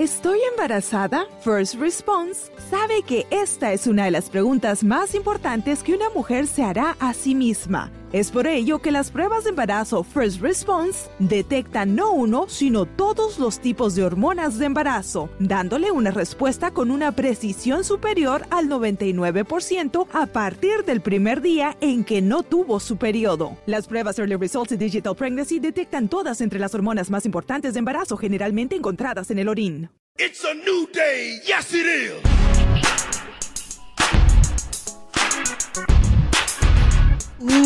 ¿Estoy 0.00 0.38
embarazada? 0.50 1.26
First 1.42 1.74
Response 1.74 2.50
sabe 2.70 3.02
que 3.06 3.26
esta 3.30 3.74
es 3.74 3.86
una 3.86 4.06
de 4.06 4.10
las 4.10 4.30
preguntas 4.30 4.82
más 4.82 5.14
importantes 5.14 5.82
que 5.82 5.92
una 5.92 6.08
mujer 6.08 6.46
se 6.46 6.62
hará 6.62 6.96
a 7.00 7.12
sí 7.12 7.34
misma. 7.34 7.90
Es 8.12 8.32
por 8.32 8.48
ello 8.48 8.80
que 8.80 8.90
las 8.90 9.12
pruebas 9.12 9.44
de 9.44 9.50
embarazo 9.50 10.02
First 10.02 10.40
Response 10.40 11.08
detectan 11.20 11.94
no 11.94 12.10
uno, 12.10 12.46
sino 12.48 12.84
todos 12.84 13.38
los 13.38 13.60
tipos 13.60 13.94
de 13.94 14.02
hormonas 14.02 14.58
de 14.58 14.66
embarazo, 14.66 15.30
dándole 15.38 15.92
una 15.92 16.10
respuesta 16.10 16.72
con 16.72 16.90
una 16.90 17.12
precisión 17.12 17.84
superior 17.84 18.46
al 18.50 18.68
99% 18.68 20.08
a 20.12 20.26
partir 20.26 20.84
del 20.84 21.02
primer 21.02 21.40
día 21.40 21.76
en 21.80 22.02
que 22.02 22.20
no 22.20 22.42
tuvo 22.42 22.80
su 22.80 22.96
periodo. 22.96 23.56
Las 23.66 23.86
pruebas 23.86 24.18
Early 24.18 24.34
Results 24.34 24.72
y 24.72 24.76
Digital 24.76 25.14
Pregnancy 25.14 25.60
detectan 25.60 26.08
todas 26.08 26.40
entre 26.40 26.58
las 26.58 26.74
hormonas 26.74 27.10
más 27.10 27.24
importantes 27.26 27.74
de 27.74 27.78
embarazo 27.78 28.16
generalmente 28.16 28.74
encontradas 28.74 29.30
en 29.30 29.38
el 29.38 29.48
orín. 29.48 29.88
It's 30.18 30.44
a 30.44 30.52
new 30.52 30.88
day. 30.92 31.40
Yes, 31.46 31.72
it 31.72 31.86
is. 31.86 32.59
Welcome 37.40 37.56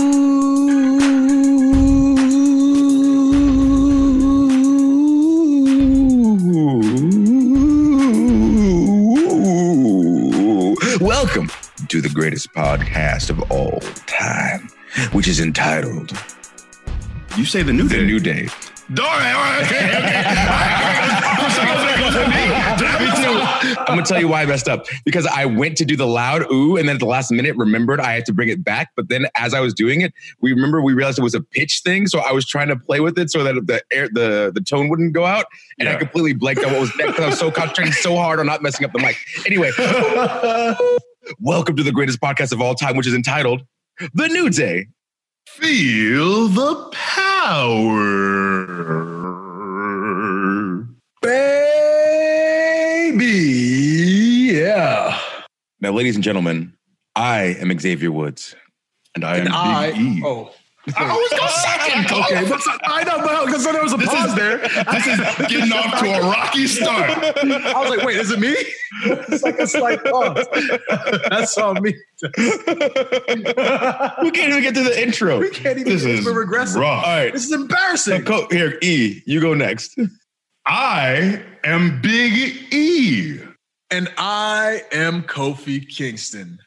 to 11.88 12.00
the 12.00 12.08
greatest 12.14 12.52
podcast 12.52 13.30
of 13.30 13.50
all 13.50 13.80
time, 14.06 14.68
which 15.10 15.26
is 15.26 15.40
entitled 15.40 16.12
You 17.36 17.44
say 17.44 17.64
the 17.64 17.72
new 17.72 17.88
The 17.88 17.96
day. 17.96 18.06
New 18.06 18.20
Day. 18.20 18.46
All 18.46 18.96
right, 18.96 19.32
all 19.32 19.42
right, 19.42 19.64
okay, 19.64 19.88
okay. 19.88 20.24
I'm 20.28 21.50
sorry, 21.50 21.70
I 21.70 21.74
was 21.74 21.83
like, 21.94 22.04
was 22.04 22.16
it 22.16 22.28
me? 22.28 22.44
too. 23.24 23.76
I'm 23.78 23.86
gonna 23.86 24.02
tell 24.02 24.20
you 24.20 24.28
why 24.28 24.42
I 24.42 24.46
messed 24.46 24.68
up 24.68 24.86
because 25.04 25.26
I 25.26 25.44
went 25.46 25.76
to 25.78 25.84
do 25.84 25.96
the 25.96 26.06
loud 26.06 26.50
ooh, 26.52 26.76
and 26.76 26.88
then 26.88 26.96
at 26.96 27.00
the 27.00 27.06
last 27.06 27.30
minute 27.30 27.56
remembered 27.56 28.00
I 28.00 28.12
had 28.12 28.24
to 28.26 28.32
bring 28.32 28.48
it 28.48 28.64
back. 28.64 28.90
But 28.96 29.08
then 29.08 29.26
as 29.36 29.54
I 29.54 29.60
was 29.60 29.74
doing 29.74 30.00
it, 30.00 30.12
we 30.40 30.52
remember 30.52 30.80
we 30.82 30.94
realized 30.94 31.18
it 31.18 31.22
was 31.22 31.34
a 31.34 31.40
pitch 31.40 31.82
thing, 31.84 32.06
so 32.06 32.20
I 32.20 32.32
was 32.32 32.46
trying 32.46 32.68
to 32.68 32.76
play 32.76 33.00
with 33.00 33.18
it 33.18 33.30
so 33.30 33.42
that 33.44 33.54
the 33.66 33.82
air 33.92 34.08
the 34.12 34.52
the 34.54 34.60
tone 34.60 34.88
wouldn't 34.88 35.12
go 35.12 35.24
out, 35.24 35.46
and 35.78 35.88
I 35.88 35.96
completely 35.96 36.32
blanked 36.34 36.64
on 36.64 36.72
what 36.72 36.80
was 36.80 36.96
next 36.96 37.12
because 37.12 37.24
I 37.24 37.28
was 37.28 37.38
so 37.38 37.50
concentrating 37.50 37.92
so 37.92 38.16
hard 38.16 38.40
on 38.40 38.46
not 38.46 38.62
messing 38.62 38.84
up 38.84 38.92
the 38.92 38.98
mic. 38.98 39.16
Anyway, 39.46 39.70
welcome 41.40 41.76
to 41.76 41.82
the 41.82 41.92
greatest 41.92 42.20
podcast 42.20 42.52
of 42.52 42.60
all 42.60 42.74
time, 42.74 42.96
which 42.96 43.06
is 43.06 43.14
entitled 43.14 43.62
The 44.14 44.28
New 44.28 44.50
Day. 44.50 44.88
Feel 45.46 46.48
the 46.48 46.90
power. 46.92 48.14
Baby, 53.04 54.52
yeah. 54.52 55.18
Now, 55.80 55.92
ladies 55.92 56.14
and 56.16 56.24
gentlemen, 56.24 56.72
I 57.16 57.56
am 57.60 57.76
Xavier 57.78 58.10
Woods. 58.12 58.54
And 59.14 59.24
I 59.24 59.36
am 59.38 59.46
And 59.46 59.54
I, 59.54 59.90
E. 59.92 60.20
oh, 60.24 60.50
I 60.96 61.08
always 61.08 61.30
go 61.30 61.46
second. 61.46 62.06
okay, 62.12 62.48
but 62.48 62.60
I 62.84 63.04
know, 63.04 63.18
but 63.24 63.46
because 63.46 63.64
then 63.64 63.74
there 63.74 63.82
was 63.82 63.92
a 63.92 63.96
This 63.96 64.08
pause 64.08 64.30
is, 64.30 64.34
there. 64.34 64.58
this 64.58 65.06
is 65.06 65.20
getting 65.46 65.72
off 65.72 66.00
to 66.00 66.06
a 66.12 66.20
rocky 66.22 66.66
start. 66.66 67.10
I 67.10 67.80
was 67.80 67.90
like, 67.96 68.04
wait, 68.04 68.16
is 68.16 68.30
it 68.32 68.40
me? 68.40 68.54
It's 69.04 69.42
like 69.44 69.58
a 69.60 69.66
slight 69.66 70.02
pause. 70.04 70.46
That's 71.30 71.56
on 71.56 71.80
me. 71.82 71.94
We 72.22 72.30
can't 74.30 74.50
even 74.50 74.62
get 74.62 74.74
to 74.74 74.82
the 74.82 75.00
intro. 75.00 75.38
We 75.38 75.50
can't 75.50 75.78
even. 75.78 75.92
This 75.92 76.04
is 76.04 76.24
we're 76.26 76.44
regressing. 76.44 76.80
rough. 76.80 77.04
All 77.04 77.16
right. 77.16 77.32
This 77.32 77.44
is 77.44 77.52
embarrassing. 77.52 78.24
Co- 78.24 78.48
here, 78.50 78.76
E, 78.82 79.22
you 79.26 79.40
go 79.40 79.54
next. 79.54 79.96
I 80.66 81.42
am 81.64 82.00
Big 82.00 82.72
E. 82.72 83.38
And 83.90 84.08
I 84.16 84.82
am 84.92 85.22
Kofi 85.22 85.86
Kingston. 85.88 86.58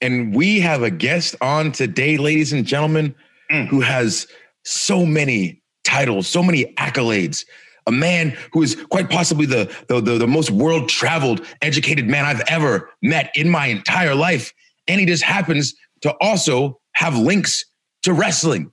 And 0.00 0.34
we 0.34 0.60
have 0.60 0.82
a 0.82 0.90
guest 0.90 1.36
on 1.40 1.72
today, 1.72 2.16
ladies 2.16 2.52
and 2.52 2.66
gentlemen, 2.66 3.14
Mm. 3.50 3.68
who 3.68 3.80
has 3.82 4.26
so 4.64 5.04
many 5.04 5.62
titles, 5.84 6.26
so 6.26 6.42
many 6.42 6.72
accolades. 6.78 7.44
A 7.86 7.92
man 7.92 8.34
who 8.52 8.62
is 8.62 8.74
quite 8.88 9.10
possibly 9.10 9.44
the, 9.44 9.70
the, 9.88 10.00
the, 10.00 10.16
the 10.16 10.26
most 10.26 10.50
world 10.50 10.88
traveled, 10.88 11.44
educated 11.60 12.08
man 12.08 12.24
I've 12.24 12.40
ever 12.48 12.90
met 13.02 13.30
in 13.36 13.50
my 13.50 13.66
entire 13.66 14.14
life. 14.14 14.52
And 14.88 14.98
he 14.98 15.04
just 15.06 15.22
happens 15.22 15.74
to 16.00 16.14
also 16.22 16.80
have 16.94 17.16
links 17.18 17.64
to 18.04 18.14
wrestling. 18.14 18.72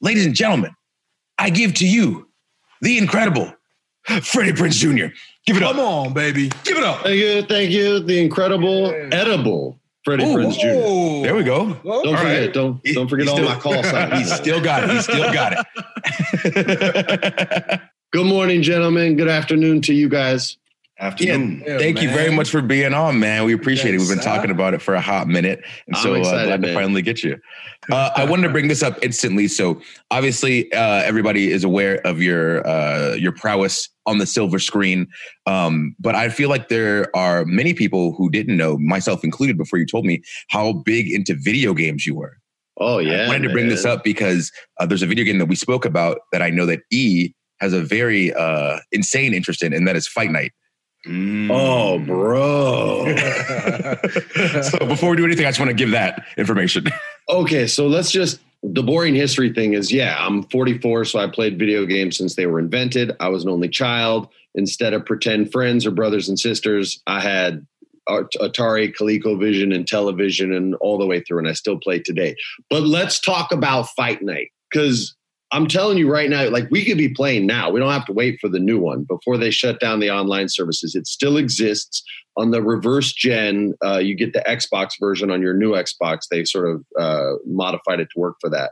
Ladies 0.00 0.24
and 0.24 0.34
gentlemen, 0.36 0.70
I 1.38 1.50
give 1.50 1.74
to 1.74 1.86
you 1.88 2.28
the 2.80 2.96
incredible 2.98 3.52
Freddie 4.22 4.52
Prinze 4.52 4.74
Jr. 4.78 5.14
Give 5.46 5.56
it 5.56 5.62
up. 5.62 5.72
Come 5.76 5.80
on, 5.84 6.12
baby. 6.12 6.50
Give 6.64 6.76
it 6.76 6.84
up. 6.84 7.02
Thank 7.02 7.18
you, 7.18 7.42
thank 7.42 7.70
you. 7.70 8.00
The 8.00 8.20
incredible 8.20 8.90
edible 9.12 9.78
Freddie 10.04 10.24
Ooh. 10.24 10.36
Prinze 10.36 10.58
Jr. 10.58 10.66
Oh. 10.72 11.22
There 11.22 11.34
we 11.34 11.44
go. 11.44 11.74
Don't 11.74 11.86
All 11.86 12.02
forget, 12.16 12.40
right. 12.40 12.52
don't 12.52 12.82
don't 12.84 13.08
forget 13.08 13.26
he 13.26 13.30
all 13.30 13.36
still- 13.36 13.48
my 13.48 13.56
call 13.60 13.82
signs. 13.84 14.18
He 14.18 14.24
still 14.24 14.60
got 14.60 14.84
it. 14.84 14.90
He 14.90 15.00
still 15.02 15.32
got 15.32 15.66
it. 16.44 17.80
Good 18.12 18.26
morning, 18.26 18.62
gentlemen. 18.62 19.16
Good 19.16 19.28
afternoon 19.28 19.80
to 19.82 19.94
you 19.94 20.08
guys. 20.08 20.58
Afternoon. 21.02 21.64
Yeah, 21.66 21.78
Thank 21.78 22.00
you 22.00 22.10
very 22.10 22.30
much 22.30 22.48
for 22.48 22.62
being 22.62 22.94
on, 22.94 23.18
man. 23.18 23.44
We 23.44 23.54
appreciate 23.54 23.92
it. 23.92 23.98
We've 23.98 24.08
been 24.08 24.20
talking 24.20 24.52
about 24.52 24.72
it 24.72 24.80
for 24.80 24.94
a 24.94 25.00
hot 25.00 25.26
minute, 25.26 25.60
and 25.88 25.96
I'm 25.96 26.02
so 26.02 26.14
uh, 26.14 26.18
excited, 26.18 26.46
glad 26.46 26.62
to 26.62 26.72
finally 26.74 27.02
get 27.02 27.24
you. 27.24 27.40
Uh, 27.90 28.10
I 28.14 28.24
wanted 28.24 28.44
to 28.44 28.50
bring 28.50 28.68
this 28.68 28.84
up 28.84 29.00
instantly. 29.02 29.48
So 29.48 29.82
obviously, 30.12 30.72
uh, 30.72 31.02
everybody 31.02 31.50
is 31.50 31.64
aware 31.64 31.96
of 32.06 32.22
your 32.22 32.64
uh, 32.64 33.14
your 33.14 33.32
prowess 33.32 33.88
on 34.06 34.18
the 34.18 34.26
silver 34.26 34.60
screen, 34.60 35.08
um, 35.46 35.96
but 35.98 36.14
I 36.14 36.28
feel 36.28 36.48
like 36.48 36.68
there 36.68 37.14
are 37.16 37.44
many 37.46 37.74
people 37.74 38.12
who 38.12 38.30
didn't 38.30 38.56
know, 38.56 38.78
myself 38.78 39.24
included, 39.24 39.58
before 39.58 39.80
you 39.80 39.86
told 39.86 40.06
me 40.06 40.22
how 40.50 40.72
big 40.72 41.10
into 41.10 41.34
video 41.34 41.74
games 41.74 42.06
you 42.06 42.14
were. 42.14 42.38
Oh 42.78 42.98
yeah. 42.98 43.24
I 43.24 43.26
wanted 43.26 43.48
to 43.48 43.52
bring 43.52 43.68
this 43.68 43.84
up 43.84 44.04
because 44.04 44.52
uh, 44.78 44.86
there's 44.86 45.02
a 45.02 45.06
video 45.08 45.24
game 45.24 45.38
that 45.38 45.46
we 45.46 45.56
spoke 45.56 45.84
about 45.84 46.20
that 46.30 46.42
I 46.42 46.50
know 46.50 46.64
that 46.66 46.82
E 46.92 47.32
has 47.58 47.72
a 47.72 47.80
very 47.80 48.32
uh, 48.32 48.78
insane 48.92 49.34
interest 49.34 49.64
in, 49.64 49.72
and 49.72 49.88
that 49.88 49.96
is 49.96 50.06
Fight 50.06 50.30
Night. 50.30 50.52
Mm. 51.06 51.50
Oh, 51.50 51.98
bro. 51.98 53.06
so 54.62 54.78
before 54.86 55.10
we 55.10 55.16
do 55.16 55.24
anything, 55.24 55.46
I 55.46 55.48
just 55.48 55.58
want 55.58 55.70
to 55.70 55.74
give 55.74 55.90
that 55.90 56.24
information. 56.36 56.86
okay, 57.28 57.66
so 57.66 57.86
let's 57.88 58.10
just 58.12 58.40
the 58.62 58.82
boring 58.82 59.14
history 59.14 59.52
thing 59.52 59.74
is 59.74 59.92
yeah, 59.92 60.16
I'm 60.18 60.44
44, 60.44 61.04
so 61.06 61.18
I 61.18 61.26
played 61.26 61.58
video 61.58 61.84
games 61.84 62.16
since 62.16 62.36
they 62.36 62.46
were 62.46 62.60
invented. 62.60 63.12
I 63.18 63.28
was 63.28 63.44
an 63.44 63.50
only 63.50 63.68
child. 63.68 64.28
Instead 64.54 64.92
of 64.92 65.04
pretend 65.04 65.50
friends 65.50 65.86
or 65.86 65.90
brothers 65.90 66.28
and 66.28 66.38
sisters, 66.38 67.02
I 67.06 67.20
had 67.20 67.66
Atari, 68.08 68.94
ColecoVision, 68.94 69.74
and 69.74 69.86
television, 69.86 70.52
and 70.52 70.74
all 70.76 70.98
the 70.98 71.06
way 71.06 71.20
through, 71.20 71.38
and 71.38 71.48
I 71.48 71.52
still 71.52 71.78
play 71.78 71.98
today. 71.98 72.36
But 72.68 72.82
let's 72.82 73.18
talk 73.18 73.50
about 73.50 73.88
Fight 73.96 74.22
Night 74.22 74.50
because 74.70 75.16
I'm 75.52 75.66
telling 75.68 75.98
you 75.98 76.10
right 76.10 76.30
now, 76.30 76.48
like 76.48 76.68
we 76.70 76.84
could 76.84 76.96
be 76.98 77.10
playing 77.10 77.46
now. 77.46 77.70
We 77.70 77.78
don't 77.78 77.92
have 77.92 78.06
to 78.06 78.12
wait 78.12 78.38
for 78.40 78.48
the 78.48 78.58
new 78.58 78.78
one 78.80 79.04
before 79.04 79.36
they 79.36 79.50
shut 79.50 79.78
down 79.80 80.00
the 80.00 80.10
online 80.10 80.48
services. 80.48 80.94
It 80.94 81.06
still 81.06 81.36
exists 81.36 82.02
on 82.38 82.50
the 82.50 82.62
reverse 82.62 83.12
gen. 83.12 83.74
Uh, 83.84 83.98
you 83.98 84.14
get 84.16 84.32
the 84.32 84.40
Xbox 84.48 84.92
version 84.98 85.30
on 85.30 85.42
your 85.42 85.54
new 85.54 85.72
Xbox. 85.72 86.20
They 86.30 86.44
sort 86.44 86.68
of 86.70 86.84
uh, 86.98 87.32
modified 87.46 88.00
it 88.00 88.08
to 88.14 88.18
work 88.18 88.36
for 88.40 88.48
that. 88.50 88.70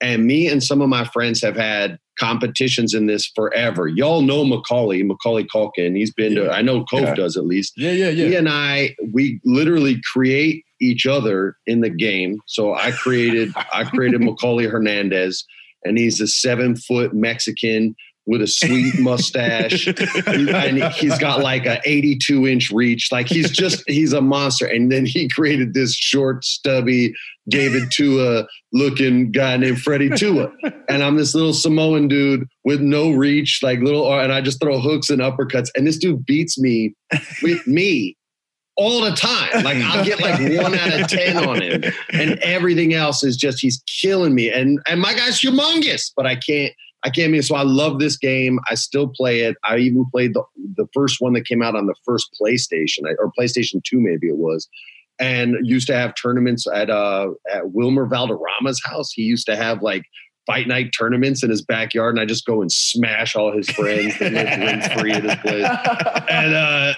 And 0.00 0.26
me 0.26 0.46
and 0.46 0.62
some 0.62 0.80
of 0.80 0.88
my 0.88 1.04
friends 1.04 1.40
have 1.42 1.56
had 1.56 1.98
competitions 2.18 2.94
in 2.94 3.06
this 3.06 3.26
forever. 3.34 3.88
Y'all 3.88 4.20
know 4.22 4.44
Macaulay, 4.44 5.02
Macaulay 5.02 5.44
Culkin. 5.44 5.96
He's 5.96 6.12
been 6.12 6.34
to, 6.36 6.50
I 6.50 6.62
know 6.62 6.84
Cove 6.84 7.00
Yeah. 7.02 7.14
does 7.14 7.36
at 7.36 7.46
least 7.46 7.72
Yeah, 7.76 7.92
yeah, 7.92 8.08
yeah. 8.10 8.26
he 8.26 8.32
yeah. 8.32 8.38
and 8.38 8.48
I, 8.48 8.94
we 9.12 9.40
literally 9.44 10.00
create 10.12 10.62
each 10.80 11.06
other 11.06 11.56
in 11.66 11.80
the 11.80 11.90
game. 11.90 12.38
So 12.46 12.74
I 12.74 12.92
created, 12.92 13.52
I 13.72 13.84
created 13.84 14.20
Macaulay 14.20 14.66
Hernandez, 14.66 15.44
and 15.88 15.98
he's 15.98 16.20
a 16.20 16.26
seven 16.26 16.76
foot 16.76 17.14
Mexican 17.14 17.96
with 18.28 18.42
a 18.42 18.46
sweet 18.46 18.98
mustache, 18.98 19.86
and 20.26 20.84
he's 20.94 21.18
got 21.18 21.40
like 21.40 21.64
a 21.64 21.80
82 21.84 22.46
inch 22.46 22.70
reach. 22.70 23.10
Like 23.10 23.26
he's 23.26 23.50
just, 23.50 23.82
he's 23.88 24.12
a 24.12 24.20
monster. 24.20 24.66
And 24.66 24.92
then 24.92 25.06
he 25.06 25.28
created 25.28 25.72
this 25.72 25.94
short, 25.94 26.44
stubby 26.44 27.14
David 27.48 27.90
Tua 27.90 28.46
looking 28.72 29.32
guy 29.32 29.56
named 29.56 29.80
Freddie 29.80 30.10
Tua. 30.10 30.52
And 30.90 31.02
I'm 31.02 31.16
this 31.16 31.34
little 31.34 31.54
Samoan 31.54 32.06
dude 32.06 32.46
with 32.64 32.80
no 32.80 33.10
reach, 33.10 33.60
like 33.62 33.80
little, 33.80 34.12
and 34.12 34.32
I 34.32 34.42
just 34.42 34.60
throw 34.60 34.78
hooks 34.78 35.08
and 35.08 35.22
uppercuts. 35.22 35.70
And 35.74 35.86
this 35.86 35.96
dude 35.96 36.26
beats 36.26 36.58
me 36.58 36.94
with 37.42 37.66
me 37.66 38.14
all 38.78 39.02
the 39.02 39.10
time. 39.10 39.64
Like 39.64 39.76
I'll 39.78 40.04
get 40.04 40.20
like 40.20 40.38
one 40.38 40.74
out 40.74 41.00
of 41.00 41.08
ten 41.08 41.36
on 41.36 41.60
him, 41.60 41.82
and 42.12 42.38
everything 42.38 42.94
else 42.94 43.22
is 43.22 43.36
just 43.36 43.60
he's 43.60 43.82
killing 44.00 44.34
me. 44.34 44.50
And 44.50 44.80
and 44.88 45.00
my 45.00 45.12
guy's 45.12 45.38
humongous, 45.38 46.12
but 46.16 46.26
I 46.26 46.36
can't. 46.36 46.72
I 47.04 47.10
can't 47.10 47.30
mean 47.30 47.42
so. 47.42 47.54
I 47.54 47.62
love 47.62 48.00
this 48.00 48.16
game. 48.16 48.58
I 48.68 48.74
still 48.74 49.06
play 49.06 49.42
it. 49.42 49.56
I 49.62 49.78
even 49.78 50.04
played 50.10 50.34
the 50.34 50.42
the 50.76 50.88
first 50.94 51.20
one 51.20 51.32
that 51.34 51.46
came 51.46 51.62
out 51.62 51.76
on 51.76 51.86
the 51.86 51.94
first 52.04 52.28
PlayStation 52.40 53.04
or 53.18 53.30
PlayStation 53.38 53.82
Two, 53.84 54.00
maybe 54.00 54.28
it 54.28 54.36
was, 54.36 54.68
and 55.18 55.56
used 55.62 55.86
to 55.88 55.94
have 55.94 56.14
tournaments 56.14 56.66
at 56.72 56.90
uh 56.90 57.28
at 57.52 57.70
Wilmer 57.72 58.06
Valderrama's 58.06 58.80
house. 58.84 59.12
He 59.12 59.22
used 59.22 59.46
to 59.46 59.56
have 59.56 59.82
like 59.82 60.02
fight 60.48 60.66
night 60.66 60.90
tournaments 60.98 61.44
in 61.44 61.50
his 61.50 61.62
backyard, 61.62 62.14
and 62.14 62.20
I 62.20 62.24
just 62.24 62.46
go 62.46 62.62
and 62.62 62.72
smash 62.72 63.36
all 63.36 63.52
his 63.52 63.70
friends 63.70 64.18
live 64.18 64.92
free 64.98 65.12
at 65.12 65.22
his 65.22 65.36
place. 65.36 65.68
And 66.28 66.54
uh, 66.54 66.94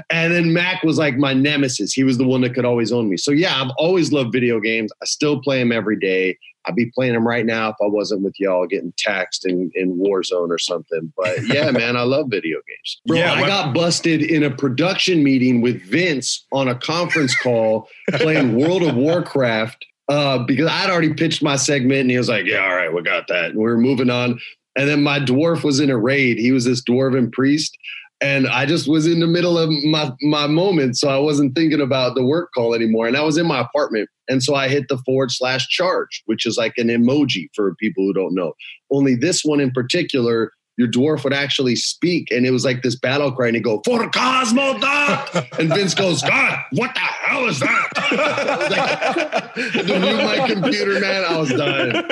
and 0.10 0.32
then 0.32 0.52
Mac 0.52 0.82
was 0.82 0.98
like 0.98 1.16
my 1.16 1.34
nemesis. 1.34 1.92
He 1.92 2.02
was 2.02 2.18
the 2.18 2.26
one 2.26 2.40
that 2.40 2.54
could 2.54 2.64
always 2.64 2.90
own 2.90 3.08
me. 3.08 3.18
So 3.18 3.30
yeah, 3.30 3.62
I've 3.62 3.70
always 3.78 4.12
loved 4.12 4.32
video 4.32 4.58
games. 4.58 4.90
I 5.02 5.04
still 5.04 5.40
play 5.40 5.58
them 5.58 5.70
every 5.70 5.98
day. 5.98 6.38
I'd 6.66 6.74
be 6.74 6.90
playing 6.94 7.12
them 7.12 7.28
right 7.28 7.44
now 7.44 7.68
if 7.68 7.76
I 7.82 7.86
wasn't 7.86 8.22
with 8.22 8.40
y'all 8.40 8.66
getting 8.66 8.94
taxed 8.96 9.46
in, 9.46 9.70
in 9.74 9.98
Warzone 9.98 10.48
or 10.48 10.56
something. 10.56 11.12
But 11.14 11.36
yeah, 11.46 11.70
man, 11.70 11.94
I 11.94 12.02
love 12.02 12.28
video 12.30 12.56
games. 12.66 13.00
Bro, 13.06 13.18
Yeah, 13.18 13.34
I 13.34 13.46
got 13.46 13.74
busted 13.74 14.22
in 14.22 14.42
a 14.42 14.50
production 14.50 15.22
meeting 15.22 15.60
with 15.60 15.82
Vince 15.82 16.46
on 16.52 16.68
a 16.68 16.74
conference 16.74 17.38
call 17.38 17.88
playing 18.14 18.56
World 18.56 18.82
of 18.82 18.96
Warcraft 18.96 19.84
uh, 20.08 20.38
because 20.38 20.68
I'd 20.70 20.90
already 20.90 21.14
pitched 21.14 21.42
my 21.42 21.56
segment 21.56 22.02
and 22.02 22.10
he 22.10 22.18
was 22.18 22.28
like, 22.28 22.46
Yeah, 22.46 22.64
all 22.64 22.74
right, 22.74 22.92
we 22.92 23.02
got 23.02 23.28
that. 23.28 23.50
And 23.50 23.56
we 23.56 23.64
were 23.64 23.78
moving 23.78 24.10
on. 24.10 24.40
And 24.76 24.88
then 24.88 25.02
my 25.02 25.20
dwarf 25.20 25.62
was 25.62 25.80
in 25.80 25.90
a 25.90 25.96
raid. 25.96 26.38
He 26.38 26.52
was 26.52 26.64
this 26.64 26.82
dwarven 26.82 27.32
priest. 27.32 27.76
And 28.20 28.46
I 28.48 28.64
just 28.64 28.88
was 28.88 29.06
in 29.06 29.20
the 29.20 29.26
middle 29.26 29.58
of 29.58 29.70
my, 29.84 30.10
my 30.22 30.46
moment. 30.46 30.96
So 30.96 31.08
I 31.08 31.18
wasn't 31.18 31.54
thinking 31.54 31.80
about 31.80 32.14
the 32.14 32.24
work 32.24 32.50
call 32.54 32.74
anymore. 32.74 33.06
And 33.06 33.16
I 33.16 33.22
was 33.22 33.36
in 33.36 33.46
my 33.46 33.60
apartment. 33.60 34.08
And 34.28 34.42
so 34.42 34.54
I 34.54 34.68
hit 34.68 34.88
the 34.88 34.98
forward 34.98 35.30
slash 35.30 35.68
charge, 35.68 36.22
which 36.26 36.46
is 36.46 36.56
like 36.56 36.78
an 36.78 36.88
emoji 36.88 37.48
for 37.54 37.74
people 37.74 38.04
who 38.04 38.14
don't 38.14 38.34
know. 38.34 38.54
Only 38.90 39.14
this 39.14 39.44
one 39.44 39.60
in 39.60 39.70
particular, 39.70 40.52
your 40.76 40.88
dwarf 40.88 41.22
would 41.24 41.32
actually 41.32 41.76
speak. 41.76 42.30
And 42.30 42.44
it 42.46 42.50
was 42.50 42.64
like 42.64 42.82
this 42.82 42.96
battle 42.96 43.32
cry. 43.32 43.48
And 43.48 43.56
he'd 43.56 43.64
go, 43.64 43.80
For 43.84 44.08
Khaz 44.10 44.52
Modan. 44.52 45.58
And 45.58 45.68
Vince 45.68 45.94
goes, 45.94 46.22
God, 46.22 46.64
what 46.72 46.94
the 46.94 47.00
hell 47.00 47.46
is 47.46 47.60
that? 47.60 47.88
I 47.96 48.56
was 48.56 48.70
like, 48.76 49.54
to 49.86 49.98
mute 50.00 50.24
my 50.24 50.48
computer, 50.48 51.00
man, 51.00 51.24
I 51.24 51.38
was 51.38 51.50
dying. 51.50 51.94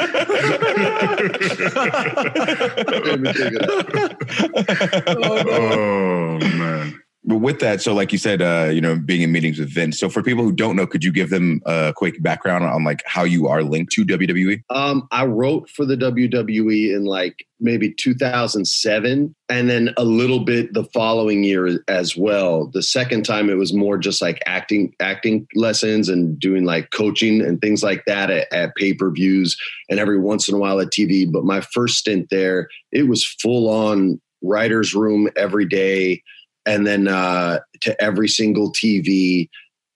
Oh 5.25 6.39
man. 6.39 7.01
But 7.25 7.37
with 7.37 7.61
that, 7.61 7.81
so 7.81 7.95
like 7.95 8.11
you 8.11 8.19
said, 8.19 8.43
uh, 8.43 8.71
you 8.73 8.81
know, 8.81 8.99
being 8.99 9.23
in 9.23 9.31
meetings 9.31 9.61
with 9.61 9.73
Vince. 9.73 9.99
So 9.99 10.09
for 10.09 10.25
people 10.25 10.43
who 10.43 10.51
don't 10.51 10.75
know, 10.75 10.89
could 10.89 11.05
you 11.05 11.13
give 11.13 11.31
them 11.31 11.61
a 11.67 11.93
quick 11.95 12.21
background 12.21 12.65
on 12.65 12.83
like 12.83 13.01
how 13.07 13.23
you 13.23 13.47
are 13.47 13.63
linked 13.63 13.93
to? 13.93 14.05
WWE? 14.05 14.63
Um, 14.71 15.07
I 15.13 15.27
wrote 15.27 15.71
for 15.71 15.85
the 15.85 15.97
WWE 15.97 16.95
in 16.95 17.05
like 17.05 17.47
maybe 17.61 17.95
2007, 17.95 19.35
and 19.49 19.71
then 19.71 19.95
a 19.97 20.05
little 20.05 20.41
bit 20.41 20.75
the 20.75 20.85
following 20.87 21.45
year 21.45 21.81
as 21.87 22.17
well. 22.17 22.67
The 22.67 22.83
second 22.83 23.25
time, 23.25 23.49
it 23.49 23.55
was 23.55 23.73
more 23.73 23.99
just 23.99 24.21
like 24.21 24.43
acting 24.47 24.93
acting 24.99 25.47
lessons 25.55 26.09
and 26.09 26.37
doing 26.41 26.65
like 26.65 26.91
coaching 26.91 27.41
and 27.41 27.61
things 27.61 27.85
like 27.85 28.05
that 28.07 28.31
at, 28.31 28.53
at 28.53 28.75
pay 28.75 28.95
per 28.95 29.13
views 29.13 29.57
and 29.89 30.01
every 30.01 30.19
once 30.19 30.49
in 30.49 30.57
a 30.57 30.59
while 30.59 30.81
at 30.81 30.91
TV. 30.91 31.31
But 31.31 31.45
my 31.45 31.61
first 31.61 31.99
stint 31.99 32.31
there, 32.31 32.69
it 32.91 33.07
was 33.07 33.25
full 33.25 33.69
on 33.69 34.21
writers' 34.43 34.93
room 34.93 35.29
every 35.37 35.65
day, 35.65 36.21
and 36.67 36.87
then 36.87 37.09
uh, 37.09 37.61
to 37.81 38.03
every 38.03 38.29
single 38.29 38.73
TV, 38.73 39.49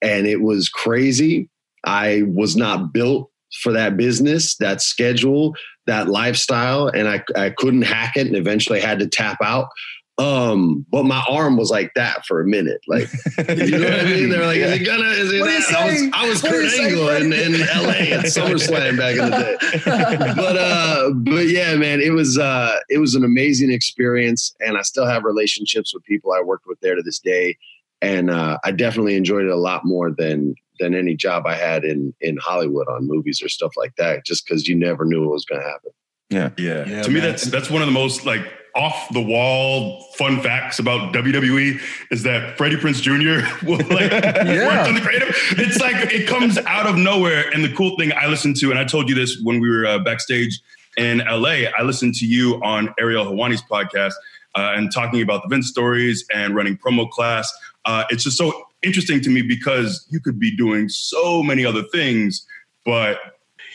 and 0.02 0.26
it 0.26 0.40
was 0.40 0.68
crazy. 0.68 1.48
I 1.84 2.22
was 2.26 2.56
not 2.56 2.92
built 2.92 3.30
for 3.62 3.72
that 3.72 3.96
business, 3.96 4.56
that 4.56 4.80
schedule, 4.80 5.54
that 5.86 6.08
lifestyle, 6.08 6.88
and 6.88 7.08
I 7.08 7.22
I 7.36 7.50
couldn't 7.50 7.82
hack 7.82 8.16
it, 8.16 8.26
and 8.26 8.36
eventually 8.36 8.80
had 8.80 8.98
to 8.98 9.06
tap 9.06 9.38
out. 9.42 9.68
Um, 10.18 10.86
but 10.90 11.04
my 11.04 11.22
arm 11.28 11.58
was 11.58 11.70
like 11.70 11.92
that 11.94 12.24
for 12.24 12.40
a 12.40 12.46
minute, 12.46 12.80
like 12.88 13.10
you 13.36 13.78
know 13.78 13.84
what 13.84 14.00
I 14.00 14.04
mean. 14.04 14.30
They're 14.30 14.46
like, 14.46 14.56
"Is 14.56 14.80
it 14.80 14.84
gonna? 14.86 15.08
Is 15.10 15.30
it 15.30 15.40
What 15.40 15.50
are 15.50 15.72
not?" 15.72 15.82
I 15.82 15.84
was? 15.84 16.10
I 16.14 16.28
was 16.28 16.42
What 16.42 16.52
Kurt 16.52 16.64
you 16.64 16.70
saying, 16.70 16.86
Angle 16.86 17.08
in, 17.10 17.32
in 17.34 17.68
L.A. 17.68 18.12
at 18.12 18.24
SummerSlam 18.24 18.96
back 18.96 19.16
in 19.16 19.30
the 19.30 19.30
day. 19.30 20.34
But 20.34 20.56
uh, 20.56 21.10
but 21.16 21.48
yeah, 21.48 21.76
man, 21.76 22.00
it 22.00 22.14
was 22.14 22.38
uh, 22.38 22.78
it 22.88 22.96
was 22.96 23.14
an 23.14 23.24
amazing 23.24 23.70
experience, 23.70 24.54
and 24.60 24.78
I 24.78 24.82
still 24.82 25.04
have 25.06 25.22
relationships 25.22 25.92
with 25.92 26.02
people 26.04 26.32
I 26.32 26.40
worked 26.40 26.66
with 26.66 26.80
there 26.80 26.94
to 26.94 27.02
this 27.02 27.18
day, 27.18 27.58
and 28.00 28.30
uh, 28.30 28.58
I 28.64 28.72
definitely 28.72 29.16
enjoyed 29.16 29.44
it 29.44 29.50
a 29.50 29.56
lot 29.56 29.84
more 29.84 30.10
than 30.10 30.54
than 30.80 30.94
any 30.94 31.14
job 31.14 31.46
I 31.46 31.56
had 31.56 31.84
in 31.84 32.14
in 32.22 32.38
Hollywood 32.38 32.88
on 32.88 33.06
movies 33.06 33.42
or 33.42 33.50
stuff 33.50 33.72
like 33.76 33.96
that. 33.96 34.24
Just 34.24 34.46
because 34.46 34.66
you 34.66 34.76
never 34.76 35.04
knew 35.04 35.20
what 35.20 35.32
was 35.32 35.44
going 35.44 35.60
to 35.60 35.68
happen. 35.68 35.90
Yeah. 36.30 36.50
Yeah. 36.56 36.88
Yeah, 36.88 37.02
to 37.02 37.10
me, 37.10 37.20
that's 37.20 37.44
that's 37.44 37.70
one 37.70 37.82
of 37.82 37.86
the 37.86 37.92
most 37.92 38.24
like 38.24 38.42
off 38.76 39.08
the 39.12 39.20
wall 39.20 40.02
fun 40.16 40.40
facts 40.40 40.78
about 40.78 41.12
WWE 41.14 41.80
is 42.10 42.22
that 42.22 42.56
Freddie 42.56 42.76
Prinze 42.76 43.00
Jr. 43.00 43.66
will 43.66 43.78
like 43.88 44.10
work 44.12 44.88
on 44.88 44.94
the 44.94 45.00
creative. 45.02 45.34
It's 45.52 45.80
like 45.80 46.12
it 46.12 46.28
comes 46.28 46.58
out 46.58 46.86
of 46.86 46.96
nowhere. 46.96 47.48
And 47.52 47.64
the 47.64 47.72
cool 47.72 47.96
thing 47.96 48.12
I 48.16 48.26
listened 48.26 48.56
to, 48.56 48.70
and 48.70 48.78
I 48.78 48.84
told 48.84 49.08
you 49.08 49.14
this 49.14 49.40
when 49.42 49.60
we 49.60 49.68
were 49.68 49.86
uh, 49.86 49.98
backstage 50.00 50.60
in 50.96 51.18
LA, 51.18 51.68
I 51.76 51.82
listened 51.82 52.14
to 52.16 52.26
you 52.26 52.60
on 52.62 52.94
Ariel 53.00 53.24
Helwani's 53.24 53.62
podcast 53.62 54.12
uh, 54.54 54.74
and 54.76 54.92
talking 54.92 55.22
about 55.22 55.42
the 55.42 55.48
Vince 55.48 55.68
stories 55.68 56.24
and 56.34 56.54
running 56.54 56.76
promo 56.76 57.08
class. 57.10 57.52
Uh, 57.84 58.04
it's 58.10 58.24
just 58.24 58.36
so 58.36 58.64
interesting 58.82 59.20
to 59.22 59.30
me 59.30 59.42
because 59.42 60.06
you 60.10 60.20
could 60.20 60.38
be 60.38 60.54
doing 60.54 60.88
so 60.88 61.42
many 61.42 61.64
other 61.64 61.82
things, 61.92 62.46
but 62.84 63.18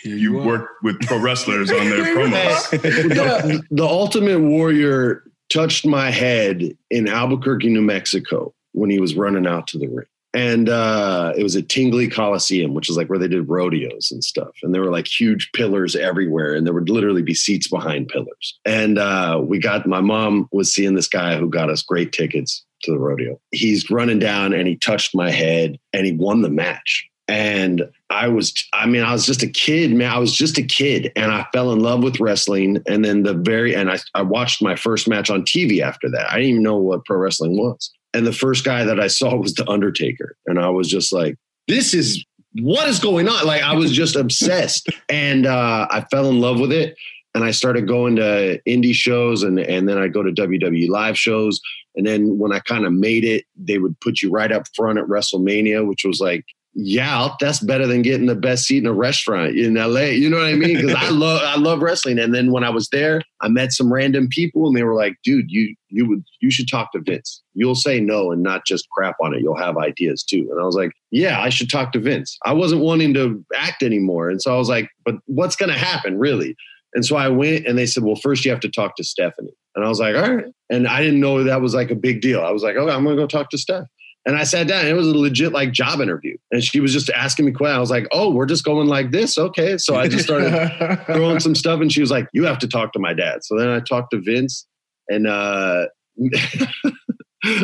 you 0.04 0.38
work 0.38 0.70
with 0.84 1.00
pro 1.02 1.20
wrestlers 1.20 1.72
on 1.72 1.90
their 1.90 2.04
promos. 2.16 2.70
the, 2.72 3.64
the 3.70 3.86
Ultimate 3.86 4.40
Warrior 4.40 5.24
touched 5.50 5.86
my 5.86 6.10
head 6.10 6.76
in 6.90 7.08
Albuquerque, 7.08 7.70
New 7.70 7.82
Mexico, 7.82 8.54
when 8.72 8.90
he 8.90 9.00
was 9.00 9.16
running 9.16 9.46
out 9.46 9.68
to 9.68 9.78
the 9.78 9.88
ring. 9.88 10.06
And 10.34 10.70
uh, 10.70 11.34
it 11.38 11.44
was 11.44 11.58
at 11.58 11.68
Tingley 11.68 12.08
Coliseum, 12.08 12.74
which 12.74 12.90
is 12.90 12.96
like 12.96 13.10
where 13.10 13.20
they 13.20 13.28
did 13.28 13.50
rodeos 13.50 14.12
and 14.12 14.24
stuff. 14.24 14.52
And 14.64 14.74
there 14.74 14.82
were 14.82 14.92
like 14.92 15.08
huge 15.08 15.52
pillars 15.54 15.94
everywhere, 15.94 16.54
and 16.54 16.66
there 16.66 16.74
would 16.74 16.90
literally 16.90 17.22
be 17.22 17.34
seats 17.34 17.68
behind 17.68 18.08
pillars. 18.08 18.60
And 18.64 18.98
uh, 18.98 19.42
we 19.44 19.60
got 19.60 19.86
my 19.86 20.00
mom 20.00 20.48
was 20.54 20.74
seeing 20.74 20.96
this 20.96 21.10
guy 21.10 21.36
who 21.36 21.50
got 21.50 21.70
us 21.70 21.84
great 21.84 22.14
tickets 22.14 22.66
to 22.84 22.92
the 22.92 23.00
rodeo. 23.00 23.40
He's 23.52 23.90
running 23.92 24.20
down 24.20 24.54
and 24.54 24.68
he 24.68 24.78
touched 24.78 25.14
my 25.14 25.30
head 25.30 25.78
and 25.94 26.06
he 26.06 26.14
won 26.14 26.42
the 26.42 26.50
match. 26.50 27.08
And 27.32 27.90
I 28.10 28.28
was, 28.28 28.54
I 28.74 28.86
mean, 28.86 29.04
I 29.04 29.14
was 29.14 29.26
just 29.26 29.42
a 29.42 29.48
kid, 29.48 29.94
man. 29.94 30.12
I 30.12 30.20
was 30.20 30.36
just 30.36 30.58
a 30.58 30.64
kid 30.64 31.14
and 31.16 31.32
I 31.32 31.48
fell 31.54 31.72
in 31.72 31.80
love 31.80 32.04
with 32.04 32.20
wrestling. 32.20 32.84
And 32.88 33.06
then 33.06 33.24
the 33.24 33.34
very, 33.34 33.74
and 33.74 33.90
I, 33.90 34.00
I 34.14 34.22
watched 34.22 34.62
my 34.62 34.76
first 34.76 35.08
match 35.08 35.30
on 35.30 35.44
TV 35.44 35.80
after 35.80 36.10
that. 36.10 36.30
I 36.30 36.36
didn't 36.36 36.50
even 36.50 36.64
know 36.64 36.76
what 36.76 37.06
pro 37.06 37.18
wrestling 37.18 37.56
was. 37.58 37.90
And 38.14 38.28
the 38.28 38.34
first 38.34 38.66
guy 38.66 38.84
that 38.84 39.00
I 39.00 39.08
saw 39.08 39.34
was 39.38 39.54
The 39.54 39.66
Undertaker. 39.70 40.36
And 40.46 40.60
I 40.60 40.68
was 40.68 40.90
just 40.90 41.14
like, 41.14 41.38
this 41.70 41.94
is, 41.94 42.22
what 42.60 42.90
is 42.90 43.00
going 43.00 43.30
on? 43.30 43.46
Like, 43.48 43.64
I 43.64 43.76
was 43.76 43.94
just 43.94 44.18
obsessed. 44.18 44.90
And 45.08 45.46
uh, 45.46 45.88
I 45.90 46.02
fell 46.12 46.30
in 46.30 46.42
love 46.42 46.60
with 46.60 46.74
it. 46.74 46.98
And 47.34 47.46
I 47.46 47.52
started 47.52 47.88
going 47.88 48.18
to 48.18 48.60
indie 48.68 48.94
shows 48.94 49.44
and, 49.44 49.58
and 49.58 49.88
then 49.88 49.98
I 49.98 50.10
go 50.10 50.22
to 50.22 50.34
WWE 50.34 50.90
live 50.90 51.18
shows. 51.18 51.62
And 51.96 52.06
then 52.06 52.40
when 52.40 52.52
I 52.52 52.60
kind 52.60 52.86
of 52.86 52.92
made 52.92 53.24
it, 53.24 53.46
they 53.56 53.78
would 53.78 53.98
put 54.02 54.22
you 54.22 54.32
right 54.32 54.52
up 54.52 54.66
front 54.76 55.00
at 55.00 55.06
WrestleMania, 55.06 55.88
which 55.88 56.04
was 56.04 56.20
like, 56.20 56.44
yeah, 56.74 57.30
that's 57.40 57.60
better 57.60 57.86
than 57.86 58.02
getting 58.02 58.28
the 58.28 58.36
best 58.36 58.66
seat 58.66 58.78
in 58.78 58.86
a 58.86 58.94
restaurant 58.94 59.58
in 59.58 59.74
LA. 59.74 60.12
You 60.12 60.30
know 60.30 60.38
what 60.38 60.46
I 60.46 60.54
mean? 60.54 60.78
Because 60.78 60.96
I 60.96 61.10
love 61.12 61.42
I 61.44 61.58
love 61.58 61.82
wrestling. 61.82 62.18
And 62.18 62.34
then 62.34 62.52
when 62.52 62.64
I 62.64 62.70
was 62.70 62.88
there, 62.90 63.22
I 63.42 63.50
met 63.50 63.74
some 63.74 63.92
random 63.92 64.30
people 64.30 64.68
and 64.68 64.76
they 64.76 64.84
were 64.84 64.96
like, 64.96 65.18
dude, 65.24 65.52
you 65.52 65.76
you 65.90 66.08
would 66.08 66.24
you 66.40 66.50
should 66.50 66.70
talk 66.70 66.94
to 66.94 67.02
Vince. 67.02 67.42
You'll 67.54 67.76
say 67.76 68.00
no 68.00 68.32
and 68.32 68.42
not 68.42 68.66
just 68.66 68.88
crap 68.90 69.16
on 69.22 69.34
it. 69.34 69.42
You'll 69.42 69.58
have 69.58 69.78
ideas 69.78 70.24
too. 70.24 70.48
And 70.50 70.62
I 70.62 70.64
was 70.64 70.76
like, 70.76 70.94
yeah, 71.12 71.42
I 71.42 71.50
should 71.50 71.70
talk 71.70 71.92
to 71.92 72.00
Vince. 72.00 72.38
I 72.46 72.54
wasn't 72.54 72.82
wanting 72.82 73.14
to 73.16 73.44
act 73.54 73.84
anymore. 73.84 74.30
And 74.30 74.42
so 74.42 74.54
I 74.54 74.58
was 74.58 74.70
like, 74.70 74.90
but 75.04 75.16
what's 75.26 75.58
gonna 75.58 75.78
happen 75.78 76.18
really? 76.18 76.56
And 76.94 77.06
so 77.06 77.18
I 77.18 77.28
went 77.28 77.68
and 77.68 77.78
they 77.78 77.86
said, 77.86 78.04
well, 78.04 78.16
first 78.16 78.46
you 78.46 78.52
have 78.52 78.60
to 78.62 78.70
talk 78.70 78.96
to 78.98 79.04
Stephanie. 79.04 79.56
And 79.76 79.86
I 79.86 79.90
was 79.90 80.00
like, 80.00 80.16
all 80.16 80.36
right. 80.36 80.46
And 80.70 80.88
I 80.88 81.02
didn't 81.02 81.20
know 81.20 81.44
that 81.44 81.62
was 81.62 81.74
like 81.74 81.92
a 81.92 81.96
big 81.96 82.22
deal. 82.22 82.42
I 82.42 82.52
was 82.52 82.64
like, 82.64 82.78
okay, 82.78 82.94
I'm 82.94 83.04
gonna 83.04 83.18
go 83.18 83.28
talk 83.28 83.50
to 83.50 83.58
Steph. 83.58 83.88
And 84.26 84.38
I 84.38 84.44
sat 84.44 84.68
down. 84.68 84.82
And 84.82 84.90
it 84.90 84.94
was 84.94 85.08
a 85.08 85.18
legit 85.18 85.52
like 85.52 85.72
job 85.72 86.00
interview, 86.00 86.38
and 86.52 86.64
she 86.64 86.80
was 86.80 86.94
just 86.94 87.10
asking 87.10 87.46
me 87.46 87.52
questions. 87.52 87.78
I 87.78 87.80
was 87.80 87.90
like, 87.90 88.08
"Oh, 88.12 88.32
we're 88.32 88.46
just 88.46 88.64
going 88.64 88.88
like 88.88 89.12
this, 89.12 89.38
okay?" 89.38 89.78
So 89.78 89.96
I 89.96 90.08
just 90.08 90.26
started 90.26 91.04
throwing 91.08 91.40
some 91.40 91.56
stuff, 91.56 91.82
and 91.82 91.92
she 91.92 92.02
was 92.02 92.12
like, 92.12 92.28
"You 92.34 92.46
have 92.46 92.60
to 92.60 92.68
talk 92.68 92.94
to 92.94 93.00
my 93.00 93.14
dad." 93.14 93.44
So 93.44 93.58
then 93.58 93.70
I 93.70 93.80
talked 93.80 94.12
to 94.12 94.22
Vince, 94.22 94.68
and 95.10 95.26
uh, 95.26 95.88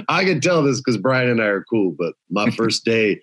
I 0.09 0.23
can 0.23 0.41
tell 0.41 0.63
this 0.63 0.81
because 0.81 0.97
Brian 0.97 1.29
and 1.29 1.41
I 1.41 1.45
are 1.45 1.63
cool. 1.69 1.95
But 1.97 2.13
my 2.29 2.49
first 2.57 2.85
day, 2.85 3.21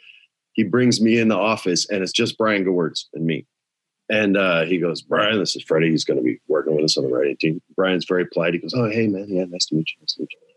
he 0.52 0.62
brings 0.62 1.00
me 1.00 1.18
in 1.18 1.28
the 1.28 1.36
office, 1.36 1.88
and 1.90 2.02
it's 2.02 2.12
just 2.12 2.38
Brian 2.38 2.64
Gewirtz 2.64 3.06
and 3.14 3.26
me. 3.26 3.46
And 4.10 4.36
uh, 4.36 4.64
he 4.64 4.78
goes, 4.78 5.00
Brian, 5.00 5.38
this 5.38 5.56
is 5.56 5.62
Freddie. 5.62 5.90
He's 5.90 6.04
going 6.04 6.18
to 6.18 6.22
be 6.22 6.38
working 6.46 6.76
with 6.76 6.84
us 6.84 6.96
on 6.98 7.04
the 7.04 7.10
writing 7.10 7.36
team. 7.38 7.62
Brian's 7.74 8.04
very 8.04 8.26
polite. 8.26 8.52
He 8.52 8.60
goes, 8.60 8.74
Oh, 8.74 8.88
hey, 8.88 9.06
man. 9.06 9.26
Yeah, 9.28 9.44
nice 9.48 9.64
to 9.66 9.74
meet 9.74 9.88
you. 9.88 10.02
Nice 10.02 10.14
to 10.14 10.22
meet 10.22 10.28
you. 10.30 10.53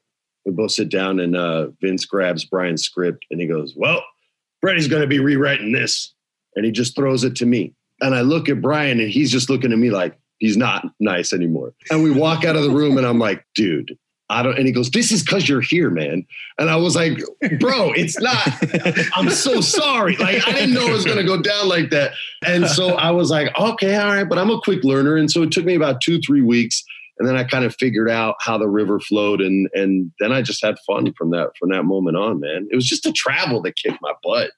We 0.47 0.53
both 0.53 0.71
sit 0.71 0.87
down, 0.87 1.19
and 1.19 1.35
uh, 1.35 1.67
Vince 1.81 2.05
grabs 2.05 2.45
Brian's 2.45 2.81
script 2.81 3.25
and 3.29 3.41
he 3.41 3.47
goes, 3.47 3.73
Well, 3.75 4.01
Freddie's 4.61 4.87
going 4.87 5.01
to 5.01 5.07
be 5.07 5.19
rewriting 5.19 5.73
this. 5.73 6.13
And 6.55 6.65
he 6.65 6.71
just 6.71 6.95
throws 6.95 7.25
it 7.25 7.35
to 7.35 7.45
me. 7.45 7.73
And 7.99 8.15
I 8.15 8.21
look 8.21 8.47
at 8.47 8.61
Brian, 8.61 9.01
and 9.01 9.09
he's 9.09 9.29
just 9.29 9.49
looking 9.49 9.73
at 9.73 9.77
me 9.77 9.89
like 9.89 10.17
he's 10.37 10.55
not 10.55 10.85
nice 11.01 11.33
anymore. 11.33 11.73
And 11.91 12.01
we 12.01 12.11
walk 12.11 12.45
out 12.45 12.55
of 12.55 12.63
the 12.63 12.69
room, 12.69 12.97
and 12.97 13.05
I'm 13.05 13.19
like, 13.19 13.45
Dude, 13.55 13.97
I 14.29 14.41
don't, 14.41 14.57
and 14.57 14.65
he 14.65 14.73
goes, 14.73 14.89
this 14.91 15.11
is 15.11 15.23
cause 15.23 15.47
you're 15.47 15.61
here, 15.61 15.89
man. 15.89 16.25
And 16.59 16.69
I 16.69 16.75
was 16.75 16.95
like, 16.97 17.17
bro, 17.59 17.93
it's 17.93 18.19
not, 18.19 18.45
I'm 19.15 19.29
so 19.29 19.61
sorry. 19.61 20.17
Like, 20.17 20.45
I 20.45 20.51
didn't 20.51 20.73
know 20.73 20.87
it 20.87 20.91
was 20.91 21.05
going 21.05 21.17
to 21.17 21.23
go 21.23 21.41
down 21.41 21.69
like 21.69 21.91
that. 21.91 22.11
And 22.45 22.67
so 22.67 22.95
I 22.95 23.11
was 23.11 23.31
like, 23.31 23.57
okay, 23.57 23.95
all 23.95 24.07
right, 24.07 24.27
but 24.27 24.37
I'm 24.37 24.49
a 24.49 24.59
quick 24.59 24.83
learner. 24.83 25.15
And 25.15 25.31
so 25.31 25.43
it 25.43 25.51
took 25.51 25.63
me 25.63 25.75
about 25.75 26.01
two, 26.01 26.19
three 26.19 26.41
weeks 26.41 26.83
and 27.19 27.27
then 27.27 27.35
I 27.35 27.43
kind 27.43 27.65
of 27.65 27.75
figured 27.75 28.09
out 28.09 28.35
how 28.39 28.57
the 28.57 28.67
river 28.67 28.99
flowed, 28.99 29.41
and 29.41 29.69
and 29.73 30.11
then 30.19 30.31
I 30.31 30.41
just 30.41 30.63
had 30.63 30.77
fun 30.85 31.13
from 31.13 31.31
that 31.31 31.51
from 31.59 31.69
that 31.69 31.83
moment 31.83 32.17
on, 32.17 32.39
man. 32.39 32.67
It 32.71 32.75
was 32.75 32.85
just 32.85 33.03
the 33.03 33.11
travel 33.11 33.61
that 33.63 33.75
kicked 33.75 33.99
my 34.01 34.13
butt. 34.23 34.51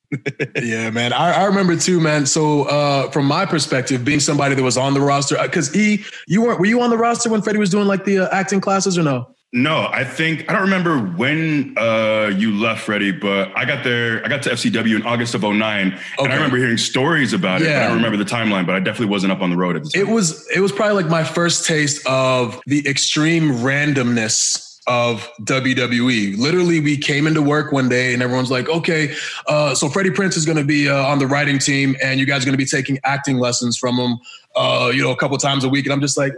yeah, 0.62 0.90
man. 0.90 1.14
I, 1.14 1.42
I 1.42 1.46
remember 1.46 1.76
too, 1.76 2.00
man. 2.00 2.26
So 2.26 2.64
uh, 2.64 3.10
from 3.12 3.26
my 3.26 3.46
perspective, 3.46 4.04
being 4.04 4.20
somebody 4.20 4.56
that 4.56 4.64
was 4.64 4.78
on 4.78 4.94
the 4.94 5.02
roster, 5.02 5.38
because 5.42 5.76
E, 5.76 6.04
you 6.28 6.42
weren't, 6.42 6.60
were 6.60 6.66
you 6.66 6.82
on 6.82 6.90
the 6.90 6.98
roster 6.98 7.30
when 7.30 7.42
Freddie 7.42 7.60
was 7.60 7.70
doing 7.70 7.88
like 7.88 8.06
the 8.06 8.20
uh, 8.20 8.30
acting 8.32 8.62
classes 8.62 8.98
or 8.98 9.04
no? 9.04 9.36
No, 9.52 9.88
I 9.92 10.04
think 10.04 10.48
I 10.48 10.54
don't 10.54 10.62
remember 10.62 11.00
when 11.00 11.76
uh, 11.76 12.32
you 12.38 12.56
left, 12.56 12.82
Freddie, 12.82 13.12
but 13.12 13.52
I 13.58 13.66
got 13.66 13.84
there. 13.84 14.24
I 14.24 14.28
got 14.28 14.44
to 14.44 14.52
FCW 14.52 14.96
in 14.96 15.02
August 15.08 15.34
of 15.34 15.42
09, 15.42 15.54
okay. 15.58 16.00
and 16.20 16.32
I 16.32 16.36
remember 16.36 16.58
hearing 16.58 16.78
stories 16.78 17.34
about 17.34 17.64
it. 17.64 17.76
I 17.76 17.88
don't 17.88 17.96
remember 17.96 18.18
the 18.18 18.30
timeline, 18.30 18.68
but 18.68 18.76
I 18.76 18.80
definitely 18.80 19.08
wasn't 19.08 19.32
up 19.32 19.42
on 19.42 19.50
the 19.50 19.58
road 19.58 19.76
at 19.76 19.84
the 19.84 19.90
time. 19.90 20.02
It 20.02 20.08
was 20.08 20.48
it 20.56 20.60
was 20.60 20.72
probably 20.72 21.02
like 21.02 21.10
my 21.10 21.24
first 21.24 21.66
taste 21.66 22.06
of 22.06 22.62
the 22.68 22.88
extreme 22.88 23.54
randomness 23.54 24.70
of 24.86 25.28
WWE. 25.42 26.38
Literally, 26.38 26.80
we 26.80 26.96
came 26.96 27.26
into 27.26 27.42
work 27.42 27.72
one 27.72 27.90
day 27.90 28.14
and 28.14 28.22
everyone's 28.22 28.52
like, 28.52 28.70
okay, 28.70 29.16
uh, 29.48 29.74
so 29.74 29.90
Freddie 29.90 30.12
Prinze 30.12 30.38
is 30.38 30.46
going 30.46 30.58
to 30.58 30.64
be 30.64 30.90
uh, 30.90 31.06
on 31.06 31.18
the 31.18 31.28
writing 31.28 31.58
team 31.58 31.96
and 32.04 32.20
you 32.20 32.26
guys 32.28 32.44
are 32.44 32.46
going 32.46 32.54
to 32.54 32.58
be 32.58 32.66
taking 32.66 33.00
acting 33.04 33.38
lessons 33.38 33.78
from 33.78 33.98
him, 33.98 34.20
uh, 34.56 34.92
you 34.94 35.02
know, 35.02 35.12
a 35.12 35.16
couple 35.16 35.38
times 35.38 35.64
a 35.64 35.70
week. 35.70 35.86
And 35.86 35.94
I'm 35.94 36.02
just 36.02 36.18
like, 36.18 36.34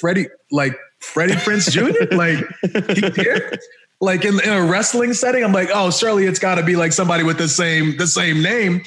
Freddie, 0.00 0.28
like 0.50 0.76
Freddie 1.00 1.34
Prinze 1.34 1.70
Jr. 1.70 2.14
like 2.16 2.44
he 2.92 3.22
here. 3.22 3.52
Like 4.00 4.24
in, 4.24 4.40
in 4.40 4.50
a 4.50 4.64
wrestling 4.64 5.12
setting, 5.12 5.44
I'm 5.44 5.52
like, 5.52 5.68
oh, 5.72 5.90
surely 5.90 6.26
it's 6.26 6.40
got 6.40 6.56
to 6.56 6.64
be 6.64 6.74
like 6.74 6.92
somebody 6.92 7.22
with 7.22 7.38
the 7.38 7.48
same 7.48 7.96
the 7.96 8.06
same 8.06 8.42
name. 8.42 8.82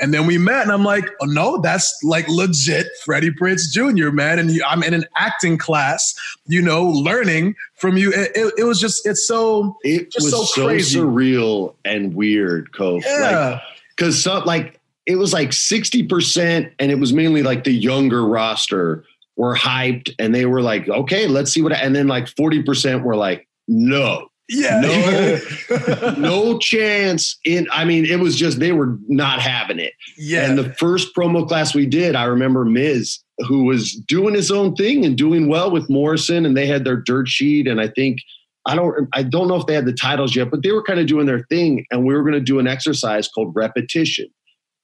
And 0.00 0.14
then 0.14 0.26
we 0.26 0.38
met, 0.38 0.62
and 0.62 0.70
I'm 0.70 0.84
like, 0.84 1.04
oh, 1.20 1.24
no, 1.24 1.60
that's 1.60 1.92
like 2.04 2.28
legit 2.28 2.86
Freddie 3.04 3.32
Prinze 3.32 3.70
Jr., 3.70 4.10
man. 4.10 4.38
And 4.38 4.50
he, 4.50 4.62
I'm 4.62 4.82
in 4.82 4.94
an 4.94 5.04
acting 5.16 5.58
class, 5.58 6.14
you 6.46 6.62
know, 6.62 6.84
learning 6.84 7.56
from 7.74 7.96
you. 7.96 8.12
It, 8.12 8.30
it, 8.34 8.54
it 8.58 8.64
was 8.64 8.80
just, 8.80 9.06
it's 9.06 9.26
so, 9.26 9.76
it 9.82 10.12
was 10.14 10.30
so, 10.30 10.44
so 10.44 10.68
surreal 10.68 11.74
and 11.84 12.14
weird, 12.14 12.70
Kof. 12.72 13.02
Yeah. 13.02 13.60
Because 13.96 14.24
like, 14.24 14.46
like 14.46 14.80
it 15.06 15.16
was 15.16 15.32
like 15.32 15.50
60%, 15.50 16.72
and 16.78 16.92
it 16.92 16.96
was 16.96 17.12
mainly 17.12 17.42
like 17.42 17.64
the 17.64 17.72
younger 17.72 18.24
roster 18.24 19.04
were 19.38 19.54
hyped 19.54 20.14
and 20.18 20.34
they 20.34 20.44
were 20.44 20.60
like, 20.60 20.88
okay, 20.88 21.26
let's 21.26 21.52
see 21.52 21.62
what, 21.62 21.72
and 21.72 21.96
then 21.96 22.08
like 22.08 22.26
40% 22.26 23.02
were 23.02 23.16
like, 23.16 23.48
no, 23.68 24.28
yeah. 24.48 24.80
No, 24.80 26.14
no 26.18 26.58
chance 26.58 27.38
in 27.44 27.68
I 27.70 27.84
mean, 27.84 28.04
it 28.04 28.18
was 28.18 28.36
just 28.36 28.58
they 28.58 28.72
were 28.72 28.98
not 29.06 29.40
having 29.40 29.78
it. 29.78 29.92
Yeah. 30.16 30.48
And 30.48 30.58
the 30.58 30.72
first 30.74 31.14
promo 31.14 31.46
class 31.46 31.74
we 31.74 31.86
did, 31.86 32.16
I 32.16 32.24
remember 32.24 32.64
Miz, 32.64 33.18
who 33.46 33.64
was 33.64 33.92
doing 33.92 34.34
his 34.34 34.50
own 34.50 34.74
thing 34.74 35.04
and 35.04 35.16
doing 35.16 35.48
well 35.48 35.70
with 35.70 35.90
Morrison, 35.90 36.46
and 36.46 36.56
they 36.56 36.66
had 36.66 36.84
their 36.84 36.96
dirt 36.96 37.28
sheet. 37.28 37.66
And 37.66 37.78
I 37.78 37.88
think 37.88 38.20
I 38.64 38.74
don't 38.74 39.06
I 39.12 39.22
don't 39.22 39.48
know 39.48 39.56
if 39.56 39.66
they 39.66 39.74
had 39.74 39.84
the 39.84 39.92
titles 39.92 40.34
yet, 40.34 40.50
but 40.50 40.62
they 40.62 40.72
were 40.72 40.82
kind 40.82 40.98
of 40.98 41.06
doing 41.06 41.26
their 41.26 41.44
thing. 41.50 41.84
And 41.90 42.06
we 42.06 42.14
were 42.14 42.22
going 42.22 42.32
to 42.32 42.40
do 42.40 42.58
an 42.58 42.66
exercise 42.66 43.28
called 43.28 43.54
repetition 43.54 44.28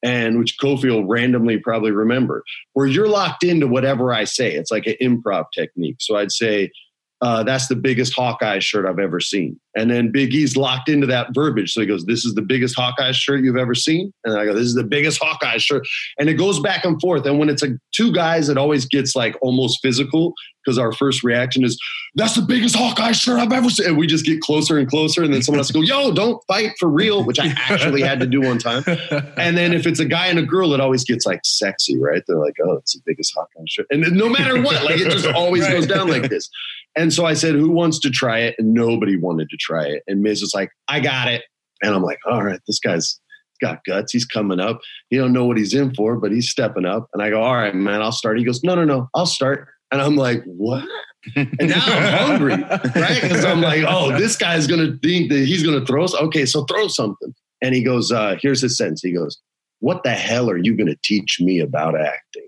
and 0.05 0.39
which 0.39 0.59
Kofi 0.59 0.91
will 0.91 1.07
randomly 1.07 1.59
probably 1.59 1.91
remember, 1.91 2.45
where 2.75 2.87
you're 2.87 3.09
locked 3.09 3.43
into 3.43 3.67
whatever 3.67 4.13
I 4.13 4.25
say. 4.25 4.55
It's 4.55 4.71
like 4.71 4.87
an 4.87 4.97
improv 5.01 5.47
technique. 5.53 5.97
So 5.99 6.17
I'd 6.17 6.31
say, 6.31 6.71
uh, 7.25 7.43
that's 7.43 7.69
the 7.69 7.75
biggest 7.75 8.13
Hawkeye 8.13 8.59
shirt 8.59 8.85
I've 8.85 8.99
ever 8.99 9.19
seen. 9.19 9.59
And 9.75 9.91
then 9.91 10.13
Big 10.13 10.35
E's 10.35 10.59
locked 10.59 10.91
into 10.91 11.07
that 11.07 11.29
verbiage. 11.33 11.73
So 11.73 11.81
he 11.81 11.87
goes, 11.87 12.05
This 12.05 12.27
is 12.27 12.35
the 12.35 12.43
biggest 12.43 12.77
Hawkeye 12.77 13.13
shirt 13.13 13.43
you've 13.43 13.57
ever 13.57 13.75
seen. 13.75 14.13
And 14.25 14.39
I 14.39 14.45
go, 14.45 14.53
This 14.53 14.67
is 14.67 14.75
the 14.75 14.85
biggest 14.85 15.23
Hawkeye 15.23 15.57
shirt. 15.57 15.87
And 16.19 16.29
it 16.29 16.35
goes 16.35 16.61
back 16.61 16.85
and 16.85 17.01
forth. 17.01 17.25
And 17.25 17.39
when 17.39 17.49
it's 17.49 17.63
a 17.63 17.79
two 17.93 18.13
guys, 18.13 18.51
it 18.51 18.59
always 18.59 18.85
gets 18.85 19.17
like 19.17 19.37
almost 19.41 19.81
physical 19.81 20.35
because 20.63 20.79
our 20.79 20.93
first 20.93 21.25
reaction 21.25 21.65
is, 21.65 21.81
That's 22.15 22.35
the 22.35 22.43
biggest 22.43 22.77
Hawkeye 22.77 23.13
shirt 23.13 23.41
I've 23.41 23.53
ever 23.53 23.71
seen. 23.71 23.89
And 23.89 23.97
we 23.97 24.07
just 24.07 24.27
get 24.27 24.43
closer 24.43 24.77
and 24.77 24.87
closer. 24.87 25.23
And 25.23 25.33
then 25.33 25.41
someone 25.41 25.61
else 25.61 25.71
go, 25.71 25.81
Yo, 25.81 26.13
don't 26.13 26.45
fight 26.47 26.73
for 26.79 26.91
real, 26.91 27.25
which 27.25 27.41
I 27.41 27.47
actually 27.71 28.03
had 28.03 28.21
to 28.21 28.27
do 28.27 28.43
one 28.43 28.59
time. 28.59 28.85
And 29.37 29.57
then 29.57 29.73
if 29.73 29.87
it's 29.87 30.01
a 30.01 30.05
guy 30.05 30.27
and 30.27 30.39
a 30.39 30.43
girl, 30.43 30.75
it 30.75 30.81
always 30.81 31.05
gets 31.05 31.27
like 31.27 31.41
sexy, 31.45 31.99
right? 31.99 32.23
They're 32.27 32.39
like, 32.39 32.57
Oh, 32.63 32.75
it's 32.75 32.93
the 32.93 33.01
biggest 33.07 33.33
Hawkeye 33.35 33.65
shirt. 33.67 33.87
And 33.91 34.03
no 34.13 34.29
matter 34.29 34.61
what, 34.61 34.85
like 34.85 35.01
it 35.01 35.11
just 35.11 35.27
always 35.27 35.63
right. 35.63 35.73
goes 35.73 35.87
down 35.87 36.09
like 36.09 36.29
this. 36.29 36.51
And 36.97 37.13
so 37.13 37.27
I 37.27 37.35
said, 37.35 37.55
Who 37.55 37.71
wants 37.71 37.99
to 38.01 38.11
try 38.11 38.41
it? 38.41 38.55
And 38.59 38.73
nobody 38.75 39.17
wanted 39.17 39.49
to 39.51 39.57
try 39.59 39.85
it. 39.85 40.03
And 40.07 40.23
Miz 40.23 40.41
was 40.41 40.55
like, 40.55 40.71
I 40.89 41.01
got 41.01 41.29
it. 41.29 41.43
And 41.83 41.95
I'm 41.95 42.03
like, 42.03 42.21
All 42.27 42.43
right, 42.43 42.61
this 42.67 42.79
guy's 42.79 43.21
got 43.61 43.85
guts. 43.87 44.13
He's 44.13 44.25
coming 44.25 44.61
up. 44.61 44.81
He 45.11 45.17
don't 45.17 45.33
know 45.33 45.45
what 45.45 45.57
he's 45.57 45.75
in 45.75 45.95
for, 45.95 46.17
but 46.17 46.33
he's 46.33 46.51
stepping 46.51 46.85
up. 46.85 47.09
And 47.13 47.23
I 47.23 47.31
go, 47.31 47.43
All 47.43 47.55
right, 47.55 47.75
man, 47.75 48.03
I'll 48.03 48.13
start. 48.13 48.39
He 48.39 48.45
goes, 48.45 48.63
No, 48.63 48.75
no, 48.75 48.85
no, 48.85 49.09
I'll 49.15 49.27
start. 49.27 49.69
And 49.91 50.01
I'm 50.01 50.17
like, 50.17 50.43
What? 50.45 50.85
and 51.37 51.69
now 51.69 51.83
I'm 51.87 52.29
hungry, 52.29 52.53
right? 53.01 53.23
Because 53.23 53.45
I'm 53.45 53.61
like, 53.61 53.85
oh, 53.87 54.17
this 54.19 54.37
guy's 54.37 54.67
gonna 54.67 54.99
think 55.03 55.31
that 55.31 55.47
he's 55.47 55.63
gonna 55.63 55.85
throw. 55.85 56.05
Okay, 56.05 56.47
so 56.47 56.65
throw 56.65 56.89
something. 56.89 57.35
And 57.63 57.75
he 57.75 57.83
goes, 57.83 58.13
uh, 58.13 58.37
here's 58.41 58.61
his 58.61 58.77
sentence. 58.77 59.01
He 59.03 59.13
goes, 59.13 59.39
What 59.81 60.03
the 60.03 60.11
hell 60.11 60.51
are 60.51 60.59
you 60.59 60.77
gonna 60.77 60.97
teach 61.03 61.41
me 61.41 61.61
about 61.61 61.99
acting? 61.99 62.47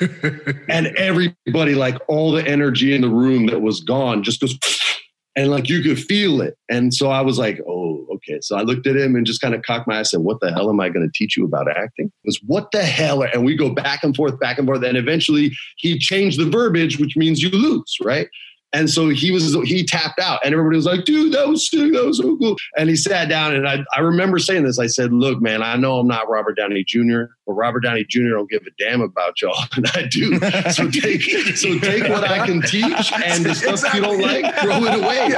and 0.68 0.88
everybody, 0.96 1.74
like 1.74 1.96
all 2.08 2.32
the 2.32 2.46
energy 2.46 2.94
in 2.94 3.00
the 3.02 3.08
room 3.08 3.46
that 3.46 3.60
was 3.60 3.80
gone, 3.80 4.22
just 4.22 4.40
goes, 4.40 4.58
and 5.36 5.50
like 5.50 5.68
you 5.68 5.82
could 5.82 5.98
feel 5.98 6.40
it. 6.40 6.56
And 6.68 6.94
so 6.94 7.10
I 7.10 7.20
was 7.20 7.38
like, 7.38 7.60
oh, 7.68 8.06
okay. 8.14 8.38
So 8.40 8.56
I 8.56 8.62
looked 8.62 8.86
at 8.86 8.96
him 8.96 9.14
and 9.14 9.26
just 9.26 9.40
kind 9.40 9.54
of 9.54 9.62
cocked 9.62 9.86
my 9.86 9.98
eyes 9.98 10.12
and 10.12 10.24
what 10.24 10.40
the 10.40 10.52
hell 10.52 10.70
am 10.70 10.80
I 10.80 10.88
going 10.88 11.06
to 11.06 11.12
teach 11.12 11.36
you 11.36 11.44
about 11.44 11.70
acting? 11.70 12.10
Because 12.22 12.40
what 12.46 12.70
the 12.72 12.82
hell? 12.82 13.22
And 13.22 13.44
we 13.44 13.56
go 13.56 13.70
back 13.70 14.02
and 14.02 14.16
forth, 14.16 14.38
back 14.40 14.58
and 14.58 14.66
forth. 14.66 14.82
And 14.82 14.96
eventually 14.96 15.52
he 15.76 15.98
changed 15.98 16.40
the 16.40 16.48
verbiage, 16.48 16.98
which 16.98 17.16
means 17.16 17.42
you 17.42 17.50
lose, 17.50 17.96
right? 18.02 18.28
And 18.76 18.90
so 18.90 19.08
he 19.08 19.30
was 19.30 19.54
he 19.64 19.84
tapped 19.84 20.20
out, 20.20 20.40
and 20.44 20.52
everybody 20.52 20.76
was 20.76 20.84
like, 20.84 21.06
"Dude, 21.06 21.32
that 21.32 21.48
was 21.48 21.66
sick. 21.66 21.94
That 21.94 22.04
was 22.04 22.18
so 22.18 22.36
cool." 22.36 22.56
And 22.76 22.90
he 22.90 22.96
sat 22.96 23.26
down, 23.26 23.54
and 23.54 23.66
I 23.66 23.82
I 23.94 24.00
remember 24.00 24.38
saying 24.38 24.64
this. 24.64 24.78
I 24.78 24.86
said, 24.86 25.14
"Look, 25.14 25.40
man, 25.40 25.62
I 25.62 25.76
know 25.76 25.98
I'm 25.98 26.06
not 26.06 26.28
Robert 26.28 26.58
Downey 26.58 26.84
Jr., 26.84 27.22
but 27.46 27.54
Robert 27.54 27.80
Downey 27.80 28.04
Jr. 28.04 28.32
don't 28.32 28.50
give 28.50 28.66
a 28.66 28.70
damn 28.78 29.00
about 29.00 29.40
y'all, 29.40 29.56
and 29.76 29.86
I 29.94 30.02
do. 30.08 30.38
So 30.72 30.90
take 30.90 31.22
so 31.56 31.78
take 31.78 32.02
what 32.10 32.24
I 32.24 32.44
can 32.44 32.60
teach, 32.60 33.12
and 33.14 33.46
the 33.46 33.54
stuff 33.54 33.72
exactly. 33.72 34.00
you 34.00 34.06
don't 34.06 34.20
like, 34.20 34.54
throw 34.56 34.84
it 34.84 35.02
away." 35.02 35.34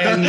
And 0.00 0.26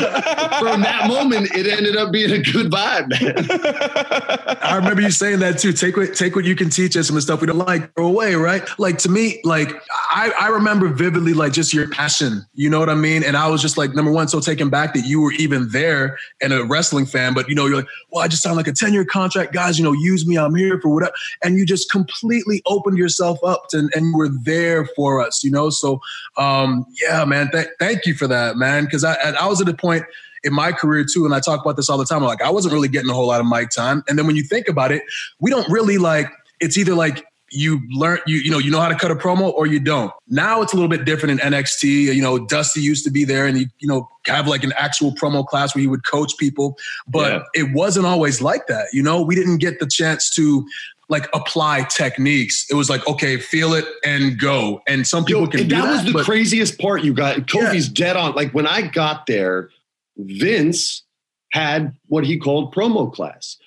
from 0.58 0.82
that 0.82 1.06
moment, 1.08 1.52
it 1.54 1.68
ended 1.68 1.98
up 1.98 2.12
being 2.12 2.32
a 2.32 2.42
good 2.42 2.72
vibe, 2.72 3.10
man. 3.10 4.58
I 4.64 4.76
remember 4.76 5.04
you 5.04 5.12
saying 5.12 5.38
that 5.42 5.60
too. 5.60 5.72
Take 5.72 5.98
what 5.98 6.16
take 6.16 6.36
what 6.36 6.46
you 6.46 6.56
can 6.56 6.72
teach 6.72 6.98
us, 6.98 7.10
and 7.10 7.18
the 7.18 7.22
stuff 7.22 7.42
we 7.42 7.48
don't 7.48 7.60
like, 7.60 7.94
throw 7.94 8.08
away. 8.08 8.34
Right? 8.34 8.68
Like 8.80 8.98
to 9.00 9.10
me, 9.10 9.40
like 9.44 9.72
I 10.10 10.34
I 10.40 10.48
remember 10.48 10.88
vividly, 10.88 11.34
like 11.34 11.54
just 11.54 11.76
your 11.76 11.88
passion 11.90 12.39
you 12.54 12.70
know 12.70 12.80
what 12.80 12.90
I 12.90 12.96
mean? 12.96 13.24
And 13.24 13.38
I 13.38 13.48
was 13.48 13.62
just 13.62 13.78
like, 13.78 13.94
number 13.94 14.12
one, 14.12 14.28
so 14.28 14.40
taken 14.40 14.70
back 14.70 14.94
that 14.94 15.06
you 15.06 15.22
were 15.22 15.32
even 15.34 15.70
there 15.72 16.18
and 16.42 16.54
a 16.54 16.64
wrestling 16.64 17.06
fan, 17.06 17.34
but 17.34 17.48
you 17.48 17.56
know, 17.56 17.66
you're 17.66 17.78
like, 17.78 17.88
well, 18.12 18.24
I 18.24 18.28
just 18.28 18.44
sound 18.44 18.58
like 18.58 18.68
a 18.68 18.74
10 18.74 18.94
year 18.94 19.06
contract. 19.06 19.54
Guys, 19.54 19.78
you 19.78 19.84
know, 19.84 19.94
use 19.94 20.28
me. 20.28 20.38
I'm 20.38 20.56
here 20.56 20.80
for 20.82 20.90
whatever. 20.90 21.14
And 21.44 21.58
you 21.58 21.66
just 21.66 21.92
completely 21.92 22.62
opened 22.66 22.98
yourself 22.98 23.40
up 23.44 23.70
to, 23.70 23.90
and 23.94 24.08
you 24.08 24.18
were 24.18 24.30
there 24.30 24.86
for 24.96 25.26
us, 25.26 25.44
you 25.44 25.52
know? 25.52 25.70
So, 25.70 26.02
um, 26.38 26.86
yeah, 27.02 27.26
man, 27.26 27.50
th- 27.52 27.68
thank 27.80 28.06
you 28.06 28.14
for 28.14 28.28
that, 28.28 28.58
man. 28.58 28.88
Cause 28.88 29.04
I, 29.04 29.14
I 29.14 29.48
was 29.48 29.62
at 29.62 29.70
a 29.70 29.74
point, 29.74 30.06
in 30.44 30.54
my 30.54 30.72
career 30.72 31.04
too, 31.04 31.26
and 31.26 31.34
I 31.34 31.42
talk 31.42 31.62
about 31.62 31.76
this 31.76 31.90
all 31.90 31.98
the 31.98 32.06
time. 32.06 32.24
Like 32.24 32.42
I 32.42 32.50
wasn't 32.50 32.74
really 32.74 32.88
getting 32.88 33.10
a 33.10 33.14
whole 33.14 33.28
lot 33.28 33.42
of 33.42 33.46
mic 33.46 33.72
time, 33.72 34.04
and 34.08 34.18
then 34.18 34.26
when 34.26 34.38
you 34.38 34.44
think 34.44 34.70
about 34.70 34.92
it, 34.92 35.04
we 35.40 35.52
don't 35.52 35.70
really 35.70 35.98
like. 35.98 36.28
It's 36.62 36.78
either 36.78 36.94
like 36.94 37.26
you 37.52 37.82
learn 37.92 38.20
you 38.26 38.38
you 38.38 38.52
know 38.52 38.58
you 38.58 38.72
know 38.72 38.80
how 38.80 38.90
to 38.90 38.96
cut 38.96 39.12
a 39.12 39.16
promo 39.16 39.52
or 39.54 39.68
you 39.68 39.80
don't. 39.80 40.12
Now 40.28 40.62
it's 40.62 40.74
a 40.74 40.76
little 40.76 40.90
bit 40.90 41.06
different 41.06 41.40
in 41.40 41.54
NXT. 41.54 42.14
You 42.14 42.22
know, 42.22 42.46
Dusty 42.46 42.82
used 42.82 43.04
to 43.06 43.12
be 43.12 43.24
there 43.24 43.46
and 43.46 43.58
he 43.58 43.68
you 43.80 43.88
know 43.88 44.10
have 44.26 44.48
like 44.48 44.64
an 44.64 44.74
actual 44.78 45.14
promo 45.14 45.46
class 45.46 45.76
where 45.76 45.82
he 45.82 45.88
would 45.88 46.06
coach 46.06 46.38
people, 46.38 46.78
but 47.08 47.32
yeah. 47.32 47.64
it 47.64 47.74
wasn't 47.74 48.06
always 48.06 48.42
like 48.42 48.68
that. 48.68 48.88
You 48.94 49.04
know, 49.04 49.22
we 49.22 49.36
didn't 49.36 49.58
get 49.58 49.80
the 49.80 49.88
chance 49.88 50.30
to 50.36 50.66
like 51.10 51.28
apply 51.34 51.84
techniques. 51.90 52.68
It 52.70 52.76
was 52.76 52.90
like, 52.90 53.06
okay, 53.08 53.38
feel 53.38 53.74
it 53.74 53.86
and 54.06 54.40
go. 54.40 54.82
And 54.88 55.06
some 55.06 55.26
people 55.26 55.42
Yo, 55.44 55.48
can 55.48 55.68
that, 55.68 55.70
that. 55.70 55.90
was 55.90 56.06
the 56.06 56.14
but, 56.14 56.26
craziest 56.26 56.80
part 56.80 57.04
you 57.04 57.14
got. 57.14 57.38
Kofi's 57.40 57.88
yeah. 57.88 58.06
dead 58.06 58.16
on. 58.16 58.36
Like 58.36 58.54
when 58.54 58.68
I 58.68 58.84
got 58.84 59.26
there, 59.26 59.72
Vince 60.18 61.04
had 61.52 61.96
what 62.08 62.26
he 62.26 62.38
called 62.38 62.74
promo 62.74 63.12
class. 63.12 63.58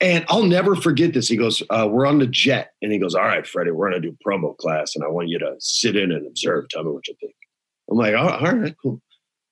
And 0.00 0.26
I'll 0.28 0.44
never 0.44 0.76
forget 0.76 1.14
this. 1.14 1.28
He 1.28 1.36
goes, 1.36 1.62
uh, 1.70 1.88
We're 1.90 2.06
on 2.06 2.18
the 2.18 2.26
jet. 2.26 2.72
And 2.82 2.92
he 2.92 2.98
goes, 2.98 3.14
All 3.14 3.24
right, 3.24 3.46
Freddie, 3.46 3.70
we're 3.70 3.90
going 3.90 4.02
to 4.02 4.10
do 4.10 4.16
promo 4.26 4.56
class. 4.56 4.94
And 4.94 5.04
I 5.04 5.08
want 5.08 5.28
you 5.28 5.38
to 5.38 5.54
sit 5.58 5.96
in 5.96 6.12
and 6.12 6.26
observe. 6.26 6.68
Tell 6.68 6.84
me 6.84 6.90
what 6.90 7.06
you 7.08 7.14
think. 7.20 7.34
I'm 7.90 7.96
like, 7.96 8.14
All 8.14 8.52
right, 8.52 8.74
cool. 8.82 9.00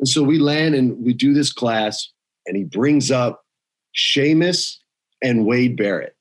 And 0.00 0.08
so 0.08 0.22
we 0.22 0.38
land 0.38 0.74
and 0.74 1.02
we 1.02 1.14
do 1.14 1.32
this 1.32 1.52
class. 1.52 2.10
And 2.46 2.56
he 2.56 2.64
brings 2.64 3.10
up 3.10 3.42
Sheamus 3.92 4.80
and 5.22 5.46
Wade 5.46 5.76
Barrett. 5.76 6.14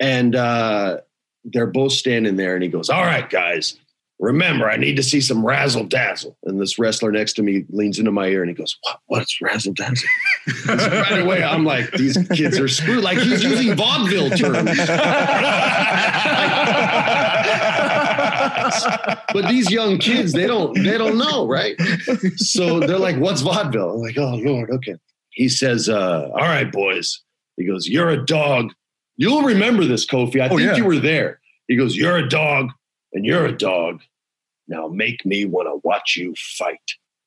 And 0.00 0.34
uh, 0.34 0.98
they're 1.44 1.66
both 1.66 1.92
standing 1.92 2.36
there. 2.36 2.54
And 2.54 2.62
he 2.62 2.68
goes, 2.68 2.90
All 2.90 3.04
right, 3.04 3.28
guys, 3.28 3.78
remember, 4.20 4.70
I 4.70 4.76
need 4.76 4.96
to 4.96 5.02
see 5.02 5.20
some 5.20 5.44
razzle 5.44 5.84
dazzle. 5.84 6.36
And 6.44 6.60
this 6.60 6.78
wrestler 6.78 7.10
next 7.10 7.32
to 7.34 7.42
me 7.42 7.64
leans 7.70 7.98
into 7.98 8.12
my 8.12 8.26
ear 8.28 8.42
and 8.42 8.50
he 8.50 8.54
goes, 8.54 8.76
what, 8.82 8.98
What's 9.06 9.40
razzle 9.40 9.72
dazzle? 9.72 10.08
right 10.68 11.18
away, 11.20 11.42
I'm 11.42 11.64
like, 11.64 11.90
These 11.92 12.16
kids 12.34 12.58
are 12.58 12.68
screwed. 12.68 13.02
Like 13.02 13.18
he's 13.18 13.42
using 13.42 13.74
vaudeville 13.74 14.30
terms. 14.30 14.76
but 19.32 19.48
these 19.48 19.70
young 19.70 19.98
kids, 19.98 20.32
they 20.32 20.46
don't, 20.46 20.74
they 20.74 20.98
don't 20.98 21.18
know, 21.18 21.46
right? 21.46 21.76
So 22.36 22.80
they're 22.80 22.98
like, 22.98 23.16
What's 23.16 23.40
vaudeville? 23.40 23.92
I'm 23.94 24.00
like, 24.00 24.18
Oh 24.18 24.36
Lord, 24.36 24.70
okay. 24.70 24.94
He 25.30 25.48
says, 25.48 25.88
uh, 25.88 26.28
All 26.32 26.38
right, 26.38 26.70
boys. 26.70 27.20
He 27.56 27.66
goes, 27.66 27.88
You're 27.88 28.10
a 28.10 28.24
dog. 28.24 28.72
You'll 29.16 29.42
remember 29.42 29.84
this, 29.84 30.06
Kofi. 30.06 30.40
I 30.40 30.46
Oh, 30.46 30.56
think 30.56 30.62
yeah. 30.62 30.76
you 30.76 30.84
were 30.84 30.98
there. 30.98 31.40
He 31.68 31.76
goes, 31.76 31.96
You're 31.96 32.16
a 32.16 32.28
dog 32.28 32.70
and 33.12 33.24
you're 33.24 33.46
a 33.46 33.56
dog. 33.56 34.00
Now 34.70 34.88
make 34.88 35.26
me 35.26 35.44
want 35.44 35.68
to 35.68 35.80
watch 35.86 36.16
you 36.16 36.34
fight. 36.56 36.78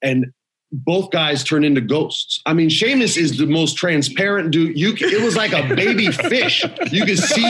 And 0.01 0.33
both 0.71 1.11
guys 1.11 1.43
turn 1.43 1.63
into 1.63 1.81
ghosts. 1.81 2.41
I 2.47 2.53
mean, 2.53 2.69
Sheamus 2.69 3.15
is 3.15 3.37
the 3.37 3.45
most 3.45 3.77
transparent 3.77 4.49
dude. 4.49 4.77
You, 4.77 4.95
it 4.95 5.23
was 5.23 5.35
like 5.35 5.53
a 5.53 5.75
baby 5.75 6.09
fish. 6.11 6.65
You 6.91 7.05
could 7.05 7.19
see 7.19 7.43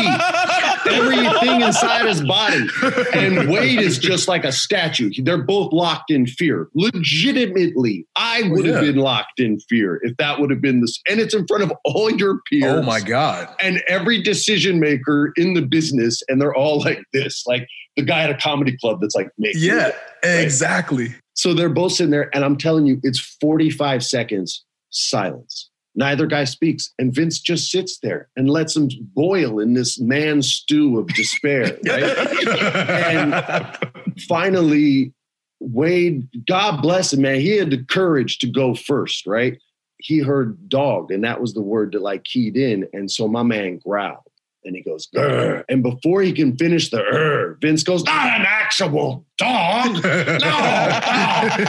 everything 0.87 1.61
inside 1.61 2.05
his 2.07 2.21
body. 2.21 2.67
And 3.13 3.49
Wade 3.49 3.79
is 3.79 3.97
just 3.99 4.27
like 4.27 4.43
a 4.43 4.51
statue. 4.51 5.11
They're 5.23 5.41
both 5.41 5.71
locked 5.71 6.09
in 6.11 6.25
fear. 6.25 6.67
Legitimately, 6.73 8.07
I 8.15 8.43
oh, 8.45 8.49
would 8.49 8.65
have 8.65 8.83
yeah. 8.83 8.91
been 8.91 8.97
locked 9.01 9.39
in 9.39 9.59
fear 9.61 9.99
if 10.03 10.15
that 10.17 10.39
would 10.39 10.49
have 10.49 10.61
been 10.61 10.81
this. 10.81 10.99
And 11.09 11.19
it's 11.19 11.33
in 11.33 11.45
front 11.47 11.63
of 11.63 11.71
all 11.85 12.09
your 12.11 12.39
peers 12.49 12.63
Oh 12.79 12.81
my 12.81 12.99
God. 12.99 13.47
and 13.59 13.81
every 13.87 14.21
decision 14.21 14.79
maker 14.79 15.31
in 15.37 15.53
the 15.53 15.61
business, 15.61 16.21
and 16.27 16.41
they're 16.41 16.55
all 16.55 16.79
like 16.79 17.03
this, 17.13 17.43
like 17.45 17.67
the 17.95 18.03
guy 18.03 18.23
at 18.23 18.29
a 18.29 18.37
comedy 18.37 18.75
club 18.77 18.99
that's 19.01 19.15
like, 19.15 19.29
me 19.37 19.51
Yeah, 19.55 19.91
Right. 20.23 20.39
exactly. 20.39 21.13
So 21.35 21.53
they're 21.53 21.69
both 21.69 21.93
sitting 21.93 22.11
there, 22.11 22.29
and 22.35 22.43
I'm 22.43 22.57
telling 22.57 22.85
you, 22.85 22.99
it's 23.03 23.19
45 23.19 24.03
seconds 24.03 24.63
silence. 24.89 25.69
Neither 25.95 26.25
guy 26.25 26.45
speaks, 26.45 26.91
and 26.97 27.13
Vince 27.13 27.39
just 27.39 27.69
sits 27.69 27.99
there 27.99 28.29
and 28.35 28.49
lets 28.49 28.75
him 28.75 28.89
boil 29.13 29.59
in 29.59 29.73
this 29.73 29.99
man 29.99 30.41
stew 30.41 30.99
of 30.99 31.07
despair. 31.09 31.77
Right? 31.85 32.17
and 32.17 34.21
finally, 34.27 35.13
Wade, 35.59 36.27
God 36.47 36.81
bless 36.81 37.13
him, 37.13 37.21
man, 37.21 37.39
he 37.39 37.57
had 37.57 37.69
the 37.69 37.83
courage 37.83 38.39
to 38.39 38.47
go 38.47 38.73
first, 38.73 39.27
right? 39.27 39.59
He 39.99 40.19
heard 40.19 40.67
dog, 40.67 41.11
and 41.11 41.23
that 41.23 41.39
was 41.39 41.53
the 41.53 41.61
word 41.61 41.93
that 41.93 42.01
like 42.01 42.23
keyed 42.23 42.57
in. 42.57 42.87
And 42.93 43.09
so 43.09 43.27
my 43.27 43.43
man 43.43 43.77
growled 43.77 44.23
and 44.65 44.75
he 44.75 44.81
goes, 44.81 45.07
"Grr." 45.13 45.63
and 45.69 45.83
before 45.83 46.21
he 46.21 46.31
can 46.31 46.55
finish 46.57 46.89
the 46.89 46.97
"Grr," 46.97 47.61
Vince 47.61 47.83
goes, 47.83 48.03
not 48.03 48.39
an 48.39 48.45
actual 48.47 49.25
dog. 49.37 49.95
No, 49.95 50.49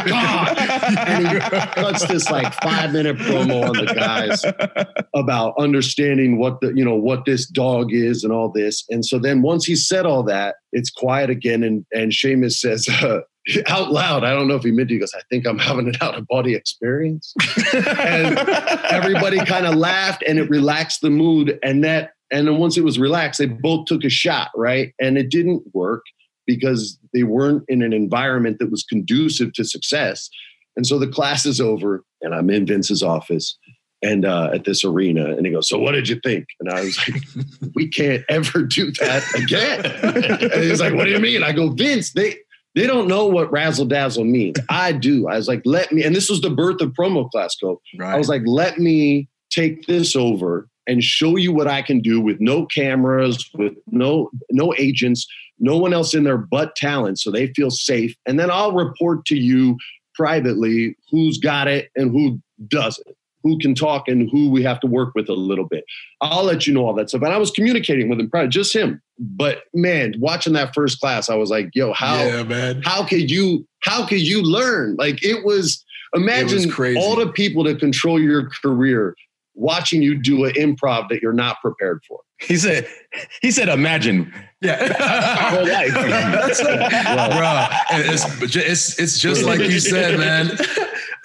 God. 0.07 0.59
And 0.59 1.29
he 1.29 1.39
cuts 1.39 2.07
this 2.07 2.31
like 2.31 2.53
five 2.63 2.93
minute 2.93 3.17
promo 3.17 3.69
on 3.69 3.85
the 3.85 3.93
guys 3.95 4.45
about 5.15 5.55
understanding 5.59 6.39
what 6.39 6.61
the, 6.61 6.73
you 6.75 6.85
know, 6.85 6.97
what 6.97 7.25
this 7.25 7.47
dog 7.47 7.93
is 7.93 8.25
and 8.25 8.33
all 8.33 8.49
this. 8.49 8.85
And 8.91 9.05
so 9.05 9.19
then 9.19 9.43
once 9.43 9.65
he 9.65 9.77
said 9.77 10.07
all 10.07 10.23
that, 10.25 10.57
it's 10.73 10.91
quiet 10.91 11.31
again. 11.31 11.63
And, 11.63 11.87
and 11.93 12.13
Sheamus 12.13 12.61
says, 12.61 12.89
uh, 12.89 13.21
out 13.67 13.91
loud, 13.93 14.25
I 14.25 14.33
don't 14.33 14.49
know 14.49 14.57
if 14.57 14.63
he 14.63 14.71
meant 14.71 14.89
to, 14.89 14.95
he 14.95 15.01
goes, 15.01 15.15
I 15.15 15.23
think 15.31 15.47
I'm 15.47 15.59
having 15.59 15.89
an 15.89 15.95
out 16.01 16.17
of 16.17 16.27
body 16.27 16.55
experience. 16.55 17.35
and 17.75 18.39
everybody 18.91 19.39
kind 19.45 19.67
of 19.67 19.75
laughed 19.75 20.25
and 20.27 20.39
it 20.39 20.49
relaxed 20.51 21.03
the 21.03 21.11
mood. 21.11 21.59
And 21.63 21.85
that, 21.85 22.13
and 22.35 22.49
then 22.49 22.59
once 22.59 22.77
it 22.77 22.83
was 22.83 22.99
relaxed, 22.99 23.39
they 23.39 23.47
both 23.47 23.87
took 23.87 24.03
a 24.03 24.11
shot, 24.11 24.51
right? 24.57 24.93
And 25.01 25.17
it 25.17 25.31
didn't 25.31 25.63
work 25.73 26.03
because 26.47 26.99
they 27.15 27.23
weren't 27.23 27.63
in 27.69 27.81
an 27.81 27.93
environment 27.93 28.59
that 28.59 28.73
was 28.73 28.83
conducive 28.83 29.53
to 29.53 29.65
success. 29.65 30.29
And 30.77 30.85
so 30.85 30.99
the 30.99 31.07
class 31.07 31.47
is 31.47 31.61
over, 31.61 32.05
and 32.21 32.35
I'm 32.35 32.51
in 32.51 32.67
Vince's 32.67 33.05
office 33.05 33.57
and 34.03 34.25
uh, 34.25 34.51
at 34.53 34.65
this 34.65 34.85
arena, 34.85 35.31
and 35.31 35.47
he 35.47 35.53
goes, 35.53 35.69
"So 35.69 35.79
what 35.79 35.93
did 35.93 36.09
you 36.09 36.19
think?" 36.25 36.47
And 36.59 36.71
I 36.71 36.81
was 36.81 36.99
like, 37.09 37.23
"We 37.75 37.89
can't 37.89 38.25
ever 38.29 38.63
do 38.63 38.91
that 38.93 39.25
again." 39.37 39.87
and 40.53 40.63
he's 40.65 40.81
like, 40.81 40.95
"What 40.95 41.05
do 41.05 41.11
you 41.11 41.21
mean?" 41.21 41.45
I 41.45 41.53
go, 41.53 41.71
"Vince, 41.71 42.13
they." 42.13 42.37
They 42.77 42.89
don't 42.89 43.07
know 43.07 43.27
what 43.27 43.53
razzle 43.53 43.87
dazzle 43.87 44.25
means. 44.25 44.57
I 44.69 44.91
do. 44.91 45.29
I 45.29 45.37
was 45.37 45.47
like, 45.47 45.63
let 45.65 45.93
me, 45.93 46.03
and 46.03 46.13
this 46.13 46.29
was 46.29 46.41
the 46.41 46.51
birth 46.51 46.81
of 46.81 46.91
promo 46.91 47.31
class 47.31 47.55
go. 47.55 47.81
I 48.03 48.19
was 48.19 48.29
like, 48.29 48.43
let 48.47 48.81
me 48.81 49.29
take 49.49 49.87
this 49.87 50.17
over 50.17 50.69
and 50.87 51.03
show 51.03 51.37
you 51.37 51.53
what 51.53 51.67
I 51.67 51.83
can 51.83 52.01
do 52.01 52.21
with 52.21 52.41
no 52.41 52.67
cameras, 52.67 53.49
with 53.55 53.75
no 53.91 54.31
no 54.51 54.75
agents, 54.79 55.27
no 55.59 55.77
one 55.77 55.93
else 55.93 56.15
in 56.15 56.25
there 56.25 56.39
but 56.39 56.77
talent, 56.77 57.19
so 57.19 57.31
they 57.31 57.49
feel 57.55 57.71
safe. 57.71 58.15
And 58.27 58.39
then 58.39 58.51
I'll 58.51 58.73
report 58.73 59.25
to 59.27 59.37
you 59.37 59.77
privately 60.15 60.97
who's 61.11 61.39
got 61.39 61.69
it 61.69 61.91
and 61.97 62.11
who 62.11 62.41
doesn't, 62.69 63.17
who 63.43 63.59
can 63.59 63.75
talk 63.75 64.09
and 64.09 64.31
who 64.31 64.51
we 64.51 64.63
have 64.63 64.81
to 64.81 64.87
work 64.87 65.15
with 65.15 65.29
a 65.29 65.35
little 65.35 65.67
bit. 65.67 65.85
I'll 66.21 66.45
let 66.45 66.67
you 66.67 66.75
know 66.75 66.87
all 66.87 66.95
that 66.95 67.09
stuff. 67.09 67.23
And 67.23 67.33
I 67.33 67.39
was 67.39 67.51
communicating 67.51 68.09
with 68.09 68.21
him, 68.21 68.31
prior, 68.31 68.47
just 68.47 68.75
him. 68.75 69.01
But 69.19 69.63
man, 69.73 70.15
watching 70.19 70.55
that 70.55 70.75
first 70.75 71.01
class, 71.01 71.29
I 71.29 71.37
was 71.37 71.51
like, 71.51 71.71
yo, 71.75 71.93
how 71.93 72.17
yeah, 72.17 72.43
man. 72.43 72.83
how 72.83 73.05
could 73.05 73.31
you 73.31 73.67
how 73.81 74.07
could 74.07 74.23
you 74.23 74.43
learn 74.43 74.97
like 74.97 75.23
it 75.23 75.45
was 75.45 75.85
imagine 76.15 76.71
crazy. 76.71 76.99
all 76.99 77.17
the 77.17 77.31
people 77.31 77.65
that 77.65 77.79
control 77.79 78.21
your 78.21 78.49
career 78.63 79.15
watching 79.55 80.03
you 80.03 80.17
do 80.17 80.45
an 80.45 80.53
improv 80.53 81.09
that 81.09 81.23
you're 81.23 81.33
not 81.33 81.61
prepared 81.61 82.03
for 82.07 82.21
He 82.41 82.57
said, 82.57 82.87
he 83.41 83.51
said, 83.51 83.69
imagine. 83.69 84.33
Yeah. 84.61 84.93
Whole 85.51 85.67
life. 85.67 85.95
That's 85.95 86.61
it. 86.61 86.67
Well, 86.67 87.31
Bruh, 87.31 87.69
it's, 87.91 88.57
it's, 88.57 88.99
it's 88.99 89.19
just 89.19 89.45
like 89.45 89.61
you 89.61 89.81
said, 89.81 90.19
man. 90.19 90.59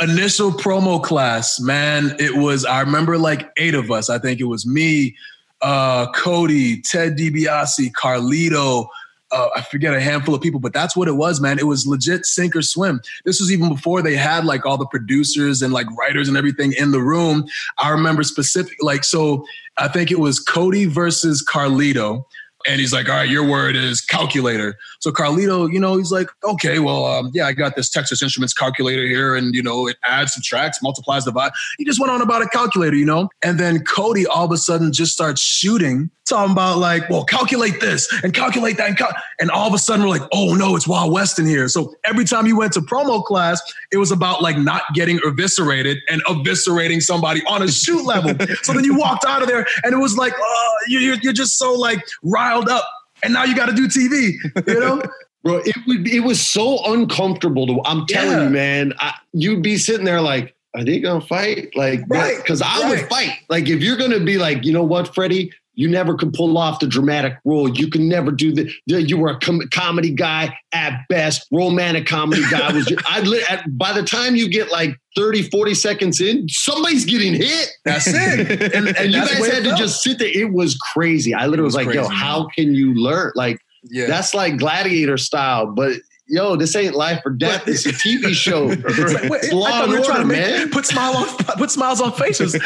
Initial 0.02 0.52
promo 0.52 1.04
class, 1.04 1.60
man. 1.60 2.15
It 2.20 2.38
was, 2.38 2.65
I 2.65 2.80
remember 2.82 3.18
like 3.18 3.50
eight 3.58 3.76
of 3.76 3.92
us. 3.92 4.10
I 4.10 4.20
think 4.20 4.39
it 4.39 4.46
was 4.46 4.65
me, 4.65 5.15
uh, 5.62 6.12
Cody, 6.13 6.82
Ted 6.82 7.18
DiBiase, 7.18 7.92
Carlito. 7.92 8.88
Uh, 9.32 9.50
I 9.56 9.62
forget 9.62 9.94
a 9.94 10.02
handful 10.02 10.34
of 10.34 10.42
people, 10.42 10.60
but 10.60 10.74
that's 10.74 10.96
what 10.96 11.08
it 11.08 11.13
was, 11.13 11.39
man. 11.39 11.60
It 11.60 11.68
was 11.68 11.86
legit 11.86 12.26
sink 12.26 12.56
or 12.56 12.62
swim. 12.62 13.00
This 13.26 13.39
was 13.39 13.52
even 13.52 13.70
before 13.70 14.02
they 14.02 14.15
had 14.15 14.44
like 14.46 14.65
all 14.65 14.78
the 14.78 14.88
producers 14.88 15.62
and 15.62 15.72
like 15.72 15.86
writers 15.98 16.28
and 16.28 16.36
everything 16.36 16.74
in 16.74 16.92
the 16.92 17.02
room. 17.02 17.46
I 17.78 17.89
remember 17.89 18.24
specific, 18.24 18.78
like, 18.82 19.04
so 19.04 19.46
I 19.78 19.88
think 19.88 20.12
it 20.12 20.20
was 20.20 20.39
Cody 20.39 20.86
versus 20.86 21.46
Carlito. 21.48 22.26
And 22.68 22.82
he's 22.82 22.92
like, 22.92 23.08
all 23.08 23.15
right, 23.15 23.30
your 23.30 23.48
word 23.48 23.78
is 23.78 24.02
calculator. 24.02 24.78
So 25.00 25.12
Carlito, 25.12 25.72
you 25.72 25.80
know, 25.80 25.96
he's 25.96 26.12
like, 26.12 26.28
okay, 26.44 26.80
well, 26.80 27.06
um, 27.06 27.32
yeah, 27.34 27.46
I 27.48 27.54
got 27.54 27.78
this 27.78 27.89
Texas 27.89 28.22
Instruments 28.22 28.54
calculator 28.54 29.08
here, 29.08 29.34
and 29.34 29.56
you 29.56 29.63
know, 29.63 29.88
it 29.88 29.96
adds, 30.06 30.34
subtracts, 30.34 30.84
multiplies, 30.84 31.24
divides. 31.24 31.56
He 31.78 31.86
just 31.86 32.02
went 32.02 32.12
on 32.12 32.22
about 32.22 32.42
a 32.42 32.50
calculator, 32.50 32.98
you 32.98 33.06
know. 33.06 33.30
And 33.44 33.60
then 33.62 33.86
Cody 33.86 34.28
all 34.28 34.44
of 34.44 34.52
a 34.52 34.58
sudden 34.58 34.92
just 34.92 35.13
starts 35.13 35.39
shooting, 35.39 36.12
talking 36.30 36.52
about 36.54 36.78
like, 36.78 37.10
well, 37.10 37.24
calculate 37.26 37.80
this 37.82 38.08
and 38.24 38.34
calculate 38.34 38.78
that, 38.78 38.88
and, 38.89 38.98
cal-. 38.98 39.12
and 39.39 39.50
all 39.52 39.68
of 39.68 39.74
a 39.74 39.78
sudden 39.78 40.06
we're 40.06 40.12
like, 40.12 40.28
oh 40.32 40.54
no, 40.56 40.76
it's 40.76 40.88
Wild 40.88 41.12
West 41.12 41.39
in 41.39 41.46
here. 41.48 41.68
So 41.68 41.94
every 42.06 42.26
time 42.26 42.46
you 42.46 42.58
went 42.58 42.74
to 42.74 42.82
promo 42.82 43.24
class, 43.24 43.62
it 43.92 43.98
was 43.98 44.12
about 44.12 44.42
like 44.42 44.58
not 44.58 44.84
getting 44.94 45.20
eviscerated 45.26 45.98
and 46.10 46.24
eviscerating 46.26 47.02
somebody 47.02 47.42
on 47.48 47.63
a 47.63 47.68
shoot 47.68 48.06
level. 48.06 48.34
so 48.63 48.74
then 48.74 48.84
you 48.84 48.96
walked 48.98 49.26
out 49.26 49.42
of 49.42 49.48
there, 49.48 49.65
and 49.84 49.94
it 49.94 49.98
was 49.98 50.18
like, 50.18 50.34
oh, 50.39 50.76
you- 50.88 51.00
you're, 51.00 51.18
you're 51.22 51.34
just 51.34 51.58
so 51.58 51.74
like 51.74 52.06
riled 52.24 52.70
up, 52.70 52.88
and 53.24 53.34
now 53.34 53.44
you 53.44 53.56
got 53.56 53.65
to 53.68 53.74
do 53.74 53.88
TV, 53.88 54.34
you 54.68 54.80
know. 54.80 55.02
bro 55.42 55.56
it 55.60 55.78
would 55.88 56.06
it 56.06 56.20
was 56.20 56.46
so 56.46 56.80
uncomfortable 56.92 57.65
to 57.65 57.80
i'm 57.86 58.06
telling 58.08 58.32
Yeah. 58.38 58.44
you 58.44 58.50
man 58.50 58.94
I, 59.00 59.13
you'd 59.32 59.62
be 59.63 59.78
sitting 59.78 60.04
there 60.06 60.20
like 60.20 60.54
are 60.76 60.84
they 60.84 61.00
gonna 61.00 61.22
fight 61.26 61.70
like 61.78 62.02
Right, 62.10 62.36
because 62.36 62.62
i 62.62 62.89
would 62.89 63.08
fight 63.08 63.32
like 63.48 63.70
if 63.70 63.82
you're 63.82 63.96
gonna 63.96 64.20
be 64.20 64.38
like 64.38 64.65
you 64.65 64.74
know 64.74 64.84
what 64.84 65.15
freddie 65.15 65.54
you 65.80 65.88
never 65.88 66.13
can 66.13 66.30
pull 66.30 66.58
off 66.58 66.82
the 66.82 66.88
dramatic 66.88 67.38
role. 67.46 67.70
You 67.70 67.89
can 67.89 68.10
never 68.10 68.34
do 68.34 68.52
the. 68.52 68.70
You 68.86 69.18
were 69.18 69.30
a 69.30 69.39
com- 69.39 69.62
comedy 69.74 70.12
guy 70.12 70.54
at 70.74 71.06
best, 71.08 71.48
romantic 71.54 72.06
comedy 72.06 72.42
guy. 72.52 72.74
Was 72.74 72.86
just, 72.86 73.02
I 73.10 73.22
li- 73.22 73.46
at, 73.50 73.63
by 73.78 73.94
the 73.94 74.04
time 74.04 74.36
you 74.36 74.50
get 74.50 74.74
like 74.74 75.00
30, 75.15 75.44
40 75.44 75.74
seconds 75.74 76.20
in, 76.20 76.50
somebody's 76.50 77.06
getting 77.06 77.34
hit. 77.34 77.70
That's 77.86 78.08
it. 78.08 78.74
And, 78.76 78.89
And 78.89 79.13
you 79.13 79.22
guys 79.22 79.48
had 79.48 79.63
to 79.63 79.74
just 79.76 80.04
sit 80.04 80.20
there. 80.20 80.28
It 80.28 80.52
was 80.52 80.78
crazy. 80.94 81.34
I 81.34 81.46
literally 81.46 81.63
was, 81.63 81.78
was 81.78 81.86
like, 81.86 81.96
yo, 81.96 82.08
crazy, 82.08 82.22
how 82.22 82.48
can 82.54 82.76
you 82.76 82.94
learn? 82.96 83.32
Like, 83.36 83.62
yeah. 83.84 84.08
that's 84.08 84.34
like 84.34 84.58
gladiator 84.58 85.15
style, 85.15 85.68
but 85.68 85.94
yo, 86.30 86.56
this 86.56 86.76
ain't 86.76 86.96
life 86.96 87.22
or 87.26 87.32
death. 87.32 87.68
It's 87.68 87.86
a 87.86 87.92
TV 87.92 88.34
show. 88.34 88.70
It's 89.00 89.13
like, 89.13 89.30
wait, 89.30 89.44
It's 89.44 89.54
law 89.54 89.84
and 89.84 89.92
we 89.92 90.00
were 90.00 90.06
to 90.06 90.26
make, 90.26 90.39
man. 90.39 90.70
put 90.70 90.86
smile 90.86 91.18
on 91.18 91.28
put 91.58 91.72
smiles 91.72 92.00
on 92.02 92.13
faces. 92.13 92.54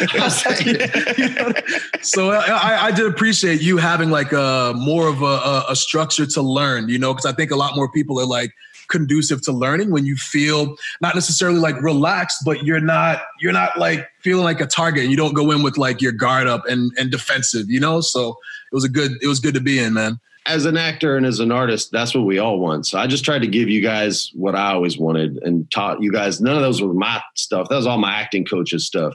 So 2.02 2.32
I, 2.32 2.88
I 2.88 2.92
did 2.92 3.06
appreciate 3.06 3.62
you 3.62 3.78
having 3.78 4.12
like 4.12 4.34
a 4.34 4.74
more 4.76 5.08
of 5.08 5.22
a, 5.22 5.64
a, 5.70 5.76
structure 5.76 6.26
to 6.26 6.42
learn, 6.42 6.90
you 6.90 7.00
know, 7.00 7.14
because 7.14 7.26
I 7.26 7.32
think 7.32 7.52
a 7.52 7.56
lot 7.56 7.76
more 7.76 7.90
people 7.90 8.20
are 8.20 8.26
like 8.26 8.52
conducive 8.90 9.42
to 9.44 9.54
learning 9.54 9.90
when 9.90 10.06
you 10.06 10.18
feel 10.18 10.76
not 11.02 11.16
necessarily 11.16 11.60
like 11.60 11.82
relaxed, 11.82 12.44
but 12.44 12.64
you're 12.64 12.82
not 12.82 13.22
you're 13.40 13.54
not 13.54 13.78
like 13.78 14.10
feeling 14.20 14.44
like 14.44 14.60
a 14.60 14.68
target 14.68 15.04
and 15.04 15.12
you 15.12 15.18
don't 15.18 15.34
go 15.34 15.52
in 15.52 15.64
with 15.64 15.78
like 15.78 16.02
your 16.02 16.12
guard 16.12 16.48
up 16.48 16.66
and 16.68 16.92
and 16.98 17.10
defensive, 17.10 17.70
you 17.70 17.80
know. 17.80 18.02
So 18.02 18.32
it 18.72 18.76
was 18.76 18.84
a 18.84 18.90
good 18.90 19.12
it 19.22 19.28
was 19.28 19.40
good 19.40 19.54
to 19.54 19.62
be 19.62 19.80
in, 19.80 19.94
man. 19.94 20.20
As 20.46 20.66
an 20.66 20.78
actor 20.78 21.16
and 21.16 21.26
as 21.26 21.40
an 21.40 21.52
artist, 21.52 21.92
that's 21.92 22.14
what 22.14 22.26
we 22.26 22.38
all 22.40 22.60
want. 22.60 22.86
So 22.86 23.00
I 23.00 23.08
just 23.08 23.24
tried 23.24 23.40
to 23.40 23.48
give 23.48 23.70
you 23.70 23.82
guys 23.82 24.32
what 24.34 24.56
I 24.56 24.74
always 24.74 24.98
wanted 24.98 25.38
and 25.44 25.70
taught 25.72 26.02
you 26.02 26.12
guys. 26.12 26.42
None 26.42 26.56
of 26.56 26.62
those 26.62 26.82
were 26.82 26.94
my 26.94 27.22
stuff. 27.36 27.70
That 27.70 27.78
was 27.78 27.88
all 27.88 27.98
my 27.98 28.14
acting 28.14 28.46
coaches 28.46 28.86
stuff. 28.86 29.14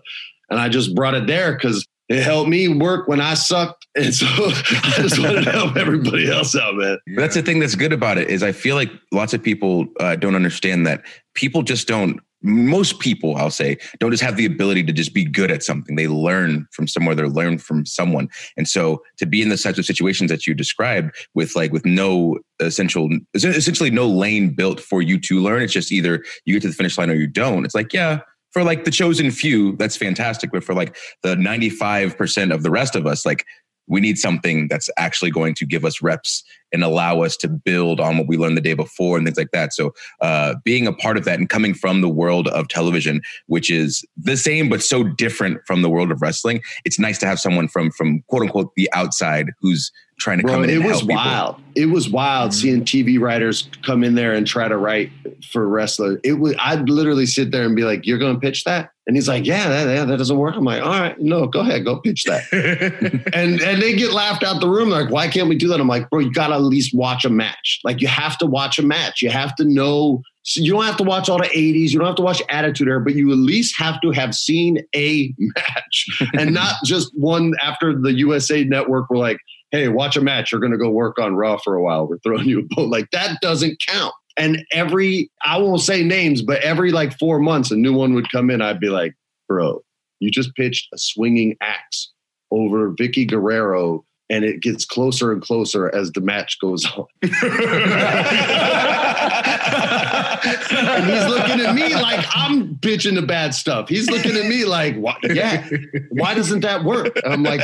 And 0.51 0.59
I 0.59 0.69
just 0.69 0.95
brought 0.95 1.15
it 1.15 1.27
there 1.27 1.53
because 1.53 1.87
it 2.09 2.23
helped 2.23 2.49
me 2.49 2.69
work 2.69 3.07
when 3.09 3.21
I 3.21 3.35
sucked. 3.35 3.87
And 3.99 4.15
so 4.15 4.27
I 4.29 4.93
just 4.99 5.19
wanted 5.19 5.45
to 5.45 5.51
help 5.51 5.77
everybody 5.77 6.31
else 6.31 6.55
out, 6.55 6.77
man. 6.77 6.99
That's 7.17 7.35
the 7.35 7.43
thing 7.43 7.59
that's 7.59 7.75
good 7.75 7.93
about 7.93 8.17
it 8.17 8.31
is 8.31 8.45
I 8.45 8.53
feel 8.53 8.77
like 8.77 8.93
lots 9.11 9.35
of 9.35 9.43
people 9.43 9.89
uh, 9.99 10.15
don't 10.15 10.37
understand 10.37 10.87
that 10.87 11.03
people 11.35 11.63
just 11.63 11.89
don't 11.89 12.21
most 12.43 13.01
people 13.01 13.37
i'll 13.37 13.51
say 13.51 13.77
don't 13.99 14.11
just 14.11 14.23
have 14.23 14.37
the 14.37 14.47
ability 14.47 14.83
to 14.83 14.93
just 14.93 15.15
be 15.15 15.25
good 15.25 15.51
at 15.51 15.63
something. 15.63 15.97
They 15.97 16.09
learn 16.09 16.67
from 16.73 16.87
somewhere 16.87 17.15
they 17.15 17.23
learn 17.25 17.59
from 17.59 17.87
someone. 17.87 18.29
And 18.57 18.69
so 18.69 19.03
to 19.19 19.27
be 19.27 19.43
in 19.43 19.49
the 19.49 19.57
types 19.57 19.79
of 19.79 19.85
situations 19.85 20.31
that 20.31 20.47
you 20.47 20.55
described 20.55 21.15
with 21.35 21.55
like 21.55 21.73
with 21.73 21.85
no 21.85 22.39
essential 22.61 23.09
essentially 23.35 23.91
no 23.91 24.09
lane 24.09 24.55
built 24.55 24.81
for 24.81 25.03
you 25.03 25.19
to 25.21 25.41
learn 25.41 25.63
it's 25.63 25.73
just 25.73 25.93
either 25.93 26.25
you 26.45 26.55
get 26.55 26.63
to 26.63 26.69
the 26.69 26.75
finish 26.75 26.99
line 26.99 27.11
or 27.11 27.15
you 27.15 27.27
don't. 27.27 27.65
It's 27.65 27.75
like 27.75 27.93
yeah 27.93 28.21
for 28.53 28.65
like 28.65 28.85
the 28.85 28.91
chosen 28.91 29.31
few 29.31 29.77
that's 29.77 29.97
fantastic. 29.97 30.51
But 30.51 30.65
for 30.65 30.75
like 30.75 30.97
the 31.23 31.37
95% 31.37 32.53
of 32.53 32.63
the 32.63 32.71
rest 32.71 32.97
of 32.97 33.07
us 33.07 33.27
like 33.27 33.45
we 33.89 34.01
need 34.01 34.19
something 34.19 34.69
that's 34.69 34.89
actually 34.97 35.31
going 35.31 35.55
to 35.55 35.67
give 35.67 35.85
us 35.85 36.01
reps 36.03 36.45
and 36.73 36.85
allow 36.85 37.23
us 37.23 37.37
to 37.39 37.49
build 37.49 37.99
on 37.99 38.19
what 38.19 38.27
we 38.29 38.37
learned 38.37 38.57
the 38.57 38.61
day 38.61 38.75
before 38.75 39.17
and 39.17 39.27
things 39.27 39.39
like 39.39 39.51
that. 39.53 39.73
So, 39.73 39.95
uh, 40.21 40.55
being 40.65 40.87
a 40.87 40.93
part 40.93 41.17
of 41.17 41.25
that 41.25 41.39
and 41.39 41.49
coming 41.49 41.73
from 41.73 42.03
the 42.03 42.09
world 42.11 42.49
of 42.49 42.69
television, 42.69 43.23
which 43.47 43.71
is 43.71 44.05
the 44.19 44.37
same 44.37 44.69
but 44.69 44.83
so 44.83 45.03
different 45.03 45.61
from 45.67 45.81
the 45.83 45.89
world 45.89 46.13
of 46.13 46.21
wrestling, 46.21 46.61
it's 46.85 46.99
nice 46.99 47.19
to 47.19 47.27
have 47.27 47.41
someone 47.41 47.69
from 47.69 47.91
from 47.91 48.23
quote 48.29 48.43
unquote 48.43 48.75
the 48.77 48.89
outside 48.93 49.51
who's 49.61 49.91
trying 50.19 50.39
to 50.39 50.43
Bro, 50.45 50.53
come 50.55 50.65
in. 50.65 50.71
it 50.71 50.77
and 50.77 50.85
was 50.85 50.99
help 50.99 51.09
people. 51.09 51.17
wild. 51.25 51.57
It 51.75 51.87
was 51.87 52.09
wild 52.11 52.51
Mm-hmm. 52.51 52.61
seeing 52.61 52.85
TV 52.85 53.19
writers 53.21 53.69
come 53.83 54.05
in 54.05 54.15
there 54.15 54.35
and 54.35 54.47
try 54.47 54.69
to 54.69 54.77
write 54.77 55.11
for 55.51 55.67
wrestler. 55.69 56.21
It 56.25 56.35
was. 56.35 56.55
I'd 56.59 56.89
literally 56.91 57.25
sit 57.27 57.51
there 57.51 57.65
and 57.65 57.75
be 57.75 57.83
like, 57.85 58.05
"You're 58.07 58.19
going 58.19 58.35
to 58.35 58.41
pitch 58.41 58.65
that," 58.65 58.91
and 59.09 59.17
he's 59.17 59.27
like, 59.27 59.47
"Yeah, 59.47 59.69
that, 59.71 59.89
yeah, 59.93 60.05
that 60.05 60.19
doesn't 60.19 60.37
work." 60.37 60.55
I'm 60.55 60.65
like, 60.65 60.83
"All 60.83 60.91
right, 60.91 61.19
no, 61.19 61.47
go 61.47 61.61
ahead, 61.61 61.85
go 61.87 61.99
pitch 61.99 62.25
that." 62.25 62.43
and 63.33 63.59
and 63.61 63.83
they 63.83 63.95
get 63.95 64.13
laughed 64.13 64.45
out 64.45 64.61
the 64.61 64.69
room. 64.69 64.91
Like, 64.91 65.11
why 65.11 65.29
can't 65.29 65.49
we 65.49 65.57
do 65.57 65.67
that? 65.69 65.81
I'm 65.81 65.89
like, 65.89 66.11
bro, 66.11 66.21
you 66.21 66.31
got 66.31 66.49
to 66.49 66.55
at 66.55 66.63
least 66.63 66.95
watch 66.95 67.25
a 67.25 67.31
match. 67.31 67.81
Like, 67.83 68.03
you 68.03 68.07
have 68.07 68.37
to 68.39 68.47
watch 68.47 68.79
a 68.79 68.83
match. 68.83 69.23
You 69.23 69.31
have 69.31 69.57
to 69.57 69.65
know. 69.65 70.23
So 70.43 70.61
you 70.61 70.73
don't 70.73 70.85
have 70.85 70.99
to 70.99 71.05
watch 71.05 71.29
all 71.29 71.39
the 71.39 71.49
80s. 71.49 71.91
You 71.91 71.99
don't 71.99 72.07
have 72.07 72.17
to 72.17 72.23
watch 72.23 72.43
Attitude 72.51 72.89
Era, 72.89 73.01
but 73.01 73.15
you 73.15 73.31
at 73.33 73.39
least 73.39 73.75
have 73.79 74.01
to 74.03 74.11
have 74.13 74.35
seen 74.35 74.79
a 74.95 75.35
match 75.39 76.07
and 76.35 76.55
not 76.55 76.75
just 76.85 77.11
one 77.15 77.55
after 77.63 77.99
the 77.99 78.13
USA 78.15 78.65
Network 78.65 79.11
were 79.11 79.19
like, 79.19 79.39
hey, 79.71 79.89
watch 79.89 80.17
a 80.17 80.23
match. 80.23 80.53
You're 80.53 80.61
going 80.61 80.73
to 80.73 80.79
go 80.79 80.89
work 80.89 81.19
on 81.19 81.35
Raw 81.35 81.59
for 81.59 81.75
a 81.75 81.83
while. 81.83 82.09
We're 82.09 82.19
throwing 82.19 82.49
you 82.49 82.61
a 82.61 82.63
boat. 82.63 82.89
Like, 82.89 83.11
that 83.11 83.41
doesn't 83.43 83.83
count. 83.87 84.15
And 84.39 84.65
every, 84.71 85.31
I 85.45 85.59
won't 85.59 85.81
say 85.81 86.05
names, 86.05 86.43
but 86.43 86.63
every 86.63 86.93
like 86.93 87.19
four 87.19 87.41
months, 87.41 87.71
a 87.71 87.77
new 87.77 87.93
one 87.93 88.15
would 88.15 88.31
come 88.31 88.51
in. 88.51 88.63
I'd 88.63 88.81
be 88.81 88.89
like, 88.89 89.15
bro, 89.49 89.83
you 90.21 90.31
just 90.31 90.55
pitched 90.55 90.89
a 90.95 90.99
swinging 90.99 91.57
axe 91.61 92.13
over 92.51 92.93
Vickie 92.93 93.29
Guerrero, 93.29 94.05
and 94.31 94.45
it 94.45 94.63
gets 94.63 94.85
closer 94.85 95.33
and 95.33 95.43
closer 95.43 95.95
as 95.95 96.13
the 96.13 96.21
match 96.21 96.59
goes 96.61 96.87
on. 96.87 97.07
and 99.31 101.07
he's 101.07 101.27
looking 101.27 101.61
at 101.61 101.75
me 101.75 101.95
like 101.95 102.25
I'm 102.35 102.75
bitching 102.77 103.15
the 103.15 103.23
bad 103.23 103.55
stuff. 103.55 103.89
He's 103.89 104.09
looking 104.11 104.37
at 104.37 104.47
me 104.47 104.65
like, 104.65 104.97
what? 104.97 105.17
yeah, 105.35 105.69
why 106.11 106.35
doesn't 106.35 106.61
that 106.61 106.85
work? 106.85 107.19
And 107.25 107.33
I'm 107.33 107.43
like, 107.43 107.61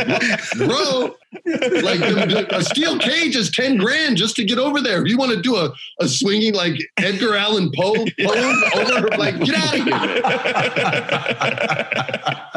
bro, 0.56 1.14
like 1.44 2.00
the, 2.00 2.26
the- 2.28 2.56
a 2.56 2.62
steel 2.62 2.98
cage 2.98 3.36
is 3.36 3.50
10 3.50 3.76
grand 3.76 4.16
just 4.16 4.36
to 4.36 4.44
get 4.44 4.58
over 4.58 4.80
there. 4.80 5.02
If 5.02 5.08
you 5.08 5.16
want 5.18 5.32
to 5.32 5.40
do 5.40 5.56
a, 5.56 5.72
a 6.00 6.08
swinging 6.08 6.54
like 6.54 6.74
Edgar 6.96 7.34
Allan 7.36 7.70
Poe 7.74 7.94
pose 8.20 8.62
over, 8.76 9.08
like, 9.18 9.38
get 9.40 9.54
out 9.56 9.74
of 9.78 9.84
here. 9.84 10.22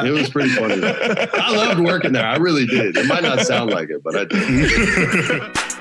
It 0.06 0.10
was 0.12 0.30
pretty 0.30 0.50
funny. 0.50 0.80
I 0.84 1.50
loved 1.56 1.80
working 1.80 2.12
there. 2.12 2.24
I 2.24 2.36
really 2.36 2.66
did. 2.66 2.96
It 2.96 3.06
might 3.06 3.22
not 3.24 3.40
sound 3.40 3.70
like 3.70 3.90
it, 3.90 4.02
but 4.02 4.14
I 4.16 4.24
did. 4.26 5.56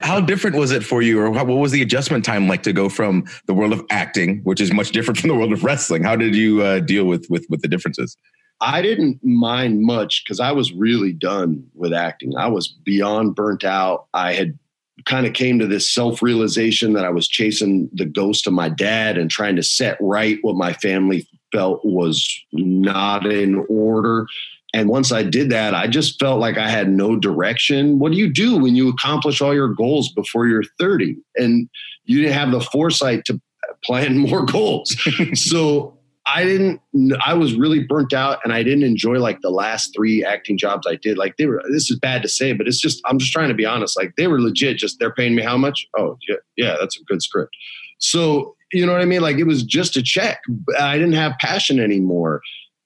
How 0.00 0.20
different 0.20 0.56
was 0.56 0.70
it 0.70 0.82
for 0.82 1.02
you, 1.02 1.20
or 1.20 1.30
what 1.30 1.46
was 1.46 1.72
the 1.72 1.82
adjustment 1.82 2.24
time 2.24 2.48
like 2.48 2.62
to 2.62 2.72
go 2.72 2.88
from 2.88 3.24
the 3.46 3.54
world 3.54 3.72
of 3.72 3.84
acting, 3.90 4.40
which 4.44 4.60
is 4.60 4.72
much 4.72 4.90
different 4.92 5.18
from 5.20 5.28
the 5.28 5.34
world 5.34 5.52
of 5.52 5.62
wrestling? 5.64 6.02
How 6.04 6.16
did 6.16 6.34
you 6.34 6.62
uh, 6.62 6.80
deal 6.80 7.04
with 7.04 7.26
with 7.28 7.46
with 7.50 7.62
the 7.62 7.68
differences? 7.68 8.16
I 8.62 8.82
didn't 8.82 9.18
mind 9.24 9.80
much 9.82 10.22
because 10.24 10.38
I 10.38 10.52
was 10.52 10.72
really 10.72 11.12
done 11.12 11.64
with 11.74 11.94
acting. 11.94 12.36
I 12.36 12.48
was 12.48 12.68
beyond 12.68 13.34
burnt 13.34 13.64
out. 13.64 14.06
I 14.12 14.34
had 14.34 14.58
kind 15.06 15.26
of 15.26 15.32
came 15.32 15.58
to 15.58 15.66
this 15.66 15.90
self 15.90 16.22
realization 16.22 16.92
that 16.92 17.04
I 17.04 17.10
was 17.10 17.28
chasing 17.28 17.88
the 17.92 18.04
ghost 18.04 18.46
of 18.46 18.52
my 18.52 18.68
dad 18.68 19.16
and 19.16 19.30
trying 19.30 19.56
to 19.56 19.62
set 19.62 19.96
right 20.00 20.38
what 20.42 20.56
my 20.56 20.72
family 20.74 21.26
felt 21.52 21.84
was 21.84 22.28
not 22.52 23.26
in 23.26 23.64
order. 23.68 24.26
And 24.72 24.88
once 24.88 25.10
I 25.10 25.22
did 25.22 25.50
that, 25.50 25.74
I 25.74 25.86
just 25.86 26.18
felt 26.20 26.38
like 26.38 26.56
I 26.56 26.68
had 26.68 26.88
no 26.88 27.16
direction. 27.16 27.98
What 27.98 28.12
do 28.12 28.18
you 28.18 28.32
do 28.32 28.56
when 28.58 28.76
you 28.76 28.88
accomplish 28.88 29.40
all 29.40 29.54
your 29.54 29.68
goals 29.68 30.12
before 30.12 30.46
you're 30.46 30.64
30 30.78 31.16
and 31.36 31.68
you 32.04 32.22
didn't 32.22 32.34
have 32.34 32.52
the 32.52 32.60
foresight 32.60 33.24
to 33.26 33.40
plan 33.84 34.18
more 34.30 34.44
goals? 34.44 34.96
so 35.34 35.98
I 36.26 36.44
didn't, 36.44 36.80
I 37.24 37.34
was 37.34 37.54
really 37.54 37.82
burnt 37.82 38.12
out 38.12 38.38
and 38.44 38.52
I 38.52 38.62
didn't 38.62 38.84
enjoy 38.84 39.18
like 39.18 39.40
the 39.40 39.50
last 39.50 39.92
three 39.96 40.24
acting 40.24 40.56
jobs 40.56 40.86
I 40.86 40.94
did. 40.94 41.18
Like 41.18 41.36
they 41.36 41.46
were, 41.46 41.62
this 41.72 41.90
is 41.90 41.98
bad 41.98 42.22
to 42.22 42.28
say, 42.28 42.52
but 42.52 42.68
it's 42.68 42.80
just, 42.80 43.00
I'm 43.06 43.18
just 43.18 43.32
trying 43.32 43.48
to 43.48 43.54
be 43.54 43.66
honest. 43.66 43.96
Like 43.96 44.14
they 44.16 44.28
were 44.28 44.40
legit, 44.40 44.76
just 44.76 45.00
they're 45.00 45.12
paying 45.12 45.34
me 45.34 45.42
how 45.42 45.56
much? 45.56 45.86
Oh, 45.98 46.16
yeah, 46.28 46.36
yeah, 46.56 46.76
that's 46.78 46.96
a 46.96 47.02
good 47.04 47.22
script. 47.22 47.56
So, 47.98 48.54
you 48.72 48.86
know 48.86 48.92
what 48.92 49.02
I 49.02 49.06
mean? 49.06 49.22
Like 49.22 49.38
it 49.38 49.44
was 49.44 49.64
just 49.64 49.96
a 49.96 50.02
check. 50.02 50.40
I 50.78 50.96
didn't 50.96 51.14
have 51.14 51.32
passion 51.40 51.80
anymore. 51.80 52.40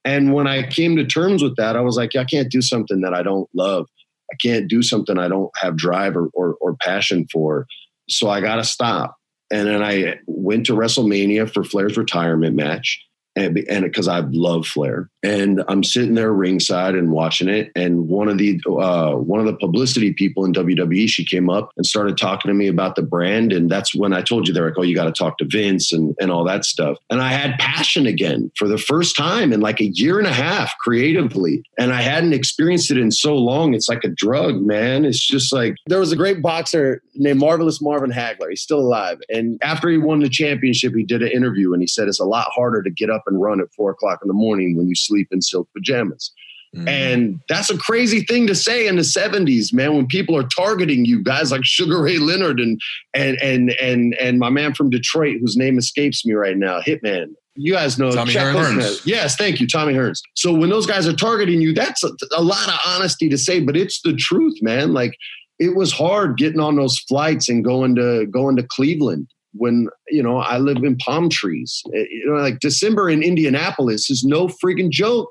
And 0.05 0.33
when 0.33 0.47
I 0.47 0.69
came 0.69 0.97
to 0.97 1.05
terms 1.05 1.43
with 1.43 1.57
that, 1.57 1.77
I 1.77 1.81
was 1.81 1.97
like, 1.97 2.14
I 2.17 2.25
can't 2.25 2.51
do 2.51 2.61
something 2.61 3.01
that 3.01 3.14
I 3.14 3.23
don't 3.23 3.49
love. 3.55 3.88
I 4.31 4.37
can't 4.37 4.69
do 4.69 4.83
something 4.83 5.19
I 5.19 5.29
don't 5.29 5.51
have 5.57 5.77
drive 5.77 6.17
or, 6.17 6.29
or, 6.35 6.55
or 6.61 6.77
passion 6.77 7.27
for. 7.33 7.67
So 8.09 8.29
I 8.29 8.40
got 8.40 8.57
to 8.57 8.64
stop. 8.64 9.17
And 9.51 9.69
then 9.69 9.83
I 9.83 10.19
went 10.27 10.67
to 10.67 10.75
WrestleMania 10.75 11.53
for 11.53 11.64
Flair's 11.64 11.97
retirement 11.97 12.57
match. 12.57 13.03
And 13.37 13.55
because 13.55 14.07
I 14.07 14.20
love 14.20 14.66
Flair, 14.66 15.11
and 15.25 15.64
I'm 15.66 15.83
sitting 15.83 16.14
there 16.14 16.33
ringside 16.33 16.94
and 16.94 17.11
watching 17.11 17.49
it, 17.49 17.73
and 17.75 18.09
one 18.09 18.29
of 18.29 18.38
the 18.38 18.61
uh, 18.68 19.14
one 19.14 19.40
of 19.40 19.47
the 19.47 19.57
publicity 19.57 20.12
people 20.12 20.44
in 20.44 20.53
WWE, 20.53 21.09
she 21.09 21.25
came 21.25 21.51
up 21.51 21.70
and 21.77 21.85
started 21.85 22.16
talking 22.16 22.49
to 22.49 22.55
me 22.55 22.68
about 22.68 22.94
the 22.94 23.03
brand, 23.03 23.53
and 23.53 23.68
that's 23.68 23.92
when 23.92 24.12
I 24.12 24.23
told 24.23 24.47
you 24.47 24.55
they're 24.55 24.66
like, 24.66 24.79
oh, 24.79 24.83
you 24.83 24.94
got 24.94 25.05
to 25.05 25.12
talk 25.12 25.38
to 25.38 25.47
Vince 25.49 25.92
and 25.92 26.14
and 26.20 26.31
all 26.31 26.44
that 26.44 26.64
stuff, 26.64 26.99
and 27.11 27.20
I 27.20 27.33
had 27.33 27.59
passion 27.59 28.07
again 28.07 28.53
for 28.57 28.68
the 28.68 28.79
first 28.79 29.16
time 29.16 29.53
in 29.53 29.61
like 29.61 29.81
a 29.81 29.87
year 29.87 30.18
and 30.18 30.29
a 30.29 30.33
half 30.33 30.73
creatively, 30.79 31.64
and 31.77 31.92
I 31.92 32.03
hadn't 32.03 32.35
experienced 32.35 32.92
it 32.92 32.99
in 32.99 33.11
so 33.11 33.35
long. 33.35 33.75
It's 33.75 33.88
like 33.88 34.05
a 34.05 34.09
drug, 34.09 34.61
man. 34.61 35.05
It's 35.05 35.27
just 35.27 35.53
like 35.53 35.75
there 35.87 35.99
was 35.99 36.12
a 36.12 36.16
great 36.16 36.40
boxer 36.40 37.03
named 37.16 37.40
Marvelous 37.40 37.83
Marvin 37.83 38.12
Hagler. 38.12 38.51
He's 38.51 38.62
still 38.62 38.81
alive, 38.81 39.18
and 39.29 39.59
after 39.62 39.88
he 39.88 39.99
won 39.99 40.20
the 40.20 40.29
championship, 40.29 40.94
he 40.94 41.03
did 41.03 41.23
an 41.23 41.33
interview, 41.33 41.73
and 41.73 41.83
he 41.83 41.88
said 41.88 42.07
it's 42.07 42.20
a 42.20 42.25
lot 42.25 42.47
harder 42.55 42.81
to 42.83 42.90
get 42.90 43.11
up 43.11 43.23
and 43.26 43.40
run 43.40 43.60
at 43.60 43.72
four 43.74 43.90
o'clock 43.90 44.20
in 44.22 44.28
the 44.28 44.34
morning 44.34 44.76
when 44.76 44.88
you 44.88 44.94
sleep 44.94 45.28
in 45.30 45.40
silk 45.42 45.68
pajamas. 45.74 46.32
Mm. 46.74 46.88
And 46.88 47.40
that's 47.48 47.70
a 47.70 47.78
crazy 47.78 48.22
thing 48.22 48.46
to 48.48 48.54
say 48.54 48.87
in 48.88 48.96
the 48.96 49.02
70s, 49.02 49.72
man, 49.72 49.94
when 49.94 50.06
people 50.06 50.37
are 50.37 50.46
targeting 50.48 51.04
you, 51.04 51.22
guys 51.22 51.52
like 51.52 51.64
Sugar 51.64 52.02
Ray 52.02 52.18
Leonard 52.18 52.58
and 52.58 52.80
and 53.14 53.37
and 53.40 53.70
and 53.80 54.14
and 54.14 54.38
my 54.38 54.50
man 54.50 54.74
from 54.74 54.90
Detroit, 54.90 55.37
whose 55.40 55.56
name 55.56 55.78
escapes 55.78 56.26
me 56.26 56.34
right 56.34 56.56
now, 56.56 56.80
Hitman. 56.80 57.28
You 57.56 57.74
guys 57.74 57.98
know 57.98 58.10
Tommy 58.10 58.32
Hearns. 58.32 59.06
Yes, 59.06 59.37
thank 59.37 59.60
you, 59.60 59.68
Tommy 59.68 59.92
Hearns. 59.92 60.20
So 60.34 60.52
when 60.52 60.70
those 60.70 60.87
guys 60.87 61.06
are 61.06 61.14
targeting 61.14 61.60
you, 61.60 61.72
that's 61.72 62.02
a, 62.02 62.10
a 62.37 62.42
lot 62.42 62.68
of 62.68 62.74
honesty 62.84 63.28
to 63.28 63.38
say, 63.38 63.60
but 63.60 63.76
it's 63.76 64.02
the 64.02 64.14
truth, 64.14 64.56
man. 64.60 64.92
Like 64.92 65.16
it 65.60 65.76
was 65.76 65.92
hard 65.92 66.37
getting 66.37 66.58
on 66.58 66.74
those 66.74 66.98
flights 66.98 67.48
and 67.48 67.64
going 67.64 67.94
to 67.94 68.26
going 68.26 68.56
to 68.56 68.64
Cleveland 68.64 69.28
when 69.55 69.88
you 70.09 70.23
know 70.23 70.38
I 70.38 70.59
live 70.59 70.79
in 70.85 70.97
palm 70.97 71.29
trees. 71.29 71.83
Eh, 71.95 72.05
You 72.11 72.25
know, 72.31 72.37
like 72.43 72.61
December 72.61 73.09
in 73.11 73.23
Indianapolis 73.23 74.11
is 74.11 74.25
no 74.25 74.49
freaking 74.49 74.90
joke. 74.90 75.29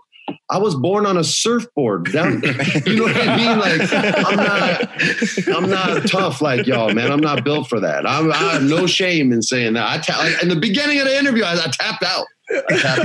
I 0.49 0.57
was 0.57 0.73
born 0.75 1.05
on 1.05 1.17
a 1.17 1.23
surfboard. 1.23 2.05
Down, 2.13 2.41
you 2.85 2.95
know 2.95 3.03
what 3.03 3.17
I 3.17 3.35
mean? 3.35 3.59
Like 3.59 3.93
I'm 3.93 4.35
not, 4.37 5.55
I'm 5.57 5.69
not 5.69 6.07
tough 6.07 6.41
like 6.41 6.65
y'all, 6.65 6.93
man. 6.93 7.11
I'm 7.11 7.19
not 7.19 7.43
built 7.43 7.67
for 7.67 7.79
that. 7.81 8.07
I'm, 8.09 8.31
I 8.31 8.37
have 8.53 8.63
no 8.63 8.87
shame 8.87 9.33
in 9.33 9.41
saying 9.41 9.73
that. 9.73 9.85
I 9.89 9.97
ta- 9.97 10.17
like, 10.19 10.41
in 10.41 10.47
the 10.47 10.55
beginning 10.55 10.99
of 10.99 11.05
the 11.07 11.17
interview, 11.19 11.43
I, 11.43 11.53
I 11.65 11.67
tapped 11.71 12.03
out. 12.03 12.25
I 12.69 12.77
tapped 12.77 12.99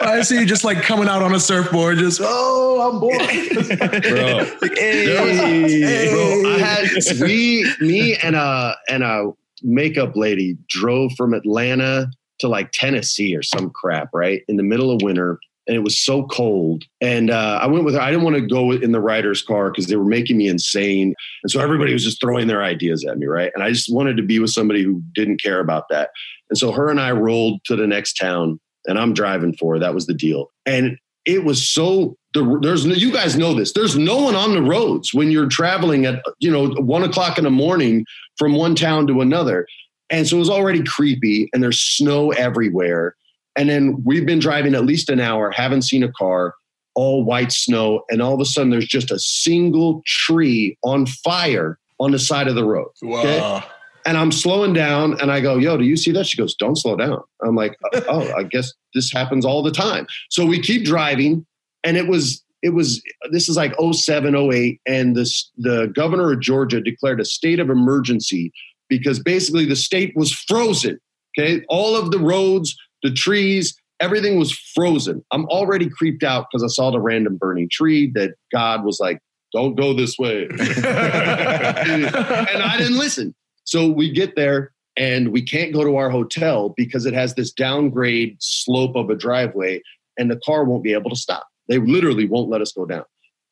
out. 0.00 0.02
I 0.06 0.20
see 0.22 0.38
you 0.40 0.44
just 0.46 0.64
like 0.64 0.82
coming 0.82 1.08
out 1.08 1.22
on 1.22 1.34
a 1.34 1.40
surfboard, 1.40 1.96
just 1.98 2.20
oh, 2.22 2.90
I'm 2.92 3.00
bored. 3.00 3.18
bro. 3.78 4.44
There 4.68 5.22
was- 5.24 6.12
bro, 6.12 6.50
I 6.50 6.58
had 6.58 7.20
we, 7.22 7.66
me, 7.80 8.16
and 8.16 8.36
a 8.36 8.76
and 8.88 9.02
a 9.02 9.32
makeup 9.64 10.14
lady 10.14 10.56
drove 10.68 11.12
from 11.16 11.34
Atlanta 11.34 12.08
to 12.40 12.48
like 12.48 12.70
Tennessee 12.72 13.34
or 13.34 13.42
some 13.42 13.70
crap, 13.70 14.10
right 14.12 14.42
in 14.48 14.56
the 14.56 14.62
middle 14.62 14.90
of 14.90 15.02
winter. 15.02 15.38
and 15.66 15.76
it 15.76 15.80
was 15.80 15.98
so 15.98 16.26
cold. 16.26 16.84
And 17.00 17.30
uh, 17.30 17.58
I 17.62 17.66
went 17.66 17.84
with 17.84 17.94
her. 17.94 18.00
I 18.00 18.10
didn't 18.10 18.24
want 18.24 18.36
to 18.36 18.46
go 18.46 18.72
in 18.72 18.92
the 18.92 19.00
writer's 19.00 19.42
car 19.42 19.70
because 19.70 19.86
they 19.86 19.96
were 19.96 20.04
making 20.04 20.36
me 20.36 20.48
insane. 20.48 21.14
And 21.42 21.50
so 21.50 21.60
everybody 21.60 21.92
was 21.92 22.04
just 22.04 22.20
throwing 22.20 22.48
their 22.48 22.62
ideas 22.62 23.04
at 23.04 23.18
me, 23.18 23.26
right? 23.26 23.50
And 23.54 23.64
I 23.64 23.70
just 23.70 23.92
wanted 23.92 24.16
to 24.16 24.22
be 24.22 24.38
with 24.38 24.50
somebody 24.50 24.82
who 24.82 25.02
didn't 25.14 25.42
care 25.42 25.60
about 25.60 25.88
that. 25.90 26.10
And 26.50 26.58
so 26.58 26.72
her 26.72 26.90
and 26.90 27.00
I 27.00 27.12
rolled 27.12 27.64
to 27.64 27.76
the 27.76 27.86
next 27.86 28.14
town, 28.14 28.60
and 28.86 28.98
I'm 28.98 29.14
driving 29.14 29.54
for 29.54 29.74
her. 29.74 29.80
That 29.80 29.94
was 29.94 30.06
the 30.06 30.14
deal. 30.14 30.50
And 30.66 30.98
it 31.24 31.44
was 31.44 31.66
so 31.66 32.16
there's 32.34 32.84
no, 32.84 32.94
you 32.94 33.12
guys 33.12 33.36
know 33.36 33.54
this. 33.54 33.72
There's 33.72 33.96
no 33.96 34.22
one 34.22 34.34
on 34.34 34.54
the 34.54 34.62
roads 34.62 35.14
when 35.14 35.30
you're 35.30 35.48
traveling 35.48 36.04
at 36.04 36.22
you 36.40 36.50
know 36.50 36.68
one 36.82 37.02
o'clock 37.02 37.38
in 37.38 37.44
the 37.44 37.50
morning 37.50 38.04
from 38.36 38.54
one 38.54 38.74
town 38.74 39.06
to 39.06 39.20
another, 39.20 39.66
and 40.10 40.26
so 40.26 40.36
it 40.36 40.40
was 40.40 40.50
already 40.50 40.82
creepy. 40.82 41.48
And 41.52 41.62
there's 41.62 41.80
snow 41.80 42.32
everywhere. 42.32 43.14
And 43.56 43.68
then 43.68 44.02
we've 44.04 44.26
been 44.26 44.40
driving 44.40 44.74
at 44.74 44.84
least 44.84 45.08
an 45.10 45.20
hour, 45.20 45.52
haven't 45.52 45.82
seen 45.82 46.02
a 46.02 46.10
car, 46.10 46.54
all 46.96 47.24
white 47.24 47.52
snow, 47.52 48.02
and 48.10 48.20
all 48.20 48.34
of 48.34 48.40
a 48.40 48.44
sudden 48.44 48.70
there's 48.70 48.86
just 48.86 49.12
a 49.12 49.18
single 49.18 50.02
tree 50.04 50.76
on 50.82 51.06
fire 51.06 51.78
on 52.00 52.10
the 52.10 52.18
side 52.18 52.48
of 52.48 52.56
the 52.56 52.64
road. 52.64 52.88
Okay? 53.04 53.40
Wow. 53.40 53.64
And 54.06 54.18
I'm 54.18 54.32
slowing 54.32 54.72
down 54.74 55.18
and 55.20 55.32
I 55.32 55.40
go, 55.40 55.56
Yo, 55.56 55.76
do 55.76 55.84
you 55.84 55.96
see 55.96 56.12
that? 56.12 56.26
She 56.26 56.36
goes, 56.36 56.54
Don't 56.54 56.76
slow 56.76 56.96
down. 56.96 57.22
I'm 57.42 57.54
like, 57.54 57.76
Oh, 58.08 58.30
I 58.36 58.42
guess 58.42 58.72
this 58.92 59.10
happens 59.12 59.44
all 59.44 59.62
the 59.62 59.70
time. 59.70 60.06
So 60.30 60.44
we 60.44 60.60
keep 60.60 60.84
driving 60.84 61.46
and 61.84 61.96
it 61.96 62.08
was 62.08 62.42
it 62.62 62.70
was 62.70 63.02
this 63.30 63.48
is 63.48 63.56
like 63.56 63.74
07 63.78 64.34
08 64.34 64.80
and 64.86 65.14
this 65.14 65.50
the 65.56 65.92
governor 65.94 66.32
of 66.32 66.40
georgia 66.40 66.80
declared 66.80 67.20
a 67.20 67.24
state 67.24 67.60
of 67.60 67.70
emergency 67.70 68.50
because 68.88 69.18
basically 69.20 69.64
the 69.64 69.76
state 69.76 70.12
was 70.16 70.32
frozen 70.32 70.98
okay? 71.38 71.64
All 71.68 71.96
of 71.96 72.10
the 72.10 72.18
roads 72.18 72.74
the 73.02 73.12
trees 73.12 73.76
everything 74.00 74.38
was 74.38 74.52
frozen. 74.74 75.24
I'm 75.30 75.46
already 75.46 75.88
creeped 75.88 76.24
out 76.24 76.46
because 76.50 76.64
i 76.64 76.68
saw 76.68 76.90
the 76.90 77.00
random 77.00 77.36
burning 77.36 77.68
tree 77.70 78.10
that 78.14 78.34
god 78.52 78.84
was 78.84 78.98
like 79.00 79.20
don't 79.52 79.76
go 79.76 79.94
this 79.94 80.18
way. 80.18 80.48
And 80.58 82.06
i 82.06 82.76
didn't 82.76 82.98
listen. 82.98 83.34
So 83.64 83.88
we 83.88 84.10
get 84.10 84.36
there 84.36 84.72
and 84.96 85.32
we 85.32 85.42
can't 85.42 85.72
go 85.72 85.84
to 85.84 85.96
our 85.96 86.10
hotel 86.10 86.74
because 86.76 87.06
it 87.06 87.14
has 87.14 87.34
this 87.34 87.52
downgrade 87.52 88.36
slope 88.40 88.96
of 88.96 89.10
a 89.10 89.14
driveway 89.14 89.80
and 90.18 90.30
the 90.30 90.40
car 90.44 90.64
won't 90.64 90.84
be 90.84 90.92
able 90.92 91.10
to 91.10 91.16
stop 91.16 91.46
they 91.68 91.78
literally 91.78 92.26
won't 92.26 92.50
let 92.50 92.60
us 92.60 92.72
go 92.72 92.84
down. 92.84 93.04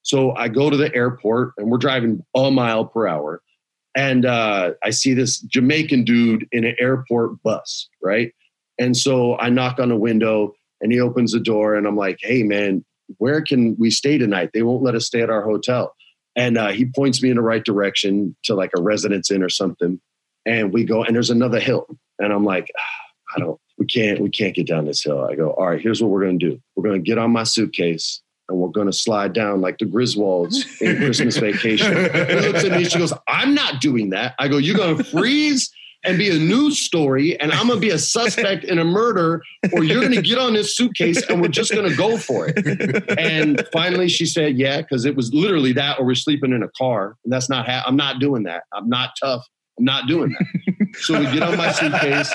So 0.02 0.32
I 0.32 0.48
go 0.48 0.68
to 0.68 0.76
the 0.76 0.94
airport 0.94 1.52
and 1.56 1.70
we're 1.70 1.78
driving 1.78 2.24
a 2.34 2.50
mile 2.50 2.84
per 2.84 3.06
hour. 3.06 3.40
And 3.94 4.24
uh, 4.24 4.72
I 4.82 4.90
see 4.90 5.14
this 5.14 5.40
Jamaican 5.40 6.04
dude 6.04 6.48
in 6.50 6.64
an 6.64 6.74
airport 6.80 7.42
bus, 7.42 7.88
right? 8.02 8.32
And 8.78 8.96
so 8.96 9.38
I 9.38 9.50
knock 9.50 9.78
on 9.78 9.90
the 9.90 9.96
window 9.96 10.54
and 10.80 10.90
he 10.90 11.00
opens 11.00 11.32
the 11.32 11.40
door 11.40 11.74
and 11.74 11.86
I'm 11.86 11.96
like, 11.96 12.18
hey, 12.20 12.42
man, 12.42 12.84
where 13.18 13.42
can 13.42 13.76
we 13.78 13.90
stay 13.90 14.18
tonight? 14.18 14.50
They 14.52 14.62
won't 14.62 14.82
let 14.82 14.94
us 14.94 15.06
stay 15.06 15.22
at 15.22 15.30
our 15.30 15.42
hotel. 15.42 15.94
And 16.34 16.56
uh, 16.56 16.68
he 16.68 16.86
points 16.86 17.22
me 17.22 17.30
in 17.30 17.36
the 17.36 17.42
right 17.42 17.62
direction 17.62 18.34
to 18.44 18.54
like 18.54 18.70
a 18.76 18.82
residence 18.82 19.30
inn 19.30 19.42
or 19.42 19.50
something. 19.50 20.00
And 20.46 20.72
we 20.72 20.84
go, 20.84 21.04
and 21.04 21.14
there's 21.14 21.30
another 21.30 21.60
hill. 21.60 21.86
And 22.18 22.32
I'm 22.32 22.44
like, 22.44 22.70
ah, 22.76 23.36
I 23.36 23.40
don't, 23.40 23.60
we 23.78 23.86
can't 23.86 24.20
we 24.20 24.30
can't 24.30 24.54
get 24.54 24.66
down 24.66 24.86
this 24.86 25.02
hill. 25.02 25.24
I 25.24 25.34
go, 25.34 25.50
all 25.50 25.68
right, 25.70 25.80
here's 25.80 26.02
what 26.02 26.10
we're 26.10 26.24
gonna 26.24 26.38
do. 26.38 26.60
We're 26.76 26.84
gonna 26.88 27.00
get 27.00 27.18
on 27.18 27.30
my 27.30 27.44
suitcase 27.44 28.22
and 28.48 28.58
we're 28.58 28.68
gonna 28.68 28.92
slide 28.92 29.32
down 29.32 29.60
like 29.60 29.78
the 29.78 29.86
Griswolds 29.86 30.80
in 30.80 30.96
Christmas 30.96 31.36
vacation. 31.36 31.92
Looks 31.94 32.64
at 32.64 32.72
me, 32.72 32.84
she 32.84 32.98
goes, 32.98 33.12
I'm 33.28 33.54
not 33.54 33.80
doing 33.80 34.10
that. 34.10 34.34
I 34.38 34.48
go, 34.48 34.58
you're 34.58 34.76
gonna 34.76 35.02
freeze 35.04 35.70
and 36.04 36.18
be 36.18 36.30
a 36.30 36.34
news 36.34 36.80
story, 36.80 37.38
and 37.40 37.52
I'm 37.52 37.68
gonna 37.68 37.78
be 37.78 37.90
a 37.90 37.98
suspect 37.98 38.64
in 38.64 38.80
a 38.80 38.84
murder, 38.84 39.40
or 39.72 39.84
you're 39.84 40.02
gonna 40.02 40.20
get 40.20 40.36
on 40.36 40.52
this 40.52 40.76
suitcase 40.76 41.22
and 41.28 41.40
we're 41.40 41.48
just 41.48 41.72
gonna 41.72 41.94
go 41.94 42.16
for 42.18 42.48
it. 42.48 43.18
And 43.18 43.64
finally, 43.72 44.08
she 44.08 44.26
said, 44.26 44.58
"Yeah," 44.58 44.80
because 44.80 45.04
it 45.04 45.14
was 45.14 45.32
literally 45.32 45.72
that, 45.74 46.00
or 46.00 46.06
we're 46.06 46.16
sleeping 46.16 46.52
in 46.52 46.62
a 46.62 46.68
car, 46.76 47.16
and 47.24 47.32
that's 47.32 47.48
not. 47.48 47.68
Ha- 47.68 47.84
I'm 47.86 47.96
not 47.96 48.18
doing 48.18 48.42
that. 48.44 48.64
I'm 48.72 48.88
not 48.88 49.10
tough. 49.20 49.46
I'm 49.78 49.84
not 49.84 50.06
doing 50.06 50.34
that. 50.38 50.96
so 51.00 51.18
we 51.18 51.24
get 51.26 51.42
on 51.42 51.56
my 51.56 51.72
suitcase, 51.72 52.32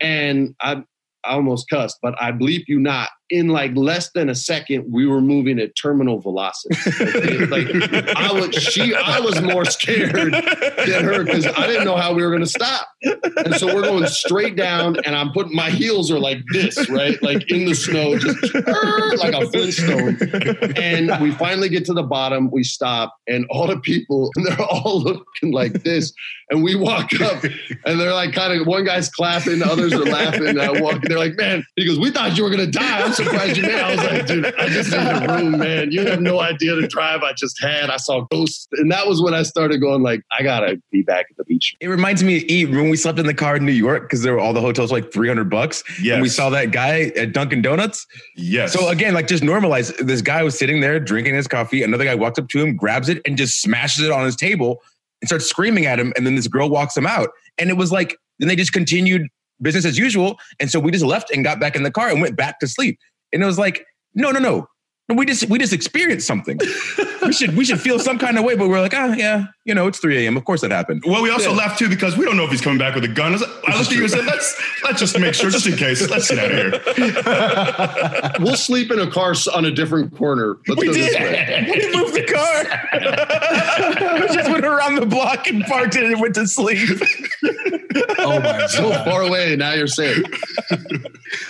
and 0.00 0.54
I, 0.60 0.82
I 1.24 1.32
almost 1.32 1.68
cussed, 1.70 1.98
but 2.02 2.14
I 2.20 2.32
bleep 2.32 2.64
you 2.66 2.78
not 2.80 3.10
in 3.30 3.48
like 3.48 3.76
less 3.76 4.10
than 4.10 4.28
a 4.28 4.34
second, 4.34 4.90
we 4.90 5.06
were 5.06 5.20
moving 5.20 5.58
at 5.58 5.76
terminal 5.76 6.18
velocity. 6.18 6.74
Like 7.46 7.68
I 8.16 8.32
was, 8.32 8.54
she, 8.54 8.94
I 8.94 9.20
was 9.20 9.40
more 9.42 9.64
scared 9.64 10.32
than 10.32 11.04
her 11.04 11.24
because 11.24 11.46
I 11.46 11.66
didn't 11.66 11.84
know 11.84 11.96
how 11.96 12.14
we 12.14 12.22
were 12.22 12.30
going 12.30 12.44
to 12.44 12.48
stop. 12.48 12.88
And 13.44 13.54
so 13.54 13.66
we're 13.74 13.82
going 13.82 14.06
straight 14.06 14.56
down, 14.56 14.96
and 15.04 15.14
I'm 15.14 15.30
putting 15.32 15.54
my 15.54 15.70
heels 15.70 16.10
are 16.10 16.18
like 16.18 16.38
this, 16.52 16.88
right, 16.90 17.22
like 17.22 17.50
in 17.50 17.66
the 17.66 17.74
snow, 17.74 18.18
just 18.18 18.54
like 19.18 19.34
a 19.34 19.48
Flintstone. 19.50 20.18
And 20.76 21.22
we 21.22 21.30
finally 21.32 21.68
get 21.68 21.84
to 21.86 21.94
the 21.94 22.02
bottom. 22.02 22.50
We 22.50 22.64
stop, 22.64 23.14
and 23.28 23.46
all 23.50 23.66
the 23.66 23.78
people, 23.78 24.30
and 24.36 24.46
they're 24.46 24.60
all 24.60 25.02
looking 25.02 25.52
like 25.52 25.84
this. 25.84 26.12
And 26.50 26.64
we 26.64 26.74
walk 26.74 27.12
up, 27.20 27.44
and 27.84 28.00
they're 28.00 28.14
like, 28.14 28.32
kind 28.32 28.58
of, 28.58 28.66
one 28.66 28.84
guy's 28.84 29.10
clapping, 29.10 29.58
the 29.58 29.66
others 29.66 29.92
are 29.92 29.98
laughing. 29.98 30.48
And 30.48 30.60
I 30.60 30.80
walk, 30.80 31.02
they're 31.02 31.18
like, 31.18 31.36
man, 31.36 31.62
he 31.76 31.86
goes, 31.86 31.98
we 31.98 32.10
thought 32.10 32.38
you 32.38 32.44
were 32.44 32.50
going 32.50 32.64
to 32.64 32.70
die. 32.70 33.02
I'm 33.18 33.26
surprised 33.26 33.56
you 33.56 33.62
made. 33.64 33.74
I 33.74 33.90
was 33.94 34.04
like, 34.04 34.26
dude, 34.26 34.54
I 34.58 34.68
just 34.68 34.90
need 34.90 34.98
a 34.98 35.34
room, 35.34 35.58
man. 35.58 35.90
You 35.90 36.06
have 36.06 36.20
no 36.20 36.40
idea 36.40 36.74
the 36.74 36.86
drive 36.86 37.22
I 37.22 37.32
just 37.32 37.60
had. 37.62 37.90
I 37.90 37.96
saw 37.96 38.26
ghosts, 38.30 38.68
and 38.72 38.90
that 38.92 39.06
was 39.06 39.22
when 39.22 39.34
I 39.34 39.42
started 39.42 39.78
going 39.78 40.02
like, 40.02 40.22
I 40.36 40.42
gotta 40.42 40.80
be 40.90 41.02
back 41.02 41.26
at 41.30 41.36
the 41.36 41.44
beach. 41.44 41.76
It 41.80 41.88
reminds 41.88 42.22
me 42.22 42.38
of 42.38 42.42
Eve 42.44 42.70
when 42.70 42.90
we 42.90 42.96
slept 42.96 43.18
in 43.18 43.26
the 43.26 43.34
car 43.34 43.56
in 43.56 43.66
New 43.66 43.72
York 43.72 44.02
because 44.04 44.22
there 44.22 44.32
were 44.32 44.40
all 44.40 44.52
the 44.52 44.60
hotels 44.60 44.92
like 44.92 45.12
three 45.12 45.28
hundred 45.28 45.50
bucks. 45.50 45.82
Yeah, 46.00 46.14
and 46.14 46.22
we 46.22 46.28
saw 46.28 46.50
that 46.50 46.70
guy 46.70 47.12
at 47.16 47.32
Dunkin' 47.32 47.62
Donuts. 47.62 48.06
Yes. 48.36 48.72
So 48.72 48.88
again, 48.88 49.14
like 49.14 49.26
just 49.26 49.42
normalize. 49.42 49.96
This 49.98 50.22
guy 50.22 50.42
was 50.42 50.58
sitting 50.58 50.80
there 50.80 51.00
drinking 51.00 51.34
his 51.34 51.48
coffee. 51.48 51.82
Another 51.82 52.04
guy 52.04 52.14
walks 52.14 52.38
up 52.38 52.48
to 52.48 52.60
him, 52.60 52.76
grabs 52.76 53.08
it, 53.08 53.20
and 53.26 53.36
just 53.36 53.60
smashes 53.60 54.04
it 54.04 54.10
on 54.10 54.24
his 54.24 54.36
table 54.36 54.82
and 55.20 55.28
starts 55.28 55.46
screaming 55.46 55.86
at 55.86 55.98
him. 55.98 56.12
And 56.16 56.26
then 56.26 56.34
this 56.34 56.48
girl 56.48 56.68
walks 56.68 56.96
him 56.96 57.06
out, 57.06 57.30
and 57.58 57.70
it 57.70 57.76
was 57.76 57.92
like 57.92 58.16
then 58.38 58.48
they 58.48 58.56
just 58.56 58.72
continued 58.72 59.28
business 59.60 59.84
as 59.84 59.98
usual. 59.98 60.38
And 60.60 60.70
so 60.70 60.80
we 60.80 60.90
just 60.90 61.04
left 61.04 61.30
and 61.30 61.44
got 61.44 61.60
back 61.60 61.76
in 61.76 61.82
the 61.82 61.90
car 61.90 62.08
and 62.08 62.20
went 62.20 62.36
back 62.36 62.60
to 62.60 62.68
sleep. 62.68 62.98
And 63.32 63.42
it 63.42 63.46
was 63.46 63.58
like, 63.58 63.86
no, 64.14 64.30
no, 64.30 64.40
no. 64.40 64.68
We 65.08 65.24
just 65.24 65.48
we 65.48 65.58
just 65.58 65.72
experienced 65.72 66.26
something. 66.26 66.58
we 67.22 67.32
should 67.32 67.56
we 67.56 67.64
should 67.64 67.80
feel 67.80 67.98
some 67.98 68.18
kind 68.18 68.38
of 68.38 68.44
way, 68.44 68.56
but 68.56 68.68
we're 68.68 68.80
like, 68.80 68.92
ah, 68.94 69.08
oh, 69.10 69.12
yeah, 69.14 69.46
you 69.64 69.74
know, 69.74 69.86
it's 69.86 69.98
3 69.98 70.24
a.m. 70.24 70.36
Of 70.36 70.44
course 70.44 70.62
that 70.62 70.70
happened. 70.70 71.02
Well, 71.06 71.22
we 71.22 71.30
also 71.30 71.50
yeah. 71.50 71.56
left 71.56 71.78
too 71.78 71.88
because 71.88 72.16
we 72.16 72.24
don't 72.24 72.36
know 72.36 72.44
if 72.44 72.50
he's 72.50 72.60
coming 72.60 72.78
back 72.78 72.94
with 72.94 73.04
a 73.04 73.08
gun. 73.08 73.34
I, 73.34 73.76
looked 73.76 73.90
at 73.90 73.92
you 73.92 74.02
and 74.02 74.10
said, 74.10 74.24
let's 74.24 74.60
let's 74.82 74.98
just 74.98 75.18
make 75.18 75.34
sure, 75.34 75.50
just 75.50 75.66
in 75.66 75.76
case. 75.76 76.08
Let's 76.08 76.30
get 76.30 76.38
out 76.38 76.50
of 76.50 76.96
here. 76.96 78.32
we'll 78.40 78.56
sleep 78.56 78.90
in 78.90 78.98
a 78.98 79.10
car 79.10 79.34
on 79.54 79.66
a 79.66 79.70
different 79.70 80.16
corner. 80.16 80.58
Let's 80.66 80.80
we 80.80 80.92
did. 80.92 81.18
We 81.68 81.94
moved 81.94 82.14
the 82.14 82.24
car. 82.24 82.64
we 84.20 84.28
just 84.34 84.50
went 84.50 84.64
around 84.64 84.96
the 84.96 85.06
block 85.06 85.46
and 85.46 85.62
parked 85.64 85.96
it 85.96 86.04
and 86.04 86.20
went 86.20 86.34
to 86.36 86.46
sleep. 86.46 86.88
oh 88.18 88.40
my 88.40 88.40
god. 88.40 88.70
So 88.70 88.92
far 89.04 89.22
away, 89.22 89.54
now 89.56 89.72
you're 89.72 89.86
safe. 89.86 90.24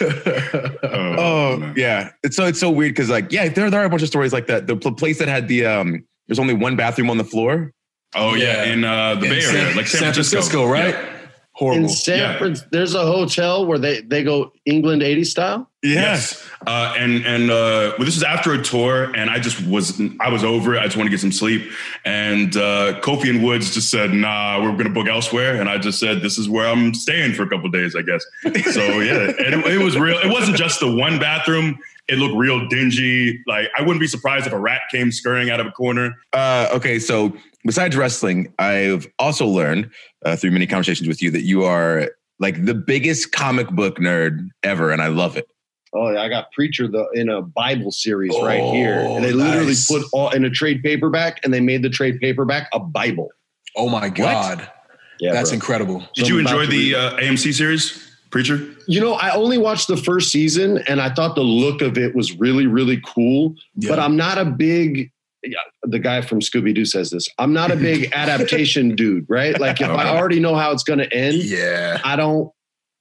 oh, 0.01 1.15
oh 1.19 1.73
yeah. 1.77 2.11
It's 2.23 2.37
so 2.37 2.47
it's 2.47 2.61
so 2.61 2.71
weird 2.71 2.95
because 2.95 3.11
like, 3.11 3.31
yeah, 3.33 3.48
there, 3.55 3.71
there 3.71 3.81
are 3.83 3.85
a 3.85 3.91
bunch 3.91 4.03
of 4.03 4.09
stories 4.09 4.33
like 4.33 4.47
that. 4.47 4.67
The 4.67 4.77
place 4.77 5.19
that 5.19 5.29
had 5.29 5.49
the 5.49 5.67
um 5.67 6.05
there's 6.27 6.39
only 6.39 6.55
one 6.55 6.77
bathroom 6.77 7.11
on 7.11 7.19
the 7.19 7.25
floor. 7.25 7.73
Oh 8.15 8.35
yeah, 8.35 8.65
yeah. 8.65 8.73
in 8.73 8.85
uh, 8.85 9.15
the 9.17 9.27
in 9.27 9.33
Bay 9.33 9.45
Area, 9.45 9.77
like 9.77 9.87
San, 9.87 10.01
San 10.01 10.13
Francisco. 10.15 10.67
Francisco, 10.67 10.67
right? 10.67 10.95
Yeah. 10.95 11.15
Horrible. 11.53 11.83
In 11.83 11.89
San 11.89 12.19
yeah. 12.19 12.39
Francisco, 12.39 12.69
there's 12.71 12.95
a 12.95 13.05
hotel 13.05 13.67
where 13.67 13.79
they 13.79 14.01
they 14.01 14.23
go 14.23 14.53
England 14.65 15.03
80 15.03 15.25
style. 15.25 15.71
Yes, 15.83 16.49
uh, 16.67 16.95
and 16.97 17.25
and 17.27 17.51
uh, 17.51 17.95
well, 17.99 18.05
this 18.05 18.17
is 18.17 18.23
after 18.23 18.53
a 18.53 18.63
tour, 18.63 19.13
and 19.15 19.29
I 19.29 19.39
just 19.39 19.65
was 19.67 20.01
I 20.21 20.29
was 20.29 20.45
over 20.45 20.75
it. 20.75 20.81
I 20.81 20.85
just 20.85 20.97
want 20.97 21.07
to 21.07 21.11
get 21.11 21.21
some 21.21 21.33
sleep, 21.33 21.71
and 22.05 22.57
uh, 22.57 23.01
Kofi 23.01 23.31
and 23.31 23.45
Woods 23.45 23.75
just 23.75 23.91
said, 23.91 24.13
"Nah, 24.13 24.63
we're 24.63 24.77
gonna 24.77 24.91
book 24.91 25.09
elsewhere," 25.09 25.61
and 25.61 25.69
I 25.69 25.79
just 25.79 26.01
said, 26.01 26.21
"This 26.21 26.39
is 26.39 26.49
where 26.49 26.67
I'm 26.67 26.95
staying 26.95 27.35
for 27.35 27.43
a 27.43 27.49
couple 27.49 27.69
days, 27.71 27.95
I 27.95 28.03
guess." 28.03 28.25
So 28.73 29.01
yeah, 29.01 29.33
and 29.39 29.55
it, 29.55 29.67
it 29.67 29.79
was 29.79 29.97
real. 29.99 30.19
It 30.19 30.31
wasn't 30.31 30.57
just 30.57 30.81
the 30.81 30.93
one 30.93 31.19
bathroom 31.19 31.79
it 32.09 32.19
looked 32.19 32.35
real 32.37 32.67
dingy. 32.69 33.43
Like 33.47 33.69
I 33.77 33.83
wouldn't 33.83 34.01
be 34.01 34.07
surprised 34.07 34.47
if 34.47 34.53
a 34.53 34.59
rat 34.59 34.83
came 34.91 35.13
scurrying 35.13 35.51
out 35.51 35.61
of 35.61 35.67
a 35.67 35.73
corner. 35.73 36.15
Uh, 36.33 36.69
okay, 36.73 36.99
so 36.99 37.37
besides 37.65 37.97
wrestling, 37.97 38.53
I've 38.59 39.07
also 39.19 39.47
learned 39.47 39.91
uh, 40.25 40.37
through 40.37 40.53
many 40.53 40.67
conversations 40.67 41.07
with 41.07 41.23
you 41.23 41.31
that 41.31 41.43
you 41.43 41.65
are 41.65 42.11
like 42.41 42.65
the 42.65 42.75
biggest 42.75 43.33
comic 43.33 43.69
book 43.71 43.99
nerd 43.99 44.49
ever, 44.63 44.91
and 44.91 45.03
I 45.03 45.09
love 45.09 45.37
it. 45.37 45.49
Oh, 45.95 46.11
yeah, 46.11 46.21
I 46.21 46.29
got 46.29 46.53
Preacher 46.53 46.87
the 46.87 47.07
in 47.15 47.29
a 47.31 47.41
Bible 47.41 47.91
series 47.91 48.33
oh, 48.35 48.45
right 48.45 48.63
here, 48.63 48.99
and 48.99 49.25
they 49.25 49.33
literally 49.33 49.69
nice. 49.69 49.89
put 49.89 50.05
all 50.13 50.31
in 50.31 50.45
a 50.45 50.51
trade 50.51 50.83
paperback, 50.83 51.41
and 51.45 51.53
they 51.53 51.61
made 51.61 51.83
the 51.83 51.91
trade 51.91 52.21
paperback 52.21 52.69
a 52.73 52.79
Bible. 52.79 53.29
Oh 53.77 53.89
my 53.89 54.09
god, 54.09 54.59
what? 54.59 54.75
yeah, 55.21 55.33
that's 55.33 55.51
bro. 55.51 55.55
incredible. 55.55 56.09
Did 56.15 56.27
so 56.27 56.33
you 56.33 56.39
enjoy 56.39 56.67
the 56.67 56.95
uh, 56.95 57.17
AMC 57.17 57.55
series? 57.55 58.08
Preacher? 58.31 58.67
You 58.87 59.01
know, 59.01 59.15
I 59.15 59.35
only 59.35 59.59
watched 59.59 59.89
the 59.89 59.97
first 59.97 60.31
season 60.31 60.79
and 60.89 61.01
I 61.01 61.13
thought 61.13 61.35
the 61.35 61.43
look 61.43 61.83
of 61.83 61.97
it 61.97 62.15
was 62.15 62.39
really, 62.39 62.67
really 62.67 63.01
cool. 63.05 63.55
Yeah. 63.77 63.91
But 63.91 63.99
I'm 63.99 64.17
not 64.17 64.39
a 64.39 64.45
big 64.45 65.11
the 65.85 65.99
guy 65.99 66.21
from 66.21 66.41
Scooby 66.41 66.75
Doo 66.75 66.85
says 66.85 67.11
this. 67.11 67.29
I'm 67.39 67.53
not 67.53 67.71
a 67.71 67.77
big 67.77 68.11
adaptation 68.13 68.97
dude, 68.97 69.25
right? 69.29 69.59
Like 69.59 69.81
if 69.81 69.89
I 69.89 70.09
already 70.09 70.41
know 70.41 70.57
how 70.57 70.73
it's 70.73 70.83
going 70.83 70.99
to 70.99 71.13
end, 71.15 71.37
yeah, 71.37 72.01
I 72.05 72.17
don't 72.17 72.51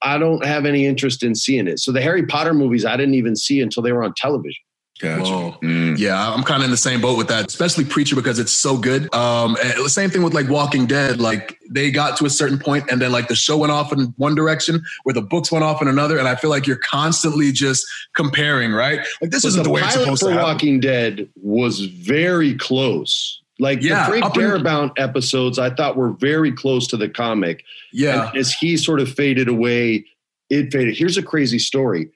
I 0.01 0.17
don't 0.17 0.45
have 0.45 0.65
any 0.65 0.85
interest 0.85 1.23
in 1.23 1.33
seeing 1.35 1.67
it. 1.67 1.79
So 1.79 1.91
the 1.91 2.01
Harry 2.01 2.25
Potter 2.25 2.53
movies 2.53 2.85
I 2.85 2.95
didn't 2.95 3.15
even 3.15 3.35
see 3.35 3.61
until 3.61 3.81
they 3.83 3.91
were 3.91 4.03
on 4.03 4.13
television. 4.15 4.63
Gotcha. 4.99 5.57
Mm. 5.61 5.97
Yeah, 5.97 6.33
I'm 6.33 6.43
kind 6.43 6.61
of 6.61 6.65
in 6.65 6.71
the 6.71 6.77
same 6.77 7.01
boat 7.01 7.17
with 7.17 7.27
that, 7.27 7.47
especially 7.47 7.85
Preacher 7.85 8.15
because 8.15 8.39
it's 8.39 8.51
so 8.51 8.77
good. 8.77 9.13
Um, 9.13 9.55
and 9.63 9.73
the 9.83 9.89
same 9.89 10.09
thing 10.09 10.23
with 10.23 10.33
like 10.33 10.49
Walking 10.49 10.87
Dead. 10.87 11.19
Like 11.19 11.59
they 11.69 11.91
got 11.91 12.17
to 12.17 12.25
a 12.25 12.29
certain 12.29 12.57
point, 12.57 12.85
and 12.89 13.01
then 13.01 13.11
like 13.11 13.27
the 13.27 13.35
show 13.35 13.57
went 13.57 13.71
off 13.71 13.93
in 13.93 14.13
one 14.17 14.35
direction, 14.35 14.83
where 15.03 15.13
the 15.13 15.21
books 15.21 15.51
went 15.51 15.63
off 15.63 15.81
in 15.81 15.87
another, 15.87 16.17
and 16.17 16.27
I 16.27 16.35
feel 16.35 16.49
like 16.49 16.65
you're 16.65 16.77
constantly 16.77 17.51
just 17.51 17.85
comparing, 18.15 18.71
right? 18.73 18.99
Like 19.21 19.31
this 19.31 19.45
isn't 19.45 19.63
the, 19.63 19.69
way 19.69 19.81
it's 19.81 19.93
supposed 19.93 20.23
to 20.23 20.29
happen. 20.31 20.43
Walking 20.43 20.79
Dead 20.79 21.29
was 21.35 21.81
very 21.81 22.55
close. 22.55 23.41
Like 23.59 23.81
Yeah, 23.81 24.05
the 24.05 24.09
Frank 24.11 24.25
up 24.25 24.37
in- 24.37 24.43
Darabont 24.43 24.91
episodes, 24.97 25.59
I 25.59 25.69
thought 25.69 25.95
were 25.95 26.11
very 26.13 26.51
close 26.51 26.87
to 26.87 26.97
the 26.97 27.09
comic. 27.09 27.63
Yeah, 27.91 28.29
And 28.29 28.37
as 28.37 28.53
he 28.53 28.77
sort 28.77 28.99
of 28.99 29.09
faded 29.09 29.47
away, 29.47 30.05
it 30.49 30.71
faded. 30.71 30.97
Here's 30.97 31.17
a 31.17 31.23
crazy 31.23 31.59
story. 31.59 32.09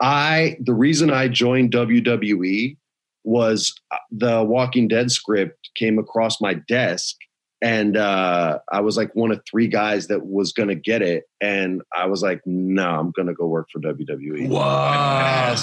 I 0.00 0.56
the 0.60 0.74
reason 0.74 1.10
I 1.10 1.28
joined 1.28 1.72
WWE 1.72 2.76
was 3.24 3.74
uh, 3.90 3.96
the 4.10 4.44
Walking 4.44 4.88
Dead 4.88 5.10
script 5.10 5.70
came 5.74 5.98
across 5.98 6.40
my 6.40 6.54
desk 6.54 7.16
and 7.62 7.96
uh, 7.96 8.58
I 8.70 8.80
was 8.80 8.96
like 8.96 9.14
one 9.14 9.32
of 9.32 9.40
three 9.50 9.66
guys 9.66 10.08
that 10.08 10.26
was 10.26 10.52
going 10.52 10.68
to 10.68 10.74
get 10.74 11.02
it 11.02 11.24
and 11.40 11.82
I 11.96 12.06
was 12.06 12.22
like 12.22 12.40
no 12.44 12.88
I'm 12.88 13.10
going 13.12 13.28
to 13.28 13.34
go 13.34 13.46
work 13.46 13.68
for 13.72 13.80
WWE 13.80 14.48
wow. 14.48 15.56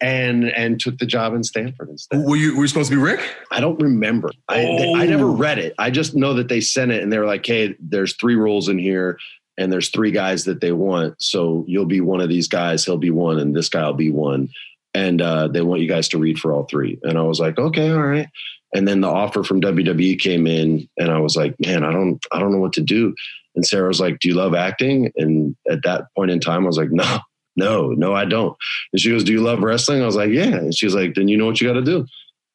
and 0.00 0.44
and 0.44 0.78
took 0.78 0.98
the 0.98 1.06
job 1.06 1.34
in 1.34 1.42
Stamford 1.42 1.88
instead. 1.88 2.22
Were 2.22 2.36
you 2.36 2.56
were 2.56 2.62
you 2.62 2.68
supposed 2.68 2.90
to 2.90 2.96
be 2.96 3.02
Rick? 3.02 3.20
I 3.50 3.60
don't 3.60 3.80
remember. 3.80 4.30
I, 4.48 4.66
Oh. 4.66 4.96
I 4.96 5.06
never 5.06 5.26
read 5.26 5.58
it. 5.58 5.74
I 5.78 5.90
just 5.90 6.14
know 6.14 6.34
that 6.34 6.48
they 6.48 6.60
sent 6.60 6.92
it 6.92 7.02
and 7.02 7.10
they 7.10 7.18
were 7.18 7.26
like, 7.26 7.46
hey, 7.46 7.74
there's 7.80 8.14
three 8.16 8.36
rules 8.36 8.68
in 8.68 8.78
here 8.78 9.18
and 9.56 9.72
there's 9.72 9.90
three 9.90 10.10
guys 10.10 10.44
that 10.44 10.60
they 10.60 10.72
want. 10.72 11.20
So 11.20 11.64
you'll 11.66 11.86
be 11.86 12.00
one 12.00 12.20
of 12.20 12.28
these 12.28 12.48
guys, 12.48 12.84
he'll 12.84 12.98
be 12.98 13.10
one, 13.10 13.38
and 13.38 13.54
this 13.54 13.68
guy 13.68 13.86
will 13.86 13.94
be 13.94 14.10
one. 14.10 14.48
And 14.94 15.20
uh, 15.20 15.48
they 15.48 15.60
want 15.60 15.80
you 15.80 15.88
guys 15.88 16.08
to 16.10 16.18
read 16.18 16.38
for 16.38 16.52
all 16.52 16.64
three. 16.64 16.98
And 17.02 17.18
I 17.18 17.22
was 17.22 17.40
like, 17.40 17.58
okay, 17.58 17.90
all 17.90 18.02
right. 18.02 18.28
And 18.74 18.86
then 18.86 19.00
the 19.00 19.08
offer 19.08 19.44
from 19.44 19.60
WWE 19.60 20.18
came 20.18 20.46
in, 20.46 20.88
and 20.98 21.10
I 21.10 21.18
was 21.18 21.36
like, 21.36 21.54
man, 21.60 21.84
I 21.84 21.92
don't, 21.92 22.24
I 22.32 22.40
don't 22.40 22.52
know 22.52 22.58
what 22.58 22.72
to 22.74 22.80
do. 22.80 23.14
And 23.54 23.64
Sarah 23.64 23.88
was 23.88 24.00
like, 24.00 24.18
do 24.18 24.28
you 24.28 24.34
love 24.34 24.54
acting? 24.54 25.12
And 25.16 25.54
at 25.70 25.82
that 25.84 26.06
point 26.16 26.30
in 26.32 26.40
time, 26.40 26.64
I 26.64 26.66
was 26.66 26.78
like, 26.78 26.90
no, 26.90 27.18
no, 27.56 27.90
no, 27.90 28.14
I 28.14 28.24
don't. 28.24 28.56
And 28.92 29.00
she 29.00 29.10
goes, 29.10 29.24
do 29.24 29.32
you 29.32 29.42
love 29.42 29.60
wrestling? 29.60 30.02
I 30.02 30.06
was 30.06 30.16
like, 30.16 30.30
yeah. 30.30 30.56
And 30.56 30.74
she's 30.74 30.94
like, 30.94 31.14
then 31.14 31.28
you 31.28 31.36
know 31.36 31.46
what 31.46 31.60
you 31.60 31.68
got 31.68 31.74
to 31.74 31.82
do. 31.82 32.06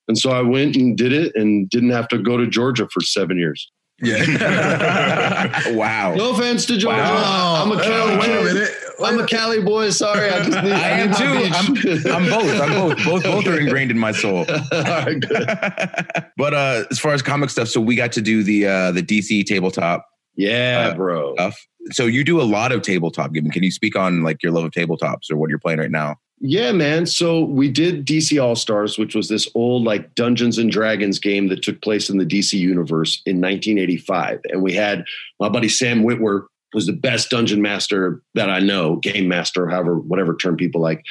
And 0.09 0.17
so 0.17 0.31
I 0.31 0.41
went 0.41 0.75
and 0.75 0.97
did 0.97 1.13
it 1.13 1.35
and 1.35 1.69
didn't 1.69 1.91
have 1.91 2.07
to 2.09 2.17
go 2.17 2.35
to 2.35 2.47
Georgia 2.47 2.87
for 2.91 2.99
seven 2.99 3.37
years. 3.37 3.71
Yeah. 4.01 5.71
wow. 5.75 6.13
No 6.15 6.31
offense 6.31 6.65
to 6.67 6.77
Georgia. 6.77 6.97
Wow. 7.01 7.63
I'm 7.65 7.71
a 7.71 7.81
Cali 7.83 8.17
wait 8.17 8.29
a 8.29 8.37
boy. 8.39 8.43
minute. 8.53 8.71
I'm 9.03 9.19
a 9.19 9.25
Cali 9.27 9.61
boy. 9.61 9.89
Sorry, 9.91 10.29
I 10.29 10.43
just 10.43 10.63
need. 10.63 10.71
I 10.73 10.89
am 10.89 11.13
too. 11.13 12.05
I'm. 12.05 12.23
I'm 12.23 12.29
both. 12.29 12.61
I'm 12.61 12.71
both. 12.73 13.05
Both 13.05 13.23
both 13.23 13.47
are 13.47 13.59
ingrained 13.59 13.91
in 13.91 13.97
my 13.99 14.11
soul. 14.11 14.45
All 14.71 14.81
right, 14.81 15.19
good. 15.19 15.47
but 16.37 16.53
uh, 16.53 16.83
as 16.91 16.99
far 16.99 17.13
as 17.13 17.21
comic 17.21 17.49
stuff, 17.49 17.67
so 17.67 17.79
we 17.81 17.95
got 17.95 18.11
to 18.13 18.21
do 18.21 18.43
the 18.43 18.67
uh, 18.67 18.91
the 18.91 19.01
DC 19.03 19.45
tabletop 19.45 20.05
Yeah, 20.35 20.89
Uh, 20.91 20.95
bro. 20.95 21.33
stuff. 21.35 21.57
So 21.91 22.05
you 22.05 22.23
do 22.23 22.41
a 22.41 22.43
lot 22.43 22.71
of 22.71 22.81
tabletop 22.81 23.33
gaming. 23.33 23.51
Can 23.51 23.63
you 23.63 23.71
speak 23.71 23.95
on 23.95 24.21
like 24.23 24.43
your 24.43 24.51
love 24.51 24.65
of 24.65 24.71
tabletops 24.71 25.31
or 25.31 25.37
what 25.37 25.49
you're 25.49 25.59
playing 25.59 25.79
right 25.79 25.91
now? 25.91 26.17
Yeah, 26.41 26.71
man. 26.71 27.05
So 27.05 27.41
we 27.43 27.69
did 27.69 28.05
DC 28.05 28.41
All 28.41 28.55
Stars, 28.55 28.97
which 28.97 29.13
was 29.13 29.27
this 29.27 29.49
old 29.55 29.83
like 29.83 30.15
Dungeons 30.15 30.57
and 30.57 30.71
Dragons 30.71 31.19
game 31.19 31.49
that 31.49 31.63
took 31.63 31.81
place 31.81 32.09
in 32.09 32.17
the 32.17 32.25
DC 32.25 32.53
universe 32.53 33.21
in 33.25 33.41
1985, 33.41 34.41
and 34.49 34.61
we 34.61 34.73
had 34.73 35.03
my 35.39 35.49
buddy 35.49 35.67
Sam 35.67 36.03
Witwer 36.03 36.45
was 36.73 36.85
the 36.85 36.93
best 36.93 37.29
dungeon 37.29 37.61
master 37.61 38.21
that 38.35 38.49
I 38.49 38.59
know, 38.59 38.97
game 38.97 39.27
master, 39.27 39.67
however, 39.67 39.95
whatever 39.95 40.35
term 40.35 40.55
people 40.55 40.81
like. 40.81 41.03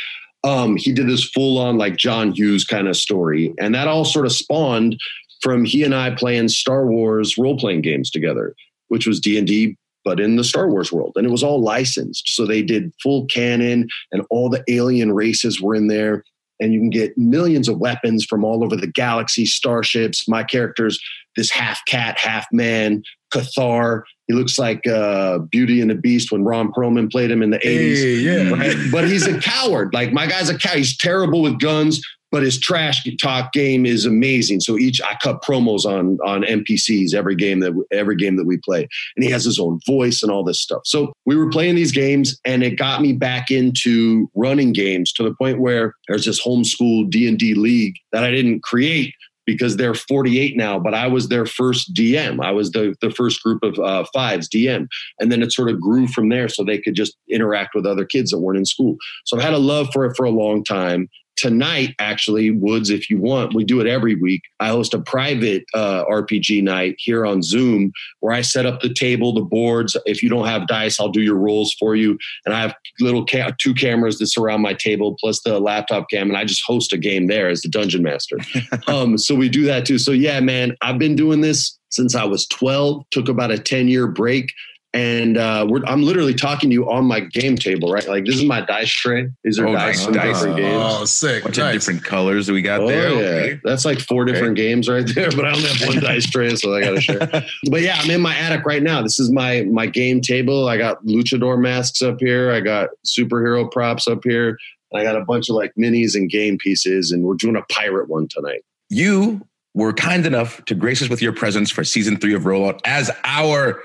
Um, 0.44 0.76
he 0.76 0.92
did 0.92 1.08
this 1.08 1.28
full 1.28 1.58
on 1.58 1.76
like 1.76 1.96
John 1.96 2.32
Hughes 2.32 2.64
kind 2.64 2.88
of 2.88 2.96
story, 2.96 3.52
and 3.58 3.74
that 3.74 3.88
all 3.88 4.04
sort 4.04 4.24
of 4.24 4.32
spawned 4.32 4.98
from 5.42 5.64
he 5.64 5.82
and 5.82 5.94
I 5.94 6.10
playing 6.10 6.48
Star 6.48 6.86
Wars 6.86 7.36
role 7.36 7.58
playing 7.58 7.82
games 7.82 8.10
together, 8.10 8.54
which 8.88 9.06
was 9.06 9.20
D 9.20 9.36
and 9.36 9.46
D, 9.46 9.76
but 10.04 10.20
in 10.20 10.36
the 10.36 10.44
Star 10.44 10.68
Wars 10.70 10.92
world, 10.92 11.12
and 11.16 11.26
it 11.26 11.30
was 11.30 11.42
all 11.42 11.60
licensed. 11.62 12.28
So 12.34 12.46
they 12.46 12.62
did 12.62 12.92
full 13.02 13.26
canon, 13.26 13.88
and 14.12 14.24
all 14.30 14.48
the 14.48 14.64
alien 14.68 15.12
races 15.12 15.60
were 15.60 15.74
in 15.74 15.88
there. 15.88 16.24
And 16.60 16.72
you 16.72 16.80
can 16.80 16.90
get 16.90 17.16
millions 17.16 17.68
of 17.68 17.78
weapons 17.78 18.24
from 18.24 18.44
all 18.44 18.64
over 18.64 18.74
the 18.74 18.88
galaxy, 18.88 19.46
starships. 19.46 20.26
My 20.26 20.42
character's 20.42 20.98
this 21.36 21.50
half 21.50 21.80
cat, 21.86 22.18
half 22.18 22.46
man, 22.50 23.02
Cathar. 23.32 24.02
He 24.26 24.34
looks 24.34 24.58
like 24.58 24.84
uh, 24.86 25.38
Beauty 25.38 25.80
and 25.80 25.90
the 25.90 25.94
Beast 25.94 26.32
when 26.32 26.42
Ron 26.44 26.72
Perlman 26.72 27.10
played 27.10 27.30
him 27.30 27.42
in 27.42 27.50
the 27.50 27.58
80s 27.58 27.62
Hey, 27.96 28.14
yeah. 28.16 28.50
right? 28.50 28.76
But 28.90 29.08
he's 29.08 29.26
a 29.26 29.38
coward. 29.40 29.94
Like 29.94 30.12
my 30.12 30.26
guy's 30.26 30.48
a 30.48 30.58
cow. 30.58 30.72
He's 30.74 30.96
terrible 30.96 31.42
with 31.42 31.60
guns, 31.60 32.02
but 32.30 32.42
his 32.42 32.58
trash 32.58 33.06
talk 33.20 33.52
game 33.52 33.86
is 33.86 34.04
amazing. 34.04 34.60
So 34.60 34.78
each 34.78 35.00
I 35.00 35.16
cut 35.22 35.42
promos 35.42 35.84
on 35.84 36.18
on 36.24 36.42
NPCs 36.42 37.14
every 37.14 37.36
game 37.36 37.60
that 37.60 37.72
every 37.92 38.16
game 38.16 38.36
that 38.36 38.46
we 38.46 38.58
play, 38.58 38.86
and 39.16 39.24
he 39.24 39.30
has 39.30 39.44
his 39.44 39.58
own 39.58 39.80
voice 39.86 40.22
and 40.22 40.30
all 40.30 40.44
this 40.44 40.60
stuff. 40.60 40.82
So 40.84 41.12
we 41.26 41.36
were 41.36 41.50
playing 41.50 41.76
these 41.76 41.92
games, 41.92 42.38
and 42.44 42.62
it 42.62 42.78
got 42.78 43.00
me 43.00 43.12
back 43.12 43.50
into 43.50 44.30
running 44.34 44.72
games 44.72 45.12
to 45.14 45.22
the 45.22 45.34
point 45.34 45.60
where 45.60 45.94
there's 46.08 46.24
this 46.24 46.42
homeschool 46.44 47.10
D 47.10 47.28
and 47.28 47.38
D 47.38 47.54
league 47.54 47.94
that 48.12 48.24
I 48.24 48.30
didn't 48.30 48.62
create 48.62 49.14
because 49.48 49.78
they're 49.78 49.94
48 49.94 50.58
now, 50.58 50.78
but 50.78 50.92
I 50.92 51.06
was 51.06 51.28
their 51.28 51.46
first 51.46 51.94
DM. 51.94 52.44
I 52.44 52.50
was 52.50 52.72
the, 52.72 52.94
the 53.00 53.10
first 53.10 53.42
group 53.42 53.62
of 53.62 53.78
uh, 53.78 54.04
fives 54.12 54.46
DM. 54.46 54.86
And 55.20 55.32
then 55.32 55.42
it 55.42 55.54
sort 55.54 55.70
of 55.70 55.80
grew 55.80 56.06
from 56.06 56.28
there 56.28 56.50
so 56.50 56.62
they 56.62 56.76
could 56.76 56.94
just 56.94 57.16
interact 57.30 57.74
with 57.74 57.86
other 57.86 58.04
kids 58.04 58.30
that 58.30 58.40
weren't 58.40 58.58
in 58.58 58.66
school. 58.66 58.98
So 59.24 59.38
I've 59.38 59.42
had 59.42 59.54
a 59.54 59.58
love 59.58 59.88
for 59.90 60.04
it 60.04 60.14
for 60.18 60.26
a 60.26 60.30
long 60.30 60.64
time. 60.64 61.08
Tonight, 61.38 61.94
actually, 62.00 62.50
Woods, 62.50 62.90
if 62.90 63.08
you 63.08 63.20
want, 63.20 63.54
we 63.54 63.62
do 63.62 63.80
it 63.80 63.86
every 63.86 64.16
week. 64.16 64.42
I 64.58 64.68
host 64.68 64.92
a 64.92 64.98
private 64.98 65.64
uh, 65.72 66.04
RPG 66.06 66.64
night 66.64 66.96
here 66.98 67.24
on 67.24 67.42
Zoom 67.42 67.92
where 68.18 68.32
I 68.34 68.40
set 68.40 68.66
up 68.66 68.80
the 68.80 68.92
table, 68.92 69.32
the 69.32 69.40
boards. 69.40 69.96
If 70.04 70.20
you 70.20 70.28
don't 70.28 70.48
have 70.48 70.66
dice, 70.66 70.98
I'll 70.98 71.10
do 71.10 71.22
your 71.22 71.36
rolls 71.36 71.74
for 71.78 71.94
you. 71.94 72.18
And 72.44 72.56
I 72.56 72.60
have 72.60 72.74
little 72.98 73.24
ca- 73.24 73.52
two 73.60 73.72
cameras 73.72 74.18
that 74.18 74.26
surround 74.26 74.62
my 74.62 74.74
table 74.74 75.16
plus 75.20 75.40
the 75.42 75.60
laptop 75.60 76.10
cam, 76.10 76.28
and 76.28 76.36
I 76.36 76.44
just 76.44 76.62
host 76.66 76.92
a 76.92 76.98
game 76.98 77.28
there 77.28 77.48
as 77.48 77.62
the 77.62 77.68
dungeon 77.68 78.02
master. 78.02 78.38
um, 78.88 79.16
so 79.16 79.36
we 79.36 79.48
do 79.48 79.64
that 79.64 79.86
too. 79.86 79.98
So 79.98 80.10
yeah, 80.10 80.40
man, 80.40 80.76
I've 80.82 80.98
been 80.98 81.14
doing 81.14 81.40
this 81.40 81.78
since 81.90 82.16
I 82.16 82.24
was 82.24 82.48
12. 82.48 83.04
Took 83.12 83.28
about 83.28 83.52
a 83.52 83.58
10 83.58 83.86
year 83.86 84.08
break. 84.08 84.50
And 84.98 85.36
uh, 85.36 85.64
we're, 85.68 85.84
I'm 85.86 86.02
literally 86.02 86.34
talking 86.34 86.70
to 86.70 86.74
you 86.74 86.90
on 86.90 87.04
my 87.04 87.20
game 87.20 87.56
table, 87.56 87.92
right? 87.92 88.06
Like 88.08 88.24
this 88.24 88.34
is 88.34 88.44
my 88.44 88.62
dice 88.62 88.90
tray. 88.90 89.28
These 89.44 89.58
are 89.60 89.68
Oh, 89.68 89.72
dice 89.72 89.96
nice. 89.98 90.04
from 90.04 90.14
Dice. 90.14 90.36
different 90.38 90.56
games. 90.56 90.82
Oh, 90.84 91.04
sick. 91.04 91.44
bunch 91.44 91.58
Nice. 91.58 91.66
of 91.76 91.80
different 91.80 92.04
colors 92.04 92.46
that 92.48 92.52
we 92.52 92.62
got 92.62 92.80
Oh, 92.80 92.88
there. 92.88 93.10
yeah. 93.10 93.16
Okay. 93.44 93.60
That's 93.62 93.84
like 93.84 94.00
four 94.00 94.22
Okay. 94.24 94.32
different 94.32 94.56
games 94.56 94.88
right 94.88 95.06
there, 95.14 95.30
but 95.36 95.44
I 95.44 95.52
only 95.52 95.68
have 95.68 95.86
one 95.88 96.00
dice 96.00 96.28
tray, 96.28 96.54
so 96.56 96.74
I 96.74 96.80
gotta 96.80 97.00
share. 97.00 97.18
But 97.70 97.82
yeah, 97.82 97.98
I'm 98.02 98.10
in 98.10 98.20
my 98.20 98.34
attic 98.36 98.64
right 98.66 98.82
now. 98.82 99.02
This 99.02 99.20
is 99.20 99.30
my 99.30 99.62
my 99.70 99.86
game 99.86 100.20
table. 100.20 100.66
I 100.68 100.76
got 100.78 101.04
luchador 101.04 101.60
masks 101.60 102.02
up 102.02 102.16
here. 102.18 102.50
I 102.50 102.60
got 102.60 102.88
superhero 103.06 103.70
props 103.70 104.08
up 104.08 104.20
here. 104.24 104.58
I 104.94 105.02
got 105.04 105.16
a 105.16 105.24
bunch 105.24 105.48
of 105.48 105.54
like 105.54 105.72
minis 105.78 106.14
and 106.16 106.28
game 106.30 106.58
pieces, 106.58 107.12
and 107.12 107.22
we're 107.22 107.34
doing 107.34 107.54
a 107.56 107.62
pirate 107.72 108.08
one 108.08 108.26
tonight. 108.28 108.62
You 108.90 109.42
were 109.74 109.92
kind 109.92 110.26
enough 110.26 110.64
to 110.64 110.74
grace 110.74 111.02
us 111.02 111.08
with 111.08 111.22
your 111.22 111.32
presence 111.32 111.70
for 111.70 111.84
season 111.84 112.16
three 112.16 112.34
of 112.34 112.42
Rollout 112.42 112.80
as 112.84 113.10
our 113.24 113.80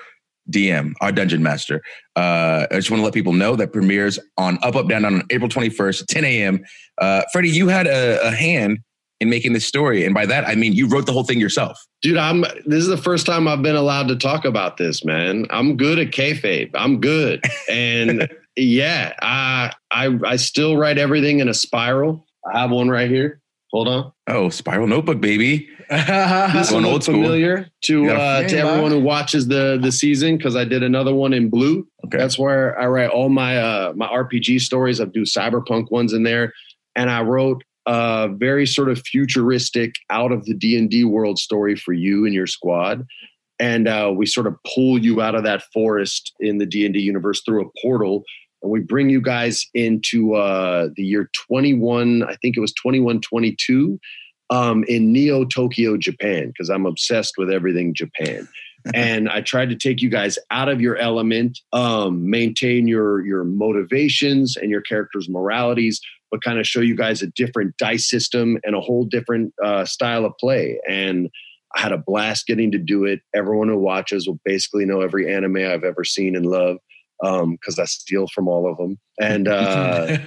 DM, 0.52 0.94
our 1.02 1.12
dungeon 1.12 1.44
master. 1.44 1.82
Uh, 2.16 2.68
I 2.70 2.76
just 2.76 2.92
want 2.92 3.02
to 3.02 3.06
let 3.06 3.14
people 3.14 3.34
know 3.34 3.56
that 3.56 3.74
premieres 3.74 4.20
on 4.38 4.58
Up 4.62 4.76
Up 4.76 4.88
Down 4.88 5.04
Down 5.04 5.16
on 5.16 5.24
April 5.30 5.50
21st, 5.50 6.06
10 6.08 6.26
a.m. 6.26 6.64
Uh, 7.00 7.24
Freddie, 7.32 7.50
you 7.50 7.68
had 7.68 7.88
a, 7.88 8.28
a 8.28 8.32
hand 8.32 8.80
in 9.20 9.30
making 9.30 9.54
this 9.54 9.66
story, 9.66 10.06
and 10.06 10.14
by 10.14 10.26
that 10.26 10.46
I 10.48 10.56
mean 10.56 10.74
you 10.74 10.88
wrote 10.88 11.06
the 11.06 11.12
whole 11.12 11.24
thing 11.24 11.40
yourself. 11.40 11.80
Dude, 12.02 12.18
I'm. 12.18 12.42
This 12.66 12.84
is 12.84 12.88
the 12.88 12.98
first 12.98 13.26
time 13.26 13.48
I've 13.48 13.62
been 13.62 13.76
allowed 13.76 14.10
to 14.10 14.16
talk 14.16 14.46
about 14.46 14.78
this, 14.78 15.06
man. 15.06 15.48
I'm 15.50 15.78
good 15.78 15.98
at 15.98 16.12
kayfabe. 16.12 16.72
I'm 16.76 17.00
good, 17.00 17.42
and 17.70 18.30
yeah, 18.56 19.14
I 19.22 19.72
I 19.92 20.20
I 20.26 20.36
still 20.36 20.78
write 20.78 20.98
everything 20.98 21.40
in 21.40 21.48
a 21.48 21.54
spiral. 21.54 22.26
I 22.54 22.60
have 22.60 22.72
one 22.72 22.90
right 22.90 23.10
here. 23.10 23.40
Hold 23.74 23.88
on. 23.88 24.14
Oh, 24.28 24.50
Spiral 24.50 24.86
Notebook, 24.86 25.20
baby. 25.20 25.68
this 25.90 26.72
one 26.72 26.86
old 26.86 27.04
school. 27.04 27.16
familiar 27.16 27.68
to 27.86 28.08
uh, 28.12 28.48
to 28.48 28.58
everyone 28.58 28.92
who 28.92 29.00
watches 29.00 29.48
the 29.48 29.80
the 29.82 29.92
season 29.92 30.38
because 30.38 30.56
I 30.56 30.64
did 30.64 30.84
another 30.84 31.14
one 31.14 31.34
in 31.34 31.50
blue. 31.50 31.88
Okay. 32.06 32.20
That's 32.20 32.38
where 32.38 32.80
I 32.80 32.86
write 32.86 33.10
all 33.10 33.30
my 33.30 33.58
uh, 33.58 33.94
my 33.96 34.08
RPG 34.08 34.62
stories. 34.62 35.02
I 35.02 35.06
do 35.06 35.24
cyberpunk 35.24 35.90
ones 35.90 36.14
in 36.14 36.22
there, 36.22 36.54
and 36.96 37.10
I 37.10 37.24
wrote 37.24 37.64
a 37.88 38.30
very 38.32 38.68
sort 38.68 38.90
of 38.90 39.02
futuristic 39.02 39.96
out 40.12 40.32
of 40.32 40.46
the 40.46 40.54
D 40.54 40.78
and 40.78 40.88
D 40.88 41.04
world 41.04 41.40
story 41.40 41.76
for 41.76 41.94
you 41.94 42.26
and 42.26 42.34
your 42.34 42.48
squad. 42.48 43.04
And 43.60 43.88
uh, 43.88 44.14
we 44.16 44.28
sort 44.28 44.46
of 44.46 44.56
pull 44.76 45.00
you 45.00 45.20
out 45.20 45.34
of 45.34 45.44
that 45.46 45.64
forest 45.74 46.32
in 46.40 46.60
the 46.60 46.68
D 46.68 46.86
and 46.86 46.94
D 46.94 47.00
universe 47.00 47.42
through 47.44 47.66
a 47.66 47.70
portal, 47.82 48.24
and 48.64 48.72
we 48.72 48.80
bring 48.80 49.10
you 49.10 49.22
guys 49.22 49.68
into 49.74 50.36
uh, 50.36 50.88
the 50.96 51.04
year 51.04 51.30
twenty 51.48 51.74
one. 51.74 52.24
I 52.24 52.36
think 52.38 52.58
it 52.58 52.62
was 52.62 52.74
twenty 52.74 53.00
one 53.00 53.22
twenty 53.22 53.56
two 53.60 54.00
um, 54.50 54.84
in 54.88 55.12
Neo 55.12 55.46
Tokyo, 55.46 55.98
Japan, 55.98 56.48
because 56.48 56.70
I'm 56.70 56.86
obsessed 56.86 57.36
with 57.38 57.52
everything 57.52 57.94
Japan. 57.94 58.48
and 58.94 59.30
I 59.30 59.42
tried 59.42 59.70
to 59.70 59.76
take 59.76 60.02
you 60.02 60.10
guys 60.10 60.38
out 60.52 60.68
of 60.68 60.82
your 60.82 60.98
element, 60.98 61.60
um, 61.72 62.30
maintain 62.30 62.88
your 62.88 63.26
your 63.26 63.44
motivations 63.44 64.58
and 64.58 64.70
your 64.70 64.82
characters' 64.82 65.30
moralities, 65.30 66.02
but 66.32 66.44
kind 66.44 66.60
of 66.60 66.68
show 66.68 66.82
you 66.82 66.96
guys 66.96 67.22
a 67.22 67.28
different 67.28 67.78
dice 67.78 68.10
system 68.10 68.58
and 68.64 68.76
a 68.76 68.82
whole 68.82 69.06
different 69.06 69.54
uh, 69.64 69.86
style 69.86 70.26
of 70.26 70.34
play. 70.40 70.80
And 70.88 71.30
I 71.76 71.82
had 71.82 71.92
a 71.92 71.98
blast 71.98 72.46
getting 72.46 72.72
to 72.72 72.78
do 72.78 73.06
it. 73.06 73.22
Everyone 73.34 73.68
who 73.68 73.78
watches 73.78 74.28
will 74.28 74.40
basically 74.46 74.86
know 74.86 75.02
every 75.02 75.34
anime 75.34 75.58
I've 75.58 75.84
ever 75.84 76.04
seen 76.04 76.36
and 76.36 76.46
love 76.46 76.78
because 77.24 77.80
um, 77.80 77.82
I 77.82 77.86
steal 77.86 78.28
from 78.28 78.50
all 78.50 78.70
of 78.70 78.78
them. 78.78 79.00
And 79.20 79.48
uh, 79.48 80.18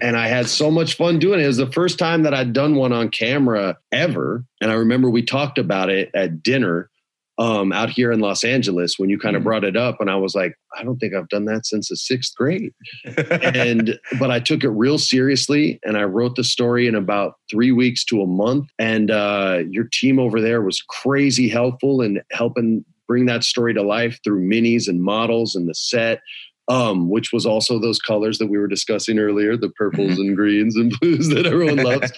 and 0.00 0.16
I 0.16 0.28
had 0.28 0.48
so 0.48 0.70
much 0.70 0.94
fun 0.94 1.18
doing 1.18 1.40
it. 1.40 1.44
It 1.44 1.48
was 1.48 1.56
the 1.58 1.70
first 1.70 1.98
time 1.98 2.22
that 2.22 2.32
I'd 2.32 2.52
done 2.52 2.76
one 2.76 2.92
on 2.92 3.10
camera 3.10 3.76
ever. 3.92 4.44
And 4.60 4.70
I 4.70 4.74
remember 4.74 5.10
we 5.10 5.22
talked 5.22 5.58
about 5.58 5.90
it 5.90 6.10
at 6.14 6.42
dinner 6.42 6.90
um, 7.38 7.72
out 7.72 7.88
here 7.88 8.12
in 8.12 8.20
Los 8.20 8.44
Angeles 8.44 8.98
when 8.98 9.08
you 9.08 9.18
kind 9.18 9.34
of 9.34 9.40
mm. 9.40 9.46
brought 9.46 9.64
it 9.64 9.74
up, 9.74 9.98
and 9.98 10.10
I 10.10 10.16
was 10.16 10.34
like, 10.34 10.54
I 10.76 10.84
don't 10.84 10.98
think 10.98 11.14
I've 11.14 11.28
done 11.30 11.46
that 11.46 11.64
since 11.64 11.88
the 11.88 11.96
sixth 11.96 12.34
grade. 12.36 12.72
and 13.16 13.98
but 14.18 14.30
I 14.30 14.40
took 14.40 14.62
it 14.62 14.68
real 14.68 14.98
seriously, 14.98 15.80
and 15.82 15.96
I 15.96 16.04
wrote 16.04 16.36
the 16.36 16.44
story 16.44 16.86
in 16.86 16.94
about 16.94 17.36
three 17.50 17.72
weeks 17.72 18.04
to 18.06 18.20
a 18.20 18.26
month. 18.26 18.68
And 18.78 19.10
uh, 19.10 19.60
your 19.70 19.84
team 19.90 20.18
over 20.18 20.38
there 20.38 20.60
was 20.60 20.82
crazy 20.82 21.48
helpful 21.48 22.02
in 22.02 22.20
helping 22.30 22.84
bring 23.10 23.26
that 23.26 23.42
story 23.42 23.74
to 23.74 23.82
life 23.82 24.20
through 24.22 24.46
minis 24.46 24.86
and 24.86 25.02
models 25.02 25.56
and 25.56 25.68
the 25.68 25.74
set. 25.74 26.20
Um, 26.68 27.10
which 27.10 27.32
was 27.32 27.46
also 27.46 27.80
those 27.80 27.98
colors 27.98 28.38
that 28.38 28.46
we 28.46 28.56
were 28.56 28.68
discussing 28.68 29.18
earlier, 29.18 29.56
the 29.56 29.70
purples 29.70 30.20
and 30.20 30.36
greens 30.36 30.76
and 30.76 30.94
blues 31.00 31.28
that 31.30 31.44
everyone 31.44 31.78
loves. 31.84 32.12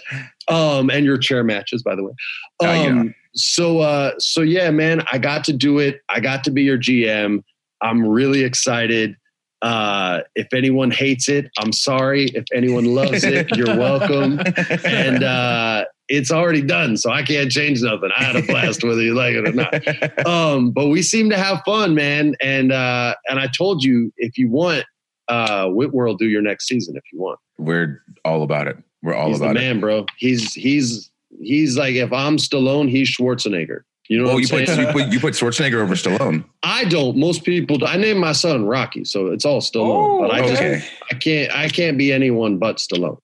Um, 0.47 0.91
and 0.91 1.07
your 1.07 1.17
chair 1.17 1.43
matches, 1.43 1.83
by 1.83 1.95
the 1.95 2.05
way. 2.05 2.13
Um, 2.61 2.69
uh, 2.69 2.73
yeah 2.75 3.05
so 3.35 3.81
uh 3.81 4.13
so 4.19 4.43
yeah 4.43 4.71
man 4.71 5.03
i 5.11 5.19
got 5.19 5.45
to 5.45 5.53
do 5.53 5.79
it 5.79 6.01
i 6.09 6.21
got 6.21 6.45
to 6.45 6.51
be 6.51 6.63
your 6.63 6.79
gm 6.79 7.43
i'm 7.81 8.07
really 8.07 8.43
excited 8.43 9.17
uh 9.63 10.21
if 10.35 10.53
anyone 10.53 10.91
hates 10.91 11.29
it 11.29 11.51
i'm 11.59 11.73
sorry 11.73 12.27
if 12.35 12.45
anyone 12.53 12.85
loves 12.85 13.25
it 13.25 13.49
you're 13.57 13.77
welcome 13.77 14.39
and 14.85 15.25
uh 15.25 15.85
it's 16.13 16.31
already 16.31 16.63
done 16.63 16.97
so 16.97 17.11
i 17.11 17.23
can't 17.23 17.51
change 17.51 17.83
nothing 17.83 18.11
i 18.17 18.23
had 18.23 18.37
a 18.37 18.43
blast 18.47 18.85
whether 18.85 19.03
you 19.03 19.15
like 19.15 19.35
it 19.35 19.49
or 19.49 19.53
not 19.53 20.27
um 20.27 20.71
but 20.71 20.89
we 20.89 21.03
seem 21.03 21.31
to 21.31 21.37
have 21.37 21.61
fun 21.65 21.95
man 21.95 22.35
and 22.41 22.73
uh 22.73 23.15
and 23.29 23.39
i 23.39 23.47
told 23.49 23.83
you 23.83 24.13
if 24.17 24.37
you 24.37 24.51
want 24.51 24.85
uh 25.29 25.67
whitworld 25.67 26.19
do 26.19 26.27
your 26.27 26.43
next 26.43 26.67
season 26.67 26.97
if 26.97 27.05
you 27.13 27.21
want 27.21 27.39
we're 27.59 28.03
all 28.25 28.43
about 28.43 28.67
it 28.69 28.77
we're 29.03 29.15
all 29.15 29.29
he's 29.29 29.39
about 29.39 29.49
the 29.49 29.55
man 29.55 29.79
it. 29.79 29.81
bro 29.81 30.07
he's 30.19 30.53
he's 30.53 31.11
he's 31.41 31.77
like 31.77 31.95
if 31.95 32.13
I'm 32.13 32.37
Stallone, 32.37 32.89
he's 32.89 33.09
Schwarzenegger. 33.09 33.83
You 34.09 34.19
know, 34.19 34.25
well, 34.27 34.41
you 34.41 34.49
put, 34.49 34.69
you 34.69 34.87
put, 34.89 35.13
you 35.13 35.21
put 35.21 35.35
Schwarzenegger 35.35 35.81
over 35.81 35.95
Stallone. 35.95 36.45
I 36.63 36.85
don't. 36.85 37.17
Most 37.17 37.45
people. 37.45 37.79
I 37.87 37.97
named 37.97 38.21
my 38.21 38.33
son 38.33 38.67
Rocky, 38.67 39.05
so 39.05 39.29
it's 39.29 39.45
all 39.45 39.61
Stallone. 39.61 40.19
Oh, 40.19 40.21
but 40.21 40.31
I 40.33 40.41
okay. 40.41 40.79
just 40.79 40.93
I 41.11 41.15
can't 41.15 41.53
I 41.53 41.69
can't 41.69 41.97
be 41.97 42.13
anyone 42.13 42.59
but 42.59 42.77
Stallone. 42.77 43.19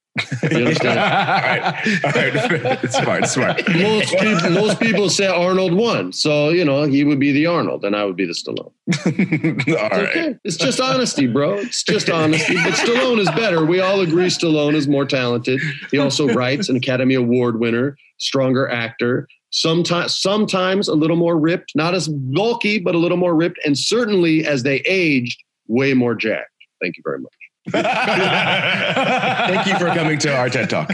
You 0.50 0.58
understand? 0.58 0.98
all 0.98 1.04
right, 1.04 2.04
all 2.04 2.60
right. 2.62 2.90
smart, 2.90 3.26
smart. 3.26 3.68
Most 3.68 4.12
people, 4.18 4.50
most 4.50 4.80
people 4.80 5.08
say 5.08 5.26
Arnold 5.26 5.74
won, 5.74 6.12
so 6.12 6.50
you 6.50 6.64
know 6.64 6.84
he 6.84 7.04
would 7.04 7.18
be 7.18 7.32
the 7.32 7.46
Arnold, 7.46 7.84
and 7.84 7.94
I 7.96 8.04
would 8.04 8.16
be 8.16 8.26
the 8.26 8.32
Stallone. 8.32 8.72
all 9.80 9.88
right. 9.90 10.08
okay. 10.08 10.34
It's 10.44 10.56
just 10.56 10.80
honesty, 10.80 11.26
bro. 11.26 11.54
It's 11.54 11.82
just 11.82 12.10
honesty. 12.10 12.54
But 12.54 12.74
Stallone 12.74 13.18
is 13.18 13.30
better. 13.30 13.64
We 13.64 13.80
all 13.80 14.00
agree 14.00 14.26
Stallone 14.26 14.74
is 14.74 14.88
more 14.88 15.04
talented. 15.04 15.60
He 15.90 15.98
also 15.98 16.26
writes, 16.28 16.68
an 16.68 16.76
Academy 16.76 17.14
Award 17.14 17.60
winner, 17.60 17.96
stronger 18.18 18.68
actor. 18.68 19.28
Sometimes, 19.50 20.14
sometimes 20.14 20.88
a 20.88 20.94
little 20.94 21.16
more 21.16 21.38
ripped, 21.38 21.72
not 21.74 21.94
as 21.94 22.08
bulky, 22.08 22.78
but 22.78 22.94
a 22.94 22.98
little 22.98 23.16
more 23.16 23.34
ripped, 23.34 23.58
and 23.64 23.78
certainly 23.78 24.44
as 24.44 24.62
they 24.62 24.80
aged, 24.80 25.42
way 25.68 25.94
more 25.94 26.14
jacked. 26.14 26.50
Thank 26.82 26.96
you 26.96 27.02
very 27.04 27.18
much. 27.18 27.32
Thank 27.70 29.66
you 29.66 29.78
for 29.78 29.86
coming 29.94 30.18
to 30.20 30.36
our 30.36 30.48
TED 30.48 30.70
Talk. 30.70 30.88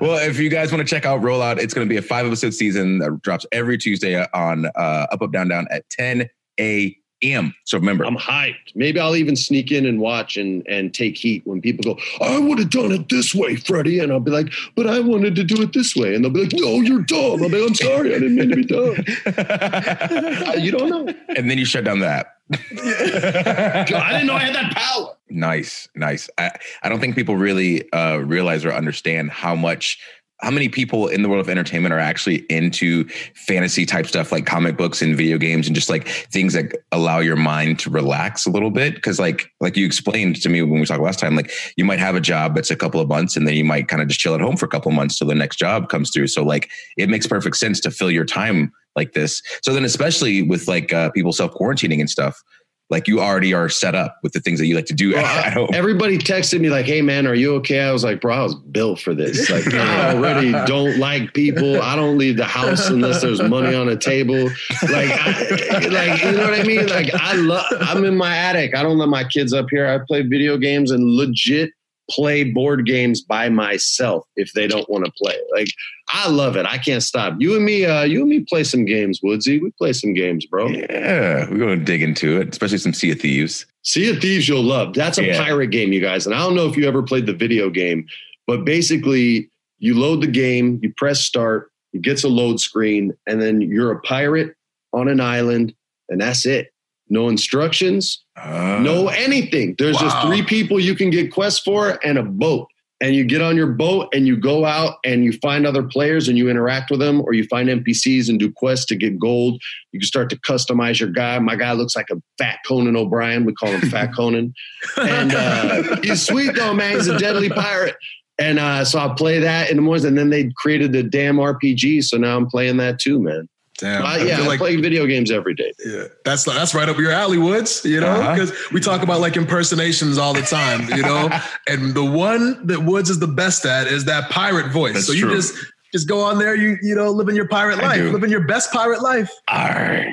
well, 0.00 0.18
if 0.18 0.38
you 0.38 0.48
guys 0.48 0.70
want 0.70 0.86
to 0.86 0.94
check 0.94 1.04
out 1.04 1.20
Rollout, 1.20 1.58
it's 1.58 1.74
going 1.74 1.86
to 1.86 1.92
be 1.92 1.96
a 1.96 2.02
five 2.02 2.26
episode 2.26 2.54
season 2.54 2.98
that 2.98 3.22
drops 3.22 3.44
every 3.50 3.76
Tuesday 3.76 4.24
on 4.32 4.66
uh, 4.66 5.06
Up 5.10 5.20
Up 5.22 5.32
Down 5.32 5.48
Down 5.48 5.66
at 5.70 5.88
10 5.90 6.28
a.m. 6.60 7.54
So 7.64 7.76
remember, 7.76 8.04
I'm 8.04 8.16
hyped. 8.16 8.74
Maybe 8.76 9.00
I'll 9.00 9.16
even 9.16 9.34
sneak 9.34 9.72
in 9.72 9.84
and 9.84 9.98
watch 9.98 10.36
and 10.36 10.64
and 10.68 10.94
take 10.94 11.16
heat 11.16 11.42
when 11.44 11.60
people 11.60 11.94
go, 11.94 12.00
"I 12.24 12.38
would 12.38 12.58
have 12.60 12.70
done 12.70 12.92
it 12.92 13.08
this 13.08 13.34
way, 13.34 13.56
Freddie," 13.56 13.98
and 13.98 14.12
I'll 14.12 14.20
be 14.20 14.30
like, 14.30 14.52
"But 14.76 14.86
I 14.86 15.00
wanted 15.00 15.34
to 15.36 15.44
do 15.44 15.60
it 15.62 15.72
this 15.72 15.96
way," 15.96 16.14
and 16.14 16.24
they'll 16.24 16.32
be 16.32 16.44
like, 16.44 16.52
"No, 16.54 16.80
you're 16.80 17.02
dumb." 17.02 17.42
I'll 17.42 17.48
be, 17.48 17.64
"I'm 17.64 17.74
sorry, 17.74 18.14
I 18.14 18.20
didn't 18.20 18.36
mean 18.36 18.50
to 18.50 18.56
be 18.56 18.64
dumb." 18.64 18.96
uh, 20.48 20.56
you 20.56 20.70
don't 20.70 20.88
know. 20.88 21.12
And 21.36 21.50
then 21.50 21.58
you 21.58 21.64
shut 21.64 21.84
down 21.84 21.98
the 21.98 22.06
app. 22.06 22.37
I 22.52 23.84
didn't 24.12 24.26
know 24.26 24.34
I 24.34 24.40
had 24.40 24.54
that 24.54 24.72
power. 24.74 25.14
Nice, 25.28 25.88
nice. 25.94 26.30
I, 26.38 26.52
I 26.82 26.88
don't 26.88 27.00
think 27.00 27.14
people 27.14 27.36
really 27.36 27.90
uh, 27.92 28.16
realize 28.18 28.64
or 28.64 28.72
understand 28.72 29.30
how 29.30 29.54
much 29.54 29.98
how 30.40 30.50
many 30.50 30.68
people 30.68 31.08
in 31.08 31.22
the 31.22 31.28
world 31.28 31.40
of 31.40 31.48
entertainment 31.48 31.92
are 31.92 31.98
actually 31.98 32.46
into 32.48 33.08
fantasy 33.34 33.84
type 33.84 34.06
stuff 34.06 34.30
like 34.30 34.46
comic 34.46 34.76
books 34.76 35.02
and 35.02 35.16
video 35.16 35.36
games 35.36 35.66
and 35.66 35.74
just 35.74 35.88
like 35.88 36.06
things 36.06 36.52
that 36.52 36.76
allow 36.92 37.18
your 37.18 37.36
mind 37.36 37.78
to 37.80 37.90
relax 37.90 38.46
a 38.46 38.50
little 38.50 38.70
bit? 38.70 38.94
Because 38.94 39.18
like 39.18 39.50
like 39.60 39.76
you 39.76 39.84
explained 39.84 40.40
to 40.42 40.48
me 40.48 40.62
when 40.62 40.78
we 40.78 40.86
talked 40.86 41.02
last 41.02 41.18
time 41.18 41.34
like 41.34 41.50
you 41.76 41.84
might 41.84 41.98
have 41.98 42.14
a 42.14 42.20
job 42.20 42.54
that's 42.54 42.70
a 42.70 42.76
couple 42.76 43.00
of 43.00 43.08
months 43.08 43.36
and 43.36 43.46
then 43.46 43.54
you 43.54 43.64
might 43.64 43.88
kind 43.88 44.00
of 44.00 44.08
just 44.08 44.20
chill 44.20 44.34
at 44.34 44.40
home 44.40 44.56
for 44.56 44.66
a 44.66 44.70
couple 44.70 44.90
of 44.90 44.96
months 44.96 45.18
till 45.18 45.26
the 45.26 45.34
next 45.34 45.56
job 45.56 45.88
comes 45.88 46.10
through. 46.10 46.28
So 46.28 46.44
like 46.44 46.70
it 46.96 47.08
makes 47.08 47.26
perfect 47.26 47.56
sense 47.56 47.80
to 47.80 47.90
fill 47.90 48.10
your 48.10 48.24
time 48.24 48.72
like 48.94 49.12
this. 49.12 49.42
So 49.62 49.72
then 49.72 49.84
especially 49.84 50.42
with 50.42 50.68
like 50.68 50.92
uh, 50.92 51.10
people 51.10 51.32
self 51.32 51.52
quarantining 51.54 52.00
and 52.00 52.10
stuff 52.10 52.42
like 52.90 53.06
you 53.06 53.20
already 53.20 53.52
are 53.52 53.68
set 53.68 53.94
up 53.94 54.18
with 54.22 54.32
the 54.32 54.40
things 54.40 54.58
that 54.58 54.66
you 54.66 54.74
like 54.74 54.86
to 54.86 54.94
do 54.94 55.12
well, 55.12 55.24
at 55.44 55.52
home. 55.52 55.68
Everybody 55.72 56.18
texted 56.18 56.60
me 56.60 56.70
like, 56.70 56.86
"Hey 56.86 57.02
man, 57.02 57.26
are 57.26 57.34
you 57.34 57.54
okay?" 57.56 57.80
I 57.80 57.92
was 57.92 58.04
like, 58.04 58.20
"Bro, 58.20 58.34
I 58.34 58.42
was 58.42 58.54
built 58.54 59.00
for 59.00 59.14
this. 59.14 59.50
Like, 59.50 59.66
I 59.74 60.14
already 60.14 60.52
don't 60.66 60.98
like 60.98 61.34
people. 61.34 61.80
I 61.82 61.96
don't 61.96 62.18
leave 62.18 62.36
the 62.36 62.44
house 62.44 62.88
unless 62.88 63.20
there's 63.22 63.42
money 63.42 63.74
on 63.74 63.86
the 63.86 63.96
table. 63.96 64.44
Like, 64.90 65.10
I, 65.10 65.86
like 65.88 66.22
you 66.22 66.32
know 66.32 66.44
what 66.44 66.58
I 66.58 66.62
mean? 66.62 66.86
Like, 66.86 67.12
I 67.14 67.34
love. 67.34 67.66
I'm 67.80 68.04
in 68.04 68.16
my 68.16 68.36
attic. 68.36 68.74
I 68.74 68.82
don't 68.82 68.98
let 68.98 69.08
my 69.08 69.24
kids 69.24 69.52
up 69.52 69.66
here. 69.70 69.86
I 69.86 69.98
play 70.06 70.22
video 70.22 70.56
games 70.56 70.90
and 70.90 71.04
legit 71.04 71.70
play 72.10 72.44
board 72.44 72.86
games 72.86 73.20
by 73.20 73.48
myself 73.48 74.26
if 74.36 74.52
they 74.52 74.66
don't 74.66 74.88
want 74.88 75.04
to 75.04 75.12
play. 75.12 75.36
Like 75.52 75.68
I 76.08 76.28
love 76.28 76.56
it. 76.56 76.66
I 76.66 76.78
can't 76.78 77.02
stop. 77.02 77.34
You 77.38 77.56
and 77.56 77.64
me, 77.64 77.84
uh, 77.84 78.04
you 78.04 78.20
and 78.20 78.30
me 78.30 78.40
play 78.40 78.64
some 78.64 78.84
games, 78.84 79.20
Woodsy. 79.22 79.58
We 79.58 79.70
play 79.72 79.92
some 79.92 80.14
games, 80.14 80.46
bro. 80.46 80.68
Yeah, 80.68 81.48
we're 81.50 81.58
gonna 81.58 81.76
dig 81.76 82.02
into 82.02 82.40
it, 82.40 82.48
especially 82.50 82.78
some 82.78 82.94
Sea 82.94 83.12
of 83.12 83.20
Thieves. 83.20 83.66
Sea 83.82 84.10
of 84.10 84.20
Thieves, 84.20 84.48
you'll 84.48 84.62
love. 84.62 84.94
That's 84.94 85.18
a 85.18 85.24
yeah. 85.24 85.42
pirate 85.42 85.68
game, 85.68 85.92
you 85.92 86.00
guys. 86.00 86.26
And 86.26 86.34
I 86.34 86.38
don't 86.38 86.54
know 86.54 86.66
if 86.66 86.76
you 86.76 86.86
ever 86.86 87.02
played 87.02 87.26
the 87.26 87.34
video 87.34 87.70
game, 87.70 88.06
but 88.46 88.64
basically, 88.64 89.50
you 89.78 89.94
load 89.98 90.22
the 90.22 90.28
game, 90.28 90.80
you 90.82 90.92
press 90.96 91.20
start, 91.20 91.70
it 91.92 92.02
gets 92.02 92.24
a 92.24 92.28
load 92.28 92.60
screen, 92.60 93.14
and 93.26 93.40
then 93.40 93.60
you're 93.60 93.92
a 93.92 94.00
pirate 94.00 94.54
on 94.92 95.08
an 95.08 95.20
island, 95.20 95.74
and 96.08 96.20
that's 96.20 96.46
it 96.46 96.72
no 97.10 97.28
instructions, 97.28 98.24
uh, 98.36 98.78
no 98.82 99.08
anything. 99.08 99.74
There's 99.78 99.96
wow. 99.96 100.02
just 100.02 100.26
three 100.26 100.42
people 100.42 100.80
you 100.80 100.94
can 100.94 101.10
get 101.10 101.32
quests 101.32 101.60
for 101.60 101.98
and 102.04 102.18
a 102.18 102.22
boat. 102.22 102.68
And 103.00 103.14
you 103.14 103.24
get 103.24 103.40
on 103.40 103.56
your 103.56 103.68
boat 103.68 104.08
and 104.12 104.26
you 104.26 104.36
go 104.36 104.64
out 104.64 104.96
and 105.04 105.22
you 105.22 105.32
find 105.34 105.64
other 105.64 105.84
players 105.84 106.26
and 106.26 106.36
you 106.36 106.50
interact 106.50 106.90
with 106.90 106.98
them, 106.98 107.20
or 107.20 107.32
you 107.32 107.44
find 107.44 107.68
NPCs 107.68 108.28
and 108.28 108.40
do 108.40 108.50
quests 108.50 108.86
to 108.86 108.96
get 108.96 109.20
gold. 109.20 109.62
You 109.92 110.00
can 110.00 110.06
start 110.08 110.30
to 110.30 110.36
customize 110.36 110.98
your 110.98 111.10
guy. 111.10 111.38
My 111.38 111.54
guy 111.54 111.72
looks 111.74 111.94
like 111.94 112.10
a 112.10 112.20
fat 112.38 112.58
Conan 112.66 112.96
O'Brien. 112.96 113.44
We 113.44 113.52
call 113.54 113.68
him 113.68 113.80
Fat 113.90 114.12
Conan. 114.16 114.52
And 114.96 115.32
uh, 115.32 116.00
he's 116.02 116.26
sweet 116.26 116.56
though, 116.56 116.74
man. 116.74 116.96
He's 116.96 117.06
a 117.06 117.16
deadly 117.18 117.50
pirate. 117.50 117.94
And 118.38 118.58
uh, 118.58 118.84
so 118.84 118.98
I 118.98 119.14
play 119.14 119.40
that 119.40 119.70
in 119.70 119.76
the 119.76 119.82
mornings, 119.82 120.04
and 120.04 120.16
then 120.16 120.30
they 120.30 120.50
created 120.56 120.92
the 120.92 121.02
damn 121.02 121.36
RPG. 121.36 122.04
So 122.04 122.16
now 122.16 122.36
I'm 122.36 122.46
playing 122.46 122.76
that 122.78 122.98
too, 122.98 123.20
man. 123.20 123.48
Damn. 123.78 124.04
Uh, 124.04 124.16
yeah, 124.16 124.40
I, 124.40 124.46
like, 124.46 124.58
play 124.58 124.74
video 124.76 125.06
games 125.06 125.30
every 125.30 125.54
day. 125.54 125.72
Yeah, 125.84 126.04
that's 126.24 126.44
that's 126.44 126.74
right 126.74 126.88
up 126.88 126.98
your 126.98 127.12
alley, 127.12 127.38
Woods. 127.38 127.84
You 127.84 128.00
know, 128.00 128.32
because 128.32 128.50
uh-huh. 128.50 128.70
we 128.72 128.80
talk 128.80 129.02
about 129.02 129.20
like 129.20 129.36
impersonations 129.36 130.18
all 130.18 130.34
the 130.34 130.42
time. 130.42 130.88
You 130.90 131.02
know, 131.02 131.30
and 131.68 131.94
the 131.94 132.04
one 132.04 132.66
that 132.66 132.80
Woods 132.80 133.08
is 133.08 133.20
the 133.20 133.28
best 133.28 133.64
at 133.64 133.86
is 133.86 134.04
that 134.06 134.30
pirate 134.30 134.72
voice. 134.72 134.94
That's 134.94 135.06
so 135.06 135.12
you 135.12 135.26
true. 135.26 135.36
just 135.36 135.54
just 135.92 136.08
go 136.08 136.20
on 136.20 136.38
there, 136.38 136.56
you 136.56 136.76
you 136.82 136.94
know, 136.94 137.10
living 137.10 137.36
your 137.36 137.46
pirate 137.48 137.78
life, 137.78 138.02
living 138.12 138.30
your 138.30 138.44
best 138.46 138.72
pirate 138.72 139.00
life. 139.00 139.30
Arr. 139.48 140.06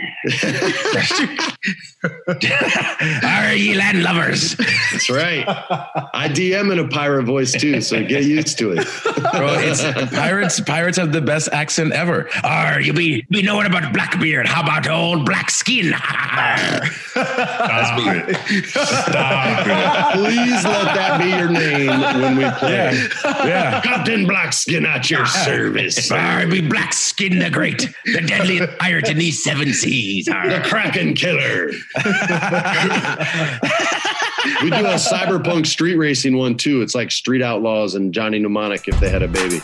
Arr, 3.24 3.54
ye 3.54 3.74
land 3.76 4.04
lovers. 4.04 4.56
That's 4.92 5.10
right. 5.10 5.46
I 5.48 6.28
DM 6.30 6.72
in 6.72 6.80
a 6.80 6.88
pirate 6.88 7.24
voice 7.24 7.54
too, 7.54 7.82
so 7.82 8.04
get 8.04 8.24
used 8.24 8.58
to 8.60 8.72
it. 8.72 8.88
Bro, 9.32 9.56
it's 9.60 9.82
pirates. 10.12 10.60
Pirates 10.60 10.98
have 10.98 11.12
the 11.12 11.22
best 11.22 11.50
accent 11.52 11.94
ever. 11.94 12.30
Are 12.44 12.82
you 12.82 12.94
be 12.94 13.26
be 13.30 13.42
knowing 13.42 13.66
about 13.68 13.94
Blackbeard. 13.94 14.48
How 14.48 14.64
about 14.64 14.88
old 14.90 15.26
black 15.26 15.50
skin? 15.50 15.94
Stop 15.94 16.90
it. 18.00 18.36
Stop 18.66 19.68
it. 19.68 20.18
Please 20.18 20.64
let 20.64 20.96
that 20.96 21.20
be 21.22 21.30
your 21.30 21.50
name 21.50 22.00
when 22.22 22.38
we 22.38 22.50
play. 22.60 22.74
Yeah. 22.74 22.94
yeah. 23.46 23.82
Captain 23.82 24.26
Blackskin 24.26 24.86
at 24.86 25.10
your 25.10 25.26
service. 25.26 26.10
Barbie 26.10 26.62
Blackskin 26.62 27.40
the 27.40 27.50
Great, 27.50 27.90
the 28.06 28.22
deadly 28.22 28.66
pirate 28.80 29.10
in 29.10 29.18
these 29.18 29.44
seven 29.44 29.74
seas. 29.74 30.15
The 30.24 30.62
Kraken 30.64 31.14
Killer. 31.14 31.68
we 34.64 34.70
do 34.70 34.86
a 34.86 34.96
cyberpunk 34.96 35.66
street 35.66 35.96
racing 35.96 36.38
one 36.38 36.56
too. 36.56 36.82
It's 36.82 36.96
like 36.96 37.12
Street 37.12 37.42
Outlaws 37.42 37.96
and 37.96 38.14
Johnny 38.14 38.40
Mnemonic 38.40 38.88
if 38.88 39.00
they 39.00 39.10
had 39.10 39.24
a 39.24 39.28
baby. 39.28 39.60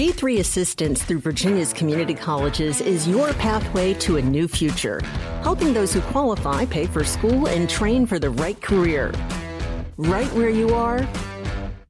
G3 0.00 0.38
Assistance 0.38 1.02
through 1.02 1.18
Virginia's 1.18 1.74
community 1.74 2.14
colleges 2.14 2.80
is 2.80 3.06
your 3.06 3.34
pathway 3.34 3.92
to 3.94 4.16
a 4.16 4.22
new 4.22 4.48
future, 4.48 4.98
helping 5.42 5.74
those 5.74 5.92
who 5.92 6.00
qualify 6.00 6.64
pay 6.64 6.86
for 6.86 7.04
school 7.04 7.48
and 7.48 7.68
train 7.68 8.06
for 8.06 8.18
the 8.18 8.30
right 8.30 8.58
career. 8.62 9.12
Right 9.98 10.32
where 10.32 10.48
you 10.48 10.74
are, 10.74 11.06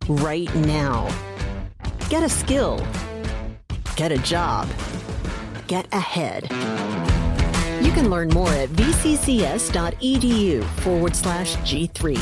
right 0.08 0.52
now. 0.56 1.08
Get 2.10 2.24
a 2.24 2.28
skill, 2.28 2.84
get 3.94 4.10
a 4.10 4.18
job, 4.18 4.68
get 5.68 5.86
ahead. 5.94 6.42
You 7.80 7.92
can 7.92 8.10
learn 8.10 8.30
more 8.30 8.48
at 8.48 8.68
vccs.edu 8.70 10.64
forward 10.80 11.14
slash 11.14 11.54
G3. 11.58 12.20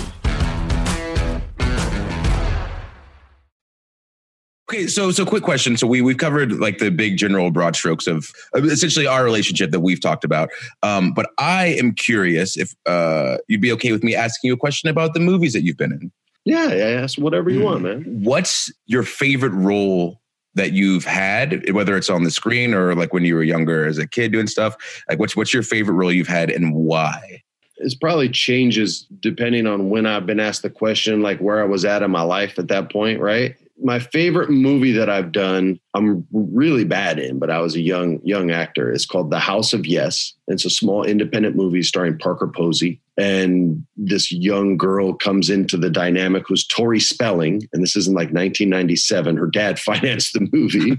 Okay, 4.70 4.86
so 4.88 5.10
so 5.10 5.24
quick 5.24 5.42
question. 5.42 5.78
So 5.78 5.86
we 5.86 6.02
we've 6.02 6.18
covered 6.18 6.52
like 6.60 6.76
the 6.76 6.90
big 6.90 7.16
general 7.16 7.50
broad 7.50 7.74
strokes 7.74 8.06
of, 8.06 8.30
essentially 8.54 9.06
our 9.06 9.24
relationship 9.24 9.70
that 9.70 9.80
we've 9.80 10.02
talked 10.02 10.22
about. 10.22 10.50
Um, 10.82 11.14
but 11.14 11.30
I 11.38 11.68
am 11.68 11.94
curious 11.94 12.58
if 12.58 12.74
uh, 12.84 13.38
you'd 13.48 13.62
be 13.62 13.72
okay 13.72 13.92
with 13.92 14.04
me 14.04 14.14
asking 14.14 14.48
you 14.48 14.54
a 14.54 14.58
question 14.58 14.90
about 14.90 15.14
the 15.14 15.20
movies 15.20 15.54
that 15.54 15.62
you've 15.62 15.78
been 15.78 15.92
in. 15.92 16.12
Yeah, 16.48 16.72
yeah, 16.72 17.02
ask 17.02 17.18
whatever 17.18 17.50
you 17.50 17.62
want, 17.62 17.82
mm-hmm. 17.82 18.10
man. 18.10 18.24
What's 18.24 18.72
your 18.86 19.02
favorite 19.02 19.52
role 19.52 20.20
that 20.54 20.72
you've 20.72 21.04
had, 21.04 21.70
whether 21.72 21.96
it's 21.96 22.08
on 22.08 22.24
the 22.24 22.30
screen 22.30 22.72
or 22.72 22.94
like 22.94 23.12
when 23.12 23.24
you 23.24 23.34
were 23.34 23.42
younger 23.42 23.86
as 23.86 23.98
a 23.98 24.06
kid 24.06 24.32
doing 24.32 24.46
stuff? 24.46 24.74
Like, 25.08 25.18
what's 25.18 25.36
what's 25.36 25.52
your 25.52 25.62
favorite 25.62 25.94
role 25.94 26.10
you've 26.10 26.26
had 26.26 26.50
and 26.50 26.74
why? 26.74 27.42
It's 27.76 27.94
probably 27.94 28.30
changes 28.30 29.06
depending 29.20 29.66
on 29.66 29.90
when 29.90 30.06
I've 30.06 30.26
been 30.26 30.40
asked 30.40 30.62
the 30.62 30.70
question, 30.70 31.20
like 31.20 31.38
where 31.38 31.60
I 31.60 31.66
was 31.66 31.84
at 31.84 32.02
in 32.02 32.10
my 32.10 32.22
life 32.22 32.58
at 32.58 32.68
that 32.68 32.90
point, 32.90 33.20
right? 33.20 33.54
My 33.82 33.98
favorite 33.98 34.50
movie 34.50 34.92
that 34.92 35.08
I've 35.08 35.32
done, 35.32 35.78
I'm 35.94 36.26
really 36.32 36.84
bad 36.84 37.18
in, 37.18 37.38
but 37.38 37.50
I 37.50 37.60
was 37.60 37.74
a 37.74 37.80
young 37.80 38.20
young 38.24 38.50
actor. 38.50 38.90
It's 38.90 39.06
called 39.06 39.30
The 39.30 39.38
House 39.38 39.72
of 39.72 39.86
Yes. 39.86 40.34
It's 40.48 40.64
a 40.64 40.70
small 40.70 41.04
independent 41.04 41.56
movie 41.56 41.82
starring 41.82 42.18
Parker 42.18 42.48
Posey, 42.48 43.00
and 43.16 43.84
this 43.96 44.32
young 44.32 44.76
girl 44.76 45.12
comes 45.12 45.50
into 45.50 45.76
the 45.76 45.90
dynamic 45.90 46.44
who's 46.46 46.66
Tori 46.66 47.00
Spelling, 47.00 47.68
and 47.72 47.82
this 47.82 47.96
is 47.96 48.08
in 48.08 48.14
like 48.14 48.28
1997. 48.28 49.36
Her 49.36 49.46
dad 49.46 49.78
financed 49.78 50.32
the 50.32 50.48
movie, 50.52 50.96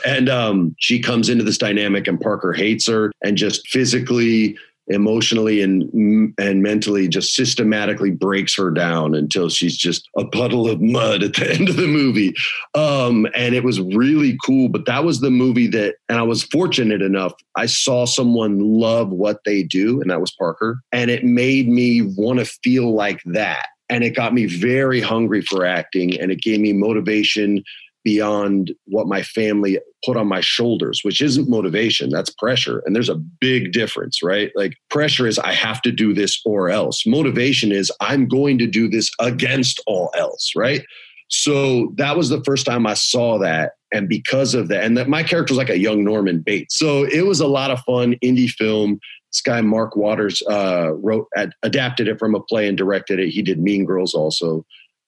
and 0.06 0.28
um, 0.28 0.74
she 0.78 1.00
comes 1.00 1.28
into 1.28 1.44
this 1.44 1.58
dynamic, 1.58 2.06
and 2.06 2.20
Parker 2.20 2.52
hates 2.52 2.86
her 2.86 3.12
and 3.22 3.36
just 3.36 3.66
physically 3.68 4.56
emotionally 4.90 5.62
and 5.62 6.34
and 6.38 6.62
mentally 6.62 7.08
just 7.08 7.34
systematically 7.34 8.10
breaks 8.10 8.56
her 8.56 8.70
down 8.70 9.14
until 9.14 9.48
she's 9.48 9.76
just 9.76 10.08
a 10.16 10.24
puddle 10.26 10.68
of 10.68 10.80
mud 10.80 11.22
at 11.22 11.34
the 11.34 11.50
end 11.54 11.68
of 11.68 11.76
the 11.76 11.86
movie. 11.86 12.34
Um, 12.74 13.26
and 13.34 13.54
it 13.54 13.64
was 13.64 13.80
really 13.80 14.38
cool 14.44 14.68
but 14.68 14.86
that 14.86 15.04
was 15.04 15.20
the 15.20 15.30
movie 15.30 15.66
that 15.68 15.96
and 16.08 16.18
i 16.18 16.22
was 16.22 16.44
fortunate 16.44 17.02
enough 17.02 17.32
i 17.56 17.66
saw 17.66 18.04
someone 18.04 18.58
love 18.58 19.10
what 19.10 19.40
they 19.44 19.62
do 19.62 20.00
and 20.00 20.10
that 20.10 20.20
was 20.20 20.32
parker 20.32 20.80
and 20.92 21.10
it 21.10 21.24
made 21.24 21.68
me 21.68 22.02
want 22.02 22.38
to 22.38 22.44
feel 22.44 22.94
like 22.94 23.20
that. 23.26 23.66
And 23.88 24.04
it 24.04 24.14
got 24.14 24.34
me 24.34 24.46
very 24.46 25.00
hungry 25.00 25.42
for 25.42 25.64
acting 25.64 26.18
and 26.20 26.30
it 26.30 26.42
gave 26.42 26.60
me 26.60 26.72
motivation 26.72 27.64
beyond 28.04 28.72
what 28.86 29.06
my 29.06 29.22
family 29.22 29.78
put 30.04 30.16
on 30.16 30.26
my 30.26 30.40
shoulders, 30.40 31.00
which 31.02 31.20
isn't 31.20 31.50
motivation, 31.50 32.10
that's 32.10 32.30
pressure. 32.30 32.82
And 32.86 32.94
there's 32.94 33.08
a 33.08 33.14
big 33.40 33.72
difference, 33.72 34.22
right? 34.22 34.50
Like 34.54 34.74
pressure 34.88 35.26
is 35.26 35.38
I 35.38 35.52
have 35.52 35.82
to 35.82 35.92
do 35.92 36.14
this 36.14 36.40
or 36.44 36.70
else. 36.70 37.06
Motivation 37.06 37.72
is 37.72 37.92
I'm 38.00 38.26
going 38.26 38.58
to 38.58 38.66
do 38.66 38.88
this 38.88 39.10
against 39.20 39.80
all 39.86 40.10
else, 40.16 40.52
right? 40.56 40.84
So 41.28 41.92
that 41.96 42.16
was 42.16 42.28
the 42.28 42.42
first 42.44 42.66
time 42.66 42.86
I 42.86 42.94
saw 42.94 43.38
that. 43.38 43.72
And 43.92 44.08
because 44.08 44.54
of 44.54 44.68
that, 44.68 44.84
and 44.84 44.96
that 44.96 45.08
my 45.08 45.22
character 45.22 45.52
was 45.52 45.58
like 45.58 45.68
a 45.68 45.78
young 45.78 46.04
Norman 46.04 46.40
Bates. 46.40 46.78
So 46.78 47.04
it 47.04 47.26
was 47.26 47.40
a 47.40 47.46
lot 47.46 47.70
of 47.70 47.80
fun 47.80 48.14
indie 48.24 48.48
film. 48.48 48.98
This 49.32 49.40
guy, 49.42 49.60
Mark 49.60 49.94
Waters, 49.94 50.42
uh, 50.48 50.92
wrote, 50.94 51.26
ad, 51.36 51.52
adapted 51.62 52.08
it 52.08 52.18
from 52.18 52.34
a 52.34 52.40
play 52.40 52.66
and 52.66 52.76
directed 52.76 53.20
it. 53.20 53.30
He 53.30 53.42
did 53.42 53.60
Mean 53.60 53.84
Girls 53.84 54.14
also. 54.14 54.64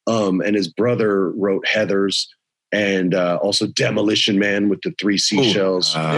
Um, 0.06 0.40
and 0.40 0.54
his 0.54 0.68
brother 0.68 1.30
wrote 1.32 1.64
Heathers 1.64 2.26
and 2.72 3.14
uh, 3.14 3.38
also 3.42 3.66
Demolition 3.66 4.38
Man 4.38 4.68
with 4.68 4.80
the 4.82 4.94
three 4.98 5.18
seashells. 5.18 5.94
Uh, 5.94 6.14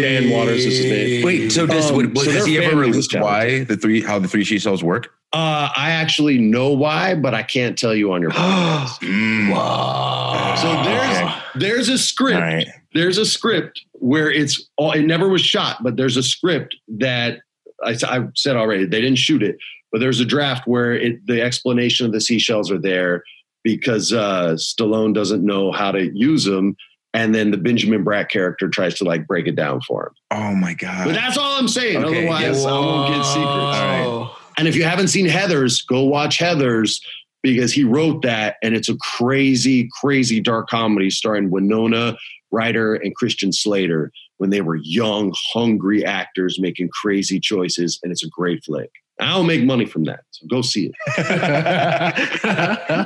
Dan 0.00 0.30
Waters 0.30 0.66
is 0.66 0.78
his 0.78 0.86
name. 0.86 1.24
Wait, 1.24 1.52
so 1.52 1.66
does 1.66 1.90
um, 1.90 2.16
so 2.16 2.30
has 2.32 2.44
he 2.44 2.58
ever 2.58 2.76
released 2.76 3.14
why 3.14 3.64
the 3.64 3.76
three 3.76 4.02
how 4.02 4.18
the 4.18 4.28
three 4.28 4.44
seashells 4.44 4.82
work? 4.82 5.14
Uh, 5.32 5.68
I 5.74 5.90
actually 5.90 6.38
know 6.38 6.72
why, 6.72 7.14
but 7.14 7.34
I 7.34 7.42
can't 7.42 7.78
tell 7.78 7.94
you 7.94 8.12
on 8.12 8.20
your 8.20 8.30
podcast. 8.32 8.98
mm. 9.00 9.52
wow. 9.52 10.54
So 10.60 10.68
there's 10.82 11.18
okay. 11.18 11.34
there's 11.54 11.88
a 11.88 11.98
script. 11.98 12.40
Right. 12.40 12.66
There's 12.92 13.18
a 13.18 13.26
script 13.26 13.84
where 13.92 14.30
it's 14.30 14.68
all. 14.76 14.92
It 14.92 15.02
never 15.02 15.28
was 15.28 15.42
shot, 15.42 15.82
but 15.82 15.96
there's 15.96 16.16
a 16.16 16.22
script 16.22 16.76
that 16.88 17.38
I, 17.84 17.96
I 18.04 18.28
said 18.34 18.56
already. 18.56 18.84
They 18.84 19.00
didn't 19.00 19.18
shoot 19.18 19.42
it, 19.42 19.58
but 19.92 20.00
there's 20.00 20.20
a 20.20 20.24
draft 20.24 20.66
where 20.66 20.92
it, 20.92 21.24
the 21.26 21.40
explanation 21.40 22.04
of 22.04 22.12
the 22.12 22.20
seashells 22.20 22.70
are 22.70 22.78
there 22.80 23.22
because 23.64 24.12
uh, 24.12 24.52
Stallone 24.52 25.14
doesn't 25.14 25.44
know 25.44 25.72
how 25.72 25.90
to 25.90 26.10
use 26.14 26.44
them. 26.44 26.76
And 27.14 27.34
then 27.34 27.50
the 27.50 27.56
Benjamin 27.56 28.04
Bratt 28.04 28.28
character 28.28 28.68
tries 28.68 28.94
to 28.96 29.04
like 29.04 29.26
break 29.26 29.46
it 29.46 29.56
down 29.56 29.80
for 29.80 30.06
him. 30.06 30.12
Oh 30.32 30.54
my 30.54 30.74
God. 30.74 31.06
But 31.06 31.14
that's 31.14 31.38
all 31.38 31.58
I'm 31.58 31.68
saying. 31.68 32.04
Okay. 32.04 32.28
Otherwise, 32.28 32.64
I 32.64 32.70
won't 32.70 33.14
get 33.14 33.24
secrets. 33.24 34.40
And 34.56 34.68
if 34.68 34.76
you 34.76 34.84
haven't 34.84 35.08
seen 35.08 35.26
Heathers, 35.26 35.84
go 35.86 36.04
watch 36.04 36.38
Heathers 36.38 37.00
because 37.42 37.72
he 37.72 37.84
wrote 37.84 38.22
that. 38.22 38.56
And 38.62 38.74
it's 38.74 38.88
a 38.88 38.96
crazy, 38.96 39.88
crazy 40.00 40.40
dark 40.40 40.68
comedy 40.68 41.10
starring 41.10 41.50
Winona 41.50 42.16
Ryder 42.50 42.94
and 42.94 43.14
Christian 43.14 43.52
Slater 43.52 44.12
when 44.38 44.50
they 44.50 44.60
were 44.60 44.76
young, 44.76 45.32
hungry 45.52 46.04
actors 46.04 46.58
making 46.60 46.90
crazy 46.90 47.40
choices. 47.40 47.98
And 48.02 48.12
it's 48.12 48.24
a 48.24 48.28
great 48.28 48.64
flick. 48.64 48.90
I 49.20 49.30
don't 49.30 49.46
make 49.46 49.62
money 49.62 49.86
from 49.86 50.04
that. 50.04 50.24
So 50.30 50.46
go 50.48 50.60
see 50.60 50.86
it. 50.86 50.94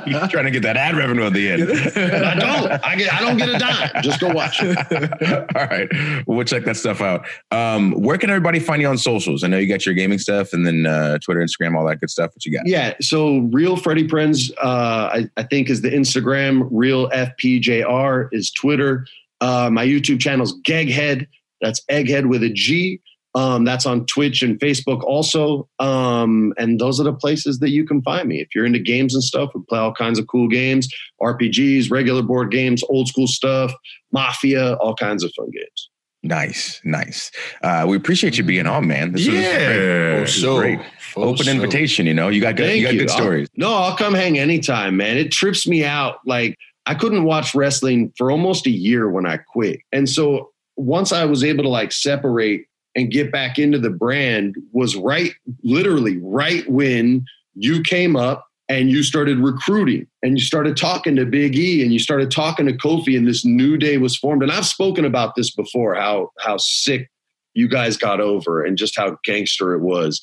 You're 0.07 0.27
trying 0.27 0.45
to 0.45 0.51
get 0.51 0.63
that 0.63 0.75
ad 0.75 0.95
revenue 0.95 1.23
at 1.23 1.33
the 1.33 1.51
end. 1.51 1.63
I 1.63 2.33
don't. 2.33 2.83
I 2.83 2.95
get 2.95 3.13
I 3.13 3.19
don't 3.19 3.37
get 3.37 3.49
a 3.49 3.59
dime. 3.59 3.91
Just 4.01 4.19
go 4.19 4.29
watch 4.29 4.57
it. 4.61 4.75
All 5.55 5.67
right. 5.67 5.87
Well, 6.25 6.37
we'll 6.37 6.45
check 6.45 6.65
that 6.65 6.77
stuff 6.77 7.01
out. 7.01 7.27
Um, 7.51 7.91
where 7.91 8.17
can 8.17 8.31
everybody 8.31 8.59
find 8.59 8.81
you 8.81 8.87
on 8.87 8.97
socials? 8.97 9.43
I 9.43 9.47
know 9.47 9.59
you 9.59 9.67
got 9.67 9.85
your 9.85 9.93
gaming 9.93 10.17
stuff 10.17 10.51
and 10.51 10.65
then 10.65 10.87
uh, 10.87 11.19
Twitter, 11.19 11.41
Instagram, 11.41 11.77
all 11.77 11.85
that 11.85 11.99
good 11.99 12.09
stuff. 12.09 12.31
What 12.33 12.43
you 12.43 12.53
got? 12.53 12.65
Yeah. 12.65 12.95
So 13.01 13.39
real 13.51 13.77
Freddie 13.77 14.07
Prinze, 14.07 14.51
uh, 14.63 15.09
I, 15.13 15.29
I 15.37 15.43
think 15.43 15.69
is 15.69 15.81
the 15.81 15.91
Instagram. 15.91 16.67
Real 16.71 17.07
FPJR 17.11 18.29
is 18.31 18.51
Twitter. 18.51 19.05
Uh, 19.41 19.69
my 19.71 19.85
YouTube 19.85 20.19
channel 20.19 20.43
is 20.43 20.55
Geghead. 20.63 21.27
That's 21.61 21.83
Egghead 21.85 22.27
with 22.27 22.41
a 22.41 22.49
G. 22.49 22.99
Um, 23.35 23.63
that's 23.63 23.85
on 23.85 24.05
Twitch 24.07 24.41
and 24.41 24.59
Facebook 24.59 25.03
also. 25.03 25.67
Um, 25.79 26.53
and 26.57 26.79
those 26.79 26.99
are 26.99 27.03
the 27.03 27.13
places 27.13 27.59
that 27.59 27.69
you 27.69 27.85
can 27.85 28.01
find 28.01 28.27
me. 28.27 28.41
If 28.41 28.49
you're 28.55 28.65
into 28.65 28.79
games 28.79 29.13
and 29.13 29.23
stuff, 29.23 29.51
we 29.53 29.61
play 29.69 29.79
all 29.79 29.93
kinds 29.93 30.17
of 30.17 30.27
cool 30.27 30.47
games, 30.47 30.87
RPGs, 31.21 31.91
regular 31.91 32.23
board 32.23 32.51
games, 32.51 32.81
old 32.89 33.07
school 33.07 33.27
stuff, 33.27 33.71
Mafia, 34.11 34.73
all 34.75 34.95
kinds 34.95 35.23
of 35.23 35.31
fun 35.37 35.51
games. 35.51 35.89
Nice, 36.21 36.81
nice. 36.83 37.31
Uh, 37.63 37.85
we 37.87 37.95
appreciate 37.95 38.37
you 38.37 38.43
being 38.43 38.67
on, 38.67 38.87
man. 38.87 39.13
This 39.13 39.25
yeah, 39.25 40.19
was 40.19 40.33
so 40.41 40.57
great. 40.57 40.79
Open 41.15 41.45
so. 41.45 41.51
invitation. 41.51 42.05
You 42.05 42.13
know, 42.13 42.27
you 42.27 42.41
got 42.41 42.57
good, 42.57 42.75
you 42.75 42.83
got 42.83 42.93
you. 42.93 42.99
good 42.99 43.09
stories. 43.09 43.47
I'll, 43.51 43.69
no, 43.69 43.73
I'll 43.73 43.95
come 43.95 44.13
hang 44.13 44.37
anytime, 44.37 44.97
man. 44.97 45.17
It 45.17 45.31
trips 45.31 45.65
me 45.65 45.85
out. 45.85 46.17
Like 46.25 46.57
I 46.85 46.93
couldn't 46.93 47.23
watch 47.23 47.55
wrestling 47.55 48.11
for 48.17 48.31
almost 48.31 48.67
a 48.67 48.69
year 48.69 49.09
when 49.09 49.25
I 49.25 49.37
quit, 49.37 49.79
and 49.93 50.09
so 50.09 50.51
once 50.75 51.13
I 51.13 51.23
was 51.23 51.43
able 51.43 51.63
to 51.63 51.69
like 51.69 51.93
separate 51.93 52.65
and 52.95 53.11
get 53.11 53.31
back 53.31 53.59
into 53.59 53.79
the 53.79 53.89
brand 53.89 54.55
was 54.71 54.95
right, 54.95 55.33
literally 55.63 56.17
right 56.21 56.69
when 56.69 57.25
you 57.55 57.81
came 57.81 58.15
up 58.15 58.45
and 58.67 58.91
you 58.91 59.03
started 59.03 59.39
recruiting 59.39 60.05
and 60.21 60.37
you 60.37 60.43
started 60.43 60.77
talking 60.77 61.15
to 61.15 61.25
Big 61.25 61.55
E 61.55 61.81
and 61.83 61.91
you 61.91 61.99
started 61.99 62.29
talking 62.29 62.67
to 62.67 62.73
Kofi 62.73 63.17
and 63.17 63.27
this 63.27 63.43
new 63.43 63.77
day 63.77 63.97
was 63.97 64.15
formed. 64.15 64.43
And 64.43 64.51
I've 64.51 64.65
spoken 64.65 65.05
about 65.05 65.35
this 65.35 65.51
before, 65.51 65.95
how 65.95 66.31
how 66.39 66.57
sick 66.57 67.09
you 67.53 67.67
guys 67.67 67.97
got 67.97 68.21
over 68.21 68.63
and 68.63 68.77
just 68.77 68.97
how 68.97 69.17
gangster 69.23 69.73
it 69.73 69.81
was. 69.81 70.21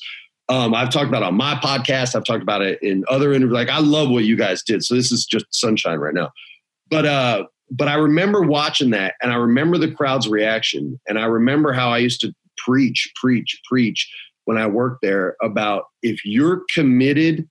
Um, 0.49 0.73
I've 0.73 0.89
talked 0.89 1.09
about 1.09 1.23
on 1.23 1.35
my 1.35 1.55
podcast. 1.55 2.15
I've 2.15 2.23
talked 2.23 2.41
about 2.41 2.61
it 2.61 2.81
in 2.81 3.03
other 3.09 3.33
interviews. 3.33 3.53
Like 3.53 3.69
I 3.69 3.79
love 3.79 4.09
what 4.09 4.23
you 4.23 4.37
guys 4.37 4.63
did. 4.63 4.83
So 4.83 4.95
this 4.95 5.11
is 5.11 5.25
just 5.25 5.45
sunshine 5.51 5.99
right 5.99 6.13
now. 6.13 6.31
But 6.89 7.05
uh, 7.05 7.43
but 7.69 7.89
I 7.89 7.95
remember 7.95 8.41
watching 8.41 8.91
that 8.91 9.15
and 9.21 9.31
I 9.31 9.35
remember 9.35 9.77
the 9.77 9.91
crowd's 9.91 10.29
reaction 10.29 10.99
and 11.07 11.19
I 11.19 11.25
remember 11.25 11.73
how 11.73 11.89
I 11.89 11.97
used 11.97 12.21
to 12.21 12.33
preach, 12.57 13.11
preach, 13.15 13.59
preach 13.69 14.09
when 14.45 14.57
I 14.57 14.67
worked 14.67 15.01
there 15.01 15.35
about 15.41 15.85
if 16.01 16.23
you're 16.23 16.63
committed 16.73 17.47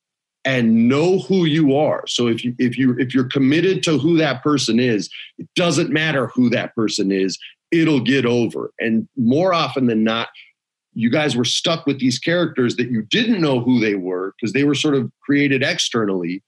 and 0.47 0.89
know 0.89 1.19
who 1.19 1.45
you 1.45 1.77
are. 1.77 2.07
So 2.07 2.29
if 2.29 2.45
you 2.45 2.55
if 2.59 2.79
you 2.79 2.97
if 2.99 3.13
you're 3.13 3.29
committed 3.29 3.83
to 3.83 3.99
who 3.99 4.17
that 4.19 4.43
person 4.43 4.79
is, 4.79 5.11
it 5.39 5.49
doesn't 5.57 5.91
matter 5.91 6.29
who 6.29 6.49
that 6.51 6.75
person 6.75 7.11
is, 7.11 7.39
it'll 7.73 8.01
get 8.01 8.25
over. 8.25 8.73
And 8.79 9.09
more 9.17 9.53
often 9.53 9.87
than 9.87 10.05
not, 10.05 10.29
you 10.95 11.11
guys 11.11 11.37
were 11.37 11.45
stuck 11.45 11.85
with 11.85 11.99
these 11.99 12.19
characters 12.19 12.77
that 12.77 12.91
you 12.91 13.03
didn't 13.03 13.43
know 13.43 13.61
who 13.61 13.81
they 13.81 13.97
were 13.97 14.33
because 14.41 14.53
they 14.53 14.65
were 14.65 14.75
sort 14.75 14.95
of 14.95 15.11
created 15.21 15.63
externally. 15.63 16.43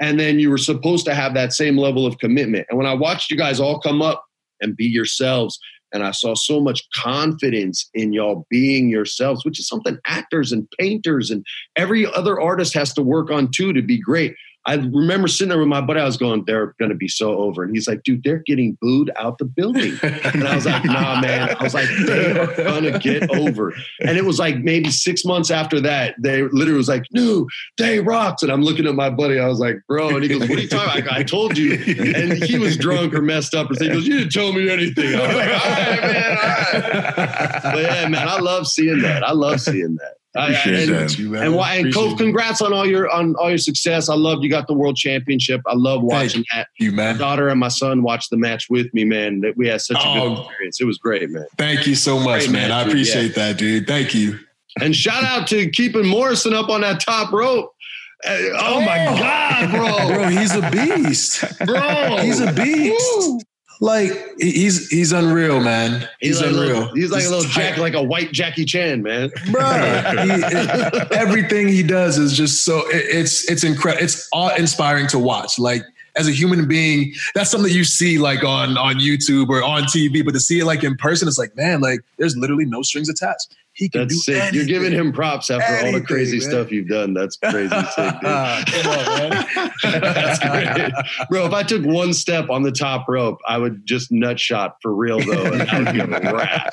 And 0.00 0.18
then 0.18 0.38
you 0.38 0.48
were 0.48 0.58
supposed 0.58 1.04
to 1.06 1.14
have 1.14 1.34
that 1.34 1.52
same 1.52 1.76
level 1.76 2.06
of 2.06 2.18
commitment. 2.18 2.66
And 2.70 2.78
when 2.78 2.86
I 2.86 2.94
watched 2.94 3.30
you 3.30 3.36
guys 3.36 3.60
all 3.60 3.78
come 3.80 4.00
up 4.00 4.24
and 4.60 4.76
be 4.76 4.86
yourselves, 4.86 5.58
and 5.92 6.02
I 6.02 6.10
saw 6.12 6.34
so 6.34 6.60
much 6.60 6.82
confidence 6.94 7.88
in 7.94 8.12
y'all 8.12 8.46
being 8.50 8.88
yourselves, 8.88 9.44
which 9.44 9.58
is 9.58 9.68
something 9.68 9.98
actors 10.06 10.52
and 10.52 10.68
painters 10.78 11.30
and 11.30 11.44
every 11.76 12.06
other 12.06 12.40
artist 12.40 12.74
has 12.74 12.92
to 12.94 13.02
work 13.02 13.30
on 13.30 13.50
too 13.50 13.72
to 13.72 13.82
be 13.82 14.00
great. 14.00 14.34
I 14.64 14.74
remember 14.74 15.26
sitting 15.26 15.48
there 15.48 15.58
with 15.58 15.66
my 15.66 15.80
buddy. 15.80 15.98
I 15.98 16.04
was 16.04 16.16
going, 16.16 16.44
"They're 16.46 16.74
going 16.78 16.90
to 16.90 16.94
be 16.94 17.08
so 17.08 17.36
over," 17.38 17.64
and 17.64 17.74
he's 17.74 17.88
like, 17.88 18.04
"Dude, 18.04 18.22
they're 18.22 18.42
getting 18.46 18.78
booed 18.80 19.10
out 19.16 19.38
the 19.38 19.44
building." 19.44 19.98
and 20.02 20.46
I 20.46 20.54
was 20.54 20.66
like, 20.66 20.84
"Nah, 20.84 21.20
man." 21.20 21.56
I 21.58 21.62
was 21.62 21.74
like, 21.74 21.88
"They 22.06 22.38
are 22.38 22.46
going 22.54 22.84
to 22.84 22.98
get 22.98 23.28
over." 23.36 23.74
And 24.00 24.16
it 24.16 24.24
was 24.24 24.38
like 24.38 24.58
maybe 24.58 24.90
six 24.90 25.24
months 25.24 25.50
after 25.50 25.80
that, 25.80 26.14
they 26.20 26.42
literally 26.42 26.76
was 26.76 26.88
like, 26.88 27.04
"No, 27.10 27.48
they 27.76 27.98
rocks." 28.00 28.44
And 28.44 28.52
I'm 28.52 28.62
looking 28.62 28.86
at 28.86 28.94
my 28.94 29.10
buddy. 29.10 29.40
I 29.40 29.48
was 29.48 29.58
like, 29.58 29.80
"Bro," 29.88 30.10
and 30.10 30.22
he 30.22 30.28
goes, 30.28 30.48
"What 30.48 30.58
are 30.58 30.62
you 30.62 30.68
talking 30.68 31.02
about?" 31.02 31.14
I, 31.14 31.20
I 31.20 31.22
told 31.24 31.58
you. 31.58 31.72
And 32.14 32.32
he 32.32 32.58
was 32.58 32.76
drunk 32.76 33.14
or 33.14 33.22
messed 33.22 33.54
up, 33.54 33.70
or. 33.70 33.74
He 33.82 33.88
goes, 33.88 34.06
"You 34.06 34.18
didn't 34.18 34.32
tell 34.32 34.52
me 34.52 34.70
anything." 34.70 35.14
I 35.14 35.26
was 35.26 35.36
like, 35.36 35.48
"All 35.48 35.70
right, 35.70 36.02
man, 36.02 36.30
all 36.30 36.44
right." 36.44 37.60
But 37.62 37.82
yeah, 37.82 38.08
man, 38.08 38.28
I 38.28 38.38
love 38.38 38.66
seeing 38.68 39.02
that. 39.02 39.24
I 39.24 39.32
love 39.32 39.60
seeing 39.60 39.96
that. 39.96 40.21
I 40.34 40.48
appreciate 40.48 40.88
and, 40.88 40.98
that. 41.10 41.18
You, 41.18 41.28
man. 41.30 41.42
and 41.42 41.54
why 41.54 41.74
and 41.74 41.80
Appreciate 41.88 42.08
Cove, 42.10 42.18
congrats 42.18 42.62
on 42.62 42.72
all 42.72 42.86
your 42.86 43.10
on 43.10 43.34
all 43.36 43.48
your 43.50 43.58
success. 43.58 44.08
I 44.08 44.14
love 44.14 44.42
you 44.42 44.48
got 44.48 44.66
the 44.66 44.72
world 44.74 44.96
championship. 44.96 45.60
I 45.66 45.74
love 45.74 46.02
watching 46.02 46.44
that. 46.54 46.68
you, 46.78 46.90
My 46.90 46.96
man. 47.12 47.18
daughter 47.18 47.48
and 47.48 47.60
my 47.60 47.68
son 47.68 48.02
watched 48.02 48.30
the 48.30 48.38
match 48.38 48.68
with 48.70 48.92
me, 48.94 49.04
man. 49.04 49.40
That 49.40 49.56
we 49.56 49.68
had 49.68 49.80
such 49.82 49.98
a 50.02 50.08
Oh. 50.08 50.34
good 50.34 50.38
experience. 50.46 50.80
It 50.80 50.84
was 50.86 50.96
great, 50.98 51.28
man. 51.30 51.46
Thank 51.58 51.86
you 51.86 51.94
so 51.94 52.18
much, 52.18 52.44
Great 52.44 52.50
man. 52.52 52.68
match, 52.70 52.72
I 52.72 52.82
dude. 52.84 52.92
appreciate 52.92 53.34
that, 53.34 53.58
dude. 53.58 53.86
Thank 53.86 54.14
you. 54.14 54.38
And 54.80 54.96
shout 54.96 55.22
out 55.22 55.46
to 55.48 55.68
keeping 55.68 56.06
Morrison 56.06 56.54
up 56.54 56.70
on 56.70 56.80
that 56.80 57.00
top 57.00 57.30
rope. 57.32 57.70
Uh, 58.26 58.38
Oh, 58.58 58.80
my 58.80 59.04
God, 59.04 59.70
bro. 59.70 60.06
Bro, 60.16 60.28
he's 60.28 60.54
a 60.54 60.70
beast. 60.70 61.44
Bro. 61.66 62.18
He's 62.22 62.40
a 62.40 62.52
beast. 62.52 63.44
Like 63.82 64.12
he's 64.38 64.88
he's 64.90 65.10
unreal, 65.10 65.58
man. 65.60 66.08
He's, 66.20 66.40
like 66.40 66.50
unreal. 66.50 66.66
little- 66.66 66.94
he's 66.94 67.10
like 67.10 67.24
a 67.24 67.28
little 67.28 67.42
tight. 67.50 67.70
Jack, 67.70 67.78
like 67.78 67.94
a 67.94 68.02
white 68.02 68.30
Jackie 68.30 68.64
Chan, 68.64 69.02
man. 69.02 69.28
bro. 69.50 69.60
he- 70.22 71.16
everything 71.16 71.66
he 71.66 71.82
does 71.82 72.16
is 72.16 72.32
just 72.36 72.64
so 72.64 72.88
it- 72.90 73.06
it's 73.10 73.50
it's 73.50 73.64
incredible. 73.64 74.04
It's 74.04 74.28
awe 74.32 74.54
inspiring 74.56 75.08
to 75.08 75.18
watch. 75.18 75.58
Like 75.58 75.82
as 76.14 76.28
a 76.28 76.30
human 76.30 76.68
being, 76.68 77.12
that's 77.34 77.50
something 77.50 77.72
you 77.72 77.82
see 77.82 78.18
like 78.18 78.44
on 78.44 78.78
on 78.78 79.00
YouTube 79.00 79.48
or 79.48 79.64
on 79.64 79.82
TV, 79.84 80.24
but 80.24 80.32
to 80.34 80.40
see 80.40 80.60
it 80.60 80.64
like 80.64 80.84
in 80.84 80.96
person, 80.96 81.26
it's 81.26 81.38
like 81.38 81.56
man, 81.56 81.80
like 81.80 82.00
there's 82.18 82.36
literally 82.36 82.64
no 82.66 82.82
strings 82.82 83.08
attached. 83.08 83.56
He 83.82 83.88
can 83.88 84.02
That's 84.02 84.14
do 84.14 84.20
sick. 84.20 84.36
anything. 84.36 84.54
You're 84.54 84.66
giving 84.66 84.92
him 84.92 85.12
props 85.12 85.50
after 85.50 85.84
all 85.86 85.92
the 85.92 86.00
crazy 86.00 86.38
man. 86.38 86.48
stuff 86.48 86.70
you've 86.70 86.86
done. 86.86 87.14
That's 87.14 87.36
crazy 87.36 87.68
sick, 87.96 88.12
dude. 88.20 88.22
Come 88.22 88.86
on, 88.86 89.30
man. 89.30 89.44
That's 89.82 90.38
great. 90.38 90.92
Bro, 91.28 91.46
if 91.46 91.52
I 91.52 91.64
took 91.64 91.84
one 91.84 92.12
step 92.12 92.48
on 92.48 92.62
the 92.62 92.70
top 92.70 93.06
rope, 93.08 93.40
I 93.48 93.58
would 93.58 93.84
just 93.84 94.12
nut 94.12 94.38
shot 94.38 94.76
for 94.80 94.94
real 94.94 95.18
though. 95.18 95.52
And 95.52 95.62
I 95.62 95.78
would 95.80 95.94
give 95.96 96.12
a 96.12 96.32
rap. 96.32 96.72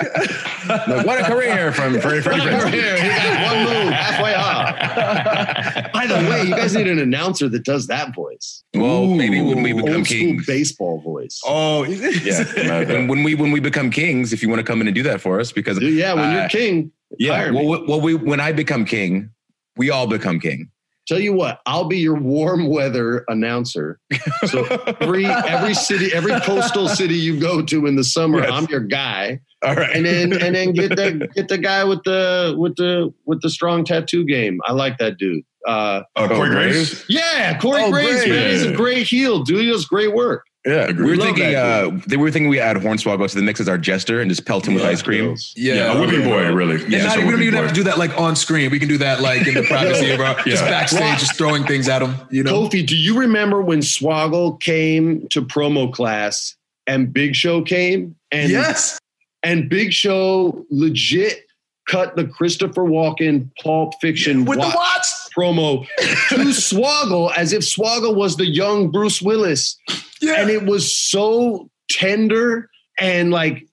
Like, 0.68 1.06
what 1.06 1.20
a 1.20 1.24
career 1.24 1.72
from 1.72 2.00
Freddie 2.00 2.20
Freddie 2.22 2.42
Over 2.42 2.66
Prinze. 2.66 2.72
here, 2.72 2.96
he 3.02 3.08
got 3.08 3.52
one 3.52 3.64
move 3.84 3.92
halfway 3.92 4.34
off. 4.34 5.92
By 5.92 6.06
the 6.06 6.14
way, 6.30 6.44
you 6.44 6.54
guys 6.54 6.74
need 6.76 6.86
an 6.86 6.98
announcer 7.00 7.48
that 7.48 7.64
does 7.64 7.88
that 7.88 8.14
voice. 8.14 8.62
Well, 8.74 9.06
maybe 9.06 9.40
when 9.42 9.62
we 9.62 9.72
become 9.72 10.04
kings. 10.04 10.46
baseball 10.46 11.00
voice. 11.00 11.40
Oh, 11.44 11.82
Yeah, 11.84 12.84
when, 12.84 13.08
when 13.08 13.22
we 13.24 13.34
when 13.34 13.50
we 13.50 13.60
become 13.60 13.90
kings, 13.90 14.32
if 14.32 14.42
you 14.42 14.48
want 14.48 14.60
to 14.60 14.64
come 14.64 14.80
in 14.80 14.86
and 14.86 14.94
do 14.94 15.02
that 15.04 15.20
for 15.20 15.40
us, 15.40 15.50
because 15.52 15.80
yeah, 15.82 16.14
when 16.14 16.32
you're 16.32 16.42
uh, 16.42 16.48
king, 16.48 16.92
yeah, 17.18 17.36
hire 17.36 17.52
me. 17.52 17.66
well, 17.66 17.84
well, 17.86 18.00
we 18.00 18.14
when 18.14 18.40
I 18.40 18.52
become 18.52 18.84
king, 18.84 19.30
we 19.76 19.90
all 19.90 20.06
become 20.06 20.40
king. 20.40 20.70
Tell 21.08 21.18
you 21.18 21.32
what, 21.32 21.60
I'll 21.66 21.86
be 21.86 21.98
your 21.98 22.14
warm 22.14 22.68
weather 22.68 23.24
announcer. 23.28 23.98
So 24.46 24.64
every 25.00 25.26
every 25.26 25.74
city, 25.74 26.12
every 26.14 26.38
coastal 26.42 26.88
city 26.88 27.14
you 27.14 27.40
go 27.40 27.62
to 27.62 27.86
in 27.86 27.96
the 27.96 28.04
summer, 28.04 28.40
Yes. 28.40 28.50
I'm 28.52 28.66
your 28.66 28.80
guy. 28.80 29.40
All 29.64 29.74
right, 29.74 29.90
And 29.94 30.06
then 30.06 30.32
and 30.40 30.54
then 30.54 30.72
get 30.72 30.90
the 30.90 31.28
get 31.34 31.48
the 31.48 31.58
guy 31.58 31.82
with 31.84 32.02
the 32.04 32.54
with 32.56 32.76
the 32.76 33.12
with 33.24 33.42
the 33.42 33.50
strong 33.50 33.84
tattoo 33.84 34.24
game. 34.24 34.60
I 34.64 34.72
like 34.72 34.98
that 34.98 35.18
dude. 35.18 35.42
Uh, 35.66 36.02
Uh, 36.16 36.28
Corey 36.28 36.48
Oh, 36.48 36.52
Graves. 36.52 37.04
yeah, 37.08 37.58
Corey 37.58 37.82
Oh, 37.82 37.90
Graves, 37.90 38.20
great. 38.24 38.30
man, 38.30 38.50
he's 38.52 38.64
a 38.66 38.72
great 38.72 39.06
heel. 39.06 39.42
Dude, 39.42 39.60
he 39.60 39.66
does 39.66 39.84
great 39.86 40.14
work. 40.14 40.44
Yeah, 40.66 40.88
we 40.92 40.94
were 41.04 41.16
Love 41.16 41.26
thinking. 41.28 41.52
that 41.52 41.84
Uh, 41.84 41.90
they 42.06 42.16
were 42.16 42.30
thinking 42.30 42.48
we 42.50 42.60
add 42.60 42.76
Hornswoggle 42.76 43.28
to 43.30 43.36
the 43.36 43.42
mix 43.42 43.60
as 43.60 43.68
our 43.68 43.78
jester 43.78 44.20
and 44.20 44.30
just 44.30 44.44
pelt 44.44 44.66
him 44.68 44.74
with 44.74 44.84
ice 44.84 45.00
cream. 45.02 45.36
yeah. 45.56 45.74
Yeah, 45.74 45.92
a 45.92 46.00
whipping 46.00 46.22
boy, 46.24 46.52
really. 46.52 46.82
And 46.82 46.92
Yeah, 46.92 47.04
not, 47.04 47.14
so 47.14 47.24
we 47.24 47.30
don't 47.30 47.42
even 47.42 47.54
boy. 47.54 47.60
have 47.62 47.68
to 47.68 47.74
do 47.74 47.82
that 47.84 47.98
like 47.98 48.16
on 48.18 48.36
screen. 48.36 48.70
We 48.70 48.78
can 48.78 48.88
do 48.88 48.98
that 48.98 49.20
like 49.20 49.46
in 49.46 49.54
the 49.54 49.62
privacy 49.68 50.10
of 50.10 50.20
our 50.20 50.34
just 50.44 50.62
Yeah. 50.62 50.68
backstage, 50.70 51.18
just 51.20 51.36
throwing 51.36 51.64
things 51.64 51.88
at 51.88 52.02
him. 52.02 52.14
You 52.30 52.42
know, 52.42 52.52
Kofi, 52.68 52.86
do 52.86 52.96
you 52.96 53.18
remember 53.18 53.62
when 53.62 53.80
Swoggle 53.80 54.60
came 54.60 55.26
to 55.28 55.40
promo 55.42 55.92
class 55.92 56.56
and 56.86 57.12
Big 57.12 57.34
Show 57.34 57.62
came? 57.62 58.16
And 58.32 58.50
yes, 58.50 58.98
and 59.42 59.68
Big 59.70 59.92
Show 59.92 60.66
legit 60.70 61.46
cut 61.88 62.14
the 62.14 62.24
Christopher 62.26 62.82
Walken 62.84 63.48
Pulp 63.62 63.94
Fiction 64.00 64.44
with 64.44 64.58
watch 64.58 64.70
the 64.72 64.76
watch. 64.76 65.06
Promo 65.40 65.86
to 66.28 66.36
Swoggle 66.36 67.32
as 67.36 67.52
if 67.52 67.62
Swoggle 67.62 68.14
was 68.14 68.36
the 68.36 68.46
young 68.46 68.90
Bruce 68.90 69.22
Willis. 69.22 69.78
Yeah, 70.20 70.40
And 70.40 70.50
it 70.50 70.64
was 70.64 70.94
so 70.94 71.70
tender 71.90 72.68
and 72.98 73.30
like 73.30 73.66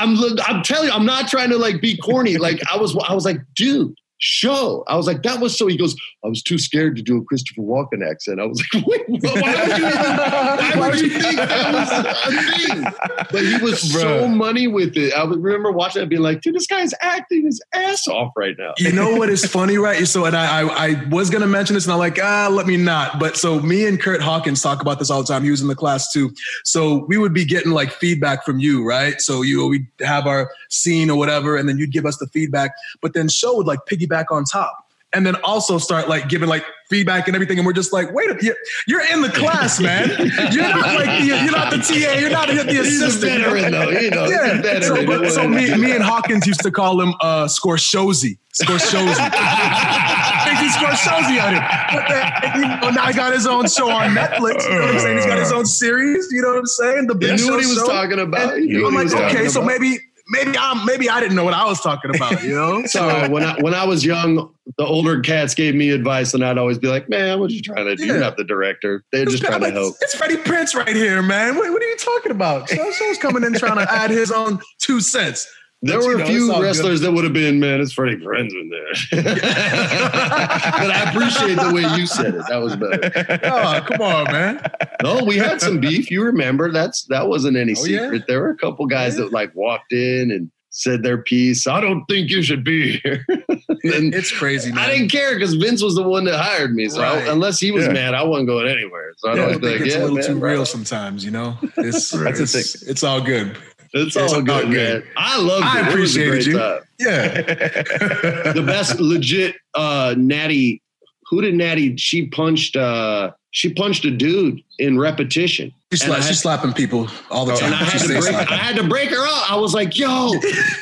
I'm 0.00 0.16
I'm 0.44 0.62
telling 0.62 0.88
you, 0.88 0.94
I'm 0.94 1.06
not 1.06 1.28
trying 1.28 1.50
to 1.50 1.58
like 1.58 1.80
be 1.80 1.96
corny. 1.96 2.36
Like 2.36 2.60
I 2.72 2.76
was 2.76 2.96
I 3.08 3.14
was 3.14 3.24
like, 3.24 3.38
dude, 3.54 3.94
show. 4.18 4.84
I 4.88 4.96
was 4.96 5.06
like, 5.06 5.22
that 5.22 5.40
was 5.40 5.56
so 5.56 5.66
he 5.66 5.76
goes, 5.76 5.94
I 6.24 6.28
was 6.28 6.42
too 6.42 6.58
scared 6.58 6.96
to 6.96 7.02
do 7.02 7.18
a 7.18 7.24
Christopher 7.24 7.62
Walken 7.62 8.08
accent. 8.08 8.40
I 8.40 8.46
was 8.46 8.62
like, 8.72 8.86
wait, 8.86 9.02
why 9.08 9.18
would 9.18 9.78
you 9.78 9.86
even, 9.86 10.78
why 10.78 10.88
would 10.90 11.00
you 11.00 11.10
think 11.10 11.36
that 11.36 11.74
was 11.74 11.90
a 11.92 12.68
thing? 12.68 12.84
But 13.30 13.42
he 13.44 13.56
was 13.58 13.92
so 13.92 14.26
money 14.28 14.66
with 14.66 14.96
it. 14.96 15.12
I 15.14 15.24
would 15.24 15.42
remember 15.42 15.72
watching 15.72 16.00
it 16.00 16.04
and 16.04 16.10
being 16.10 16.22
like, 16.22 16.40
dude, 16.40 16.54
this 16.54 16.66
guy's 16.66 16.92
acting 17.00 17.44
his 17.44 17.60
ass 17.74 18.08
off 18.08 18.32
right 18.36 18.54
now. 18.58 18.74
You 18.78 18.92
know 18.92 19.16
what 19.16 19.28
is 19.28 19.44
funny, 19.44 19.76
right? 19.76 20.06
So, 20.06 20.24
and 20.24 20.36
I, 20.36 20.60
I, 20.60 20.86
I 20.88 21.04
was 21.10 21.30
gonna 21.30 21.46
mention 21.46 21.74
this, 21.74 21.84
and 21.84 21.92
I'm 21.92 21.98
like, 21.98 22.18
ah, 22.22 22.48
let 22.50 22.66
me 22.66 22.76
not. 22.76 23.18
But 23.18 23.36
so, 23.36 23.60
me 23.60 23.86
and 23.86 24.00
Kurt 24.00 24.20
Hawkins 24.20 24.62
talk 24.62 24.80
about 24.80 24.98
this 24.98 25.10
all 25.10 25.22
the 25.22 25.28
time. 25.28 25.42
He 25.44 25.50
was 25.50 25.60
in 25.60 25.68
the 25.68 25.74
class 25.74 26.12
too. 26.12 26.32
So 26.64 27.04
we 27.06 27.18
would 27.18 27.34
be 27.34 27.44
getting 27.44 27.72
like 27.72 27.92
feedback 27.92 28.44
from 28.44 28.58
you, 28.58 28.84
right? 28.84 29.20
So 29.20 29.42
you, 29.42 29.66
we 29.66 29.86
have 30.00 30.26
our 30.26 30.50
scene 30.74 31.10
or 31.10 31.16
whatever, 31.18 31.56
and 31.56 31.68
then 31.68 31.78
you'd 31.78 31.92
give 31.92 32.06
us 32.06 32.16
the 32.18 32.26
feedback. 32.26 32.72
But 33.00 33.14
then 33.14 33.28
show 33.28 33.56
would 33.56 33.66
like 33.66 33.80
piggyback 33.90 34.26
on 34.30 34.44
top. 34.44 34.78
And 35.12 35.24
then 35.24 35.36
also 35.44 35.78
start 35.78 36.08
like 36.08 36.28
giving 36.28 36.48
like 36.48 36.64
feedback 36.90 37.28
and 37.28 37.36
everything, 37.36 37.56
and 37.58 37.64
we're 37.64 37.72
just 37.72 37.92
like, 37.92 38.12
wait 38.12 38.28
a 38.30 38.34
minute, 38.34 38.56
you're 38.88 39.00
in 39.12 39.20
the 39.22 39.28
class, 39.28 39.78
man. 39.80 40.08
You're 40.50 40.68
not 40.68 40.94
like 40.96 41.20
the, 41.20 41.26
you're 41.26 41.52
not 41.52 41.70
the 41.70 41.76
TA, 41.78 42.18
you're 42.18 42.30
not 42.30 42.48
the 42.48 42.54
He's 42.64 43.00
a 43.00 43.06
assistant. 43.06 43.42
veteran, 43.44 43.70
though. 43.70 43.90
You 43.90 44.10
know, 44.10 44.24
yeah. 44.26 44.80
So, 44.80 45.06
but, 45.06 45.30
so 45.30 45.46
me, 45.46 45.72
me 45.76 45.92
and. 45.92 46.02
Hawkins 46.02 46.48
used 46.48 46.62
to 46.62 46.72
call 46.72 47.00
him 47.00 47.14
uh, 47.20 47.44
Scorsese. 47.46 48.38
Scorsese. 48.60 49.06
He's 50.58 50.74
Scorsese 50.76 51.38
on 51.42 51.54
it. 51.54 51.62
But 51.92 52.54
you 52.56 52.62
know, 52.62 52.90
now 52.90 53.06
he 53.06 53.12
got 53.14 53.32
his 53.32 53.46
own 53.46 53.68
show 53.68 53.90
on 53.90 54.14
Netflix. 54.16 54.64
You 54.68 54.74
know 54.74 54.80
what 54.86 54.94
I'm 54.94 54.98
saying? 55.00 55.16
He's 55.18 55.26
got 55.26 55.38
his 55.38 55.52
own 55.52 55.66
series. 55.66 56.26
You 56.32 56.42
know 56.42 56.48
what 56.50 56.58
I'm 56.58 56.66
saying? 56.66 57.06
The 57.06 57.14
He 57.14 57.18
Big 57.20 57.36
knew 57.38 57.50
what 57.52 57.60
he 57.62 57.66
was 57.68 57.76
show. 57.78 57.86
talking 57.86 58.18
about. 58.18 58.54
And 58.54 58.68
He 58.70 58.76
I'm 58.84 58.94
like, 58.94 59.12
okay, 59.14 59.48
so 59.48 59.60
about. 59.62 59.68
maybe, 59.80 60.00
maybe 60.28 60.56
I'm, 60.58 60.84
maybe 60.84 61.08
I 61.08 61.20
didn't 61.20 61.36
know 61.36 61.44
what 61.44 61.54
I 61.54 61.64
was 61.64 61.80
talking 61.80 62.14
about. 62.14 62.42
You 62.42 62.54
know? 62.54 62.84
So 62.94 63.28
when 63.28 63.42
I 63.42 63.60
when 63.60 63.74
I 63.74 63.84
was 63.84 64.04
young, 64.04 64.54
the 64.78 64.84
older 64.84 65.20
cats 65.20 65.54
gave 65.54 65.74
me 65.74 65.90
advice, 65.90 66.32
and 66.32 66.44
I'd 66.44 66.58
always 66.58 66.78
be 66.78 66.86
like, 66.86 67.08
"Man, 67.08 67.40
what 67.40 67.50
you 67.50 67.60
trying 67.60 67.86
to 67.86 67.96
do? 67.96 68.06
You're 68.06 68.20
not 68.20 68.36
the 68.36 68.44
director. 68.44 69.04
They're 69.10 69.24
just 69.24 69.42
trying 69.42 69.60
to 69.62 69.70
help." 69.70 69.96
It's 70.00 70.14
Freddie 70.14 70.36
Prinze 70.36 70.74
right 70.74 70.94
here, 70.94 71.22
man. 71.22 71.56
What, 71.56 71.70
what 71.72 71.82
are 71.82 71.86
you 71.86 71.96
talking 71.96 72.30
about? 72.30 72.68
So, 72.68 72.90
so's 72.92 73.18
coming 73.18 73.42
in 73.42 73.54
trying 73.54 73.84
to 73.84 73.92
add 73.92 74.10
his 74.10 74.30
own 74.30 74.60
two 74.78 75.00
cents. 75.00 75.48
There 75.86 75.98
But, 75.98 76.06
were 76.06 76.20
a 76.22 76.26
few 76.26 76.44
it's 76.46 76.50
all 76.50 76.60
good. 76.60 76.64
wrestlers 76.66 77.00
that 77.02 77.12
would 77.12 77.24
have 77.24 77.32
been, 77.34 77.60
man, 77.60 77.80
it's 77.80 77.92
Freddie 77.92 78.16
Prinze 78.16 78.52
in 78.52 78.70
there. 78.70 79.22
but 79.24 80.90
I 80.90 81.10
appreciate 81.10 81.56
the 81.56 81.72
way 81.74 81.82
you 81.98 82.06
said 82.06 82.34
it. 82.34 82.42
That 82.48 82.56
was 82.62 82.76
better. 82.76 83.10
Oh, 83.44 83.80
come 83.86 84.00
on, 84.00 84.24
man. 84.32 84.62
No, 85.02 85.22
we 85.24 85.36
had 85.36 85.60
some 85.60 85.80
beef. 85.80 86.10
You 86.10 86.22
remember 86.24 86.70
that's 86.72 87.04
that 87.04 87.28
wasn't 87.28 87.56
any 87.56 87.74
Oh, 87.76 87.84
yeah? 87.84 87.98
secret. 88.00 88.24
There 88.26 88.40
were 88.40 88.50
a 88.50 88.56
couple 88.56 88.86
guys 88.86 89.16
that 89.16 89.32
like 89.32 89.54
walked 89.54 89.92
in 89.92 90.30
and 90.30 90.50
said 90.70 91.02
their 91.02 91.18
piece. 91.18 91.66
I 91.66 91.80
don't 91.80 92.04
think 92.06 92.30
you 92.30 92.42
should 92.42 92.64
be 92.64 92.98
here. 92.98 93.24
and 93.28 94.12
It's 94.14 94.32
crazy, 94.32 94.72
man. 94.72 94.78
I 94.78 94.92
didn't 94.92 95.10
care 95.10 95.34
because 95.34 95.54
Vince 95.54 95.82
was 95.82 95.94
the 95.94 96.02
one 96.02 96.24
that 96.24 96.36
hired 96.40 96.74
me. 96.74 96.88
So 96.88 97.00
I- 97.02 97.30
unless 97.30 97.60
he 97.60 97.70
was 97.70 97.86
Yeah. 97.86 97.92
mad, 97.92 98.14
I 98.14 98.24
wasn't 98.24 98.48
going 98.48 98.66
anywhere. 98.68 99.12
So 99.18 99.30
I'd 99.30 99.38
I 99.38 99.42
always 99.42 99.58
think 99.58 99.70
like, 99.72 99.80
it's 99.82 99.94
yeah, 99.94 100.00
a 100.00 100.02
little 100.02 100.16
man, 100.16 100.24
too 100.26 100.38
right 100.38 100.52
real 100.52 100.66
sometimes, 100.66 101.24
you 101.24 101.30
know. 101.30 101.56
It's 101.76 102.12
Right. 102.16 102.34
it's, 102.38 102.82
it's 102.82 103.04
all 103.04 103.20
good. 103.20 103.56
It's 103.94 104.16
all 104.16 104.42
good, 104.42 104.68
man. 104.70 105.04
I 105.16 105.40
love 105.40 105.62
it. 105.62 105.66
I 105.66 105.80
It 105.80 105.88
appreciated 105.88 106.46
you. 106.46 106.58
time. 106.58 106.80
Yeah. 106.98 107.42
the 108.52 108.62
best 108.66 109.00
legit 109.00 109.56
uh 109.74 110.14
natty 110.18 110.82
who 111.26 111.40
did 111.42 111.54
natty 111.54 111.96
she 111.96 112.26
punched 112.26 112.76
uh 112.76 113.30
she 113.52 113.72
punched 113.72 114.04
a 114.04 114.10
dude 114.10 114.60
in 114.78 114.98
repetition 114.98 115.72
She's, 115.94 116.02
And 116.02 116.12
I 116.12 116.16
sla- 116.16 116.18
had- 116.18 116.28
she's 116.28 116.40
slapping 116.40 116.72
people 116.72 117.08
all 117.30 117.44
the 117.44 117.52
oh, 117.52 117.56
time. 117.56 117.72
and 117.72 117.74
I 117.76 117.84
had, 117.84 118.00
to 118.00 118.08
break. 118.08 118.34
I 118.34 118.56
had 118.56 118.76
to 118.76 118.82
break 118.88 119.10
her 119.10 119.24
up. 119.24 119.50
I 119.52 119.56
was 119.56 119.74
like, 119.74 119.96
yo, 119.96 120.30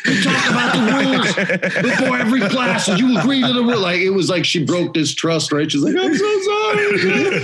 we 0.07 0.23
talk 0.23 0.51
about 0.51 0.73
the 0.75 0.81
rules 0.91 1.35
before 1.83 2.17
every 2.19 2.41
class. 2.49 2.89
And 2.89 2.99
you 2.99 3.19
agree 3.19 3.43
to 3.43 3.53
the 3.53 3.63
rule. 3.63 3.79
Like, 3.81 4.01
it 4.01 4.11
was 4.11 4.31
like 4.31 4.47
she 4.47 4.65
broke 4.65 4.95
this 4.95 5.15
trust, 5.15 5.53
right? 5.53 5.71
She's 5.71 5.83
like, 5.83 5.95
I'm 5.99 6.15
so 6.17 6.41
sorry. 6.41 7.43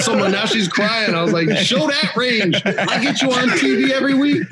Someone 0.00 0.32
now 0.32 0.46
she's 0.46 0.68
crying. 0.68 1.14
I 1.14 1.22
was 1.22 1.32
like, 1.32 1.50
show 1.58 1.86
that 1.88 2.16
range. 2.16 2.62
I 2.64 3.02
get 3.02 3.20
you 3.20 3.30
on 3.30 3.48
TV 3.48 3.90
every 3.90 4.14
week. 4.14 4.48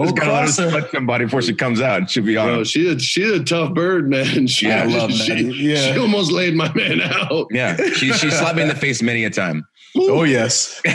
Just 0.00 0.16
gotta 0.16 0.32
let 0.32 0.58
her 0.58 0.64
uh, 0.64 0.70
touch 0.70 0.90
somebody 0.90 1.24
before 1.24 1.42
she 1.42 1.54
comes 1.54 1.80
out. 1.80 2.10
She'll 2.10 2.24
be 2.24 2.36
on. 2.36 2.46
Bro, 2.48 2.64
she 2.64 2.88
a, 2.88 2.98
she's 2.98 3.30
a 3.30 3.44
tough 3.44 3.74
bird, 3.74 4.08
man. 4.08 4.48
She, 4.50 4.66
Yeah, 4.66 4.82
I 4.82 4.86
love 4.86 5.12
she, 5.12 5.28
Natty. 5.28 5.52
Yeah. 5.60 5.92
she 5.92 5.98
almost 5.98 6.32
laid 6.32 6.54
my 6.54 6.72
man 6.74 7.00
out. 7.00 7.46
yeah, 7.50 7.76
she 7.92 8.12
she 8.12 8.30
slapped 8.30 8.56
me 8.56 8.62
in 8.62 8.68
the 8.68 8.74
face 8.74 9.02
many 9.02 9.24
a 9.24 9.30
time. 9.30 9.66
Oh 9.96 10.24
yes. 10.24 10.80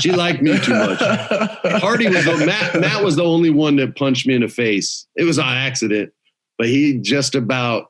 She 0.00 0.12
liked 0.12 0.42
me 0.42 0.58
too 0.58 0.74
much. 0.74 0.98
Hardy 1.80 2.08
was 2.08 2.24
the 2.24 2.44
Matt. 2.46 2.78
Matt 2.80 3.02
was 3.02 3.16
the 3.16 3.24
only 3.24 3.50
one 3.50 3.76
that 3.76 3.96
punched 3.96 4.26
me 4.26 4.34
in 4.34 4.42
the 4.42 4.48
face. 4.48 5.06
It 5.16 5.24
was 5.24 5.38
on 5.38 5.48
accident, 5.48 6.12
but 6.58 6.68
he 6.68 6.98
just 6.98 7.34
about 7.34 7.86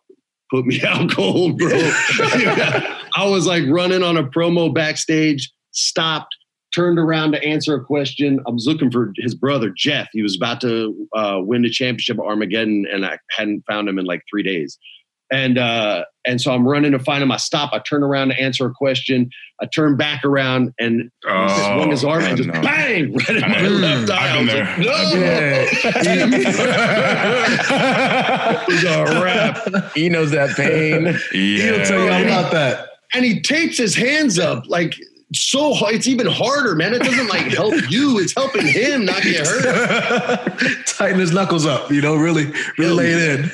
put 0.50 0.64
me 0.64 0.80
out 0.86 1.10
cold, 1.10 1.58
bro. 1.58 1.70
I 1.74 3.26
was 3.26 3.46
like 3.46 3.64
running 3.68 4.02
on 4.02 4.16
a 4.16 4.24
promo 4.24 4.72
backstage, 4.72 5.52
stopped, 5.72 6.34
turned 6.74 6.98
around 6.98 7.32
to 7.32 7.42
answer 7.44 7.74
a 7.74 7.84
question. 7.84 8.40
I 8.46 8.50
was 8.50 8.66
looking 8.66 8.90
for 8.90 9.12
his 9.18 9.34
brother 9.34 9.72
Jeff. 9.76 10.08
He 10.12 10.22
was 10.22 10.36
about 10.36 10.60
to 10.62 11.08
uh, 11.14 11.38
win 11.42 11.62
the 11.62 11.70
championship 11.70 12.18
at 12.18 12.24
Armageddon, 12.24 12.86
and 12.90 13.04
I 13.04 13.18
hadn't 13.30 13.64
found 13.68 13.88
him 13.88 13.98
in 13.98 14.04
like 14.04 14.22
three 14.30 14.42
days. 14.42 14.78
And 15.32 15.56
uh, 15.56 16.04
and 16.26 16.40
so 16.40 16.52
I'm 16.52 16.68
running 16.68 16.92
to 16.92 16.98
find 16.98 17.22
him. 17.22 17.32
I 17.32 17.38
stop. 17.38 17.72
I 17.72 17.78
turn 17.78 18.02
around 18.04 18.28
to 18.28 18.38
answer 18.38 18.66
a 18.66 18.70
question. 18.72 19.30
I 19.62 19.66
turn 19.74 19.96
back 19.96 20.24
around 20.24 20.72
and 20.78 21.10
Oh, 21.26 21.48
swung 21.74 21.90
his 21.90 22.04
arm 22.04 22.22
and 22.24 22.36
just 22.36 22.48
no. 22.50 22.60
bang 22.60 23.14
right 23.14 23.28
in 23.30 23.40
my 23.40 23.48
Mm, 23.48 23.80
left 23.80 24.10
eye. 24.10 24.14
I've 24.14 24.30
I 24.30 24.36
been 24.36 24.46
was 24.46 24.54
there. 24.54 24.66
like, 24.76 24.86
no. 25.14 26.42
it 28.60 28.68
was 28.68 28.84
a 28.84 29.22
wrap. 29.22 29.92
He 29.94 30.08
knows 30.08 30.30
that 30.32 30.56
pain. 30.56 31.06
He'll 31.32 31.84
tell 31.84 32.04
you 32.04 32.10
all 32.10 32.22
about 32.22 32.52
that. 32.52 32.88
And 33.14 33.24
he 33.24 33.40
tapes 33.40 33.76
his 33.78 33.94
hands 33.94 34.38
up 34.38 34.64
like 34.68 34.94
so. 35.34 35.72
It's 35.88 36.06
even 36.06 36.26
harder, 36.26 36.74
man. 36.74 36.94
It 36.94 37.02
doesn't 37.02 37.28
like 37.28 37.46
help 37.52 37.74
you. 37.90 38.18
It's 38.18 38.34
helping 38.34 38.66
him 38.66 39.04
not 39.04 39.22
get 39.22 39.46
hurt. 39.46 40.58
Tighten 40.86 41.18
his 41.18 41.32
knuckles 41.32 41.66
up, 41.66 41.90
you 41.90 42.00
know, 42.00 42.14
really, 42.14 42.52
really 42.78 42.94
lay 42.94 43.12
it 43.12 43.40
in. 43.40 43.50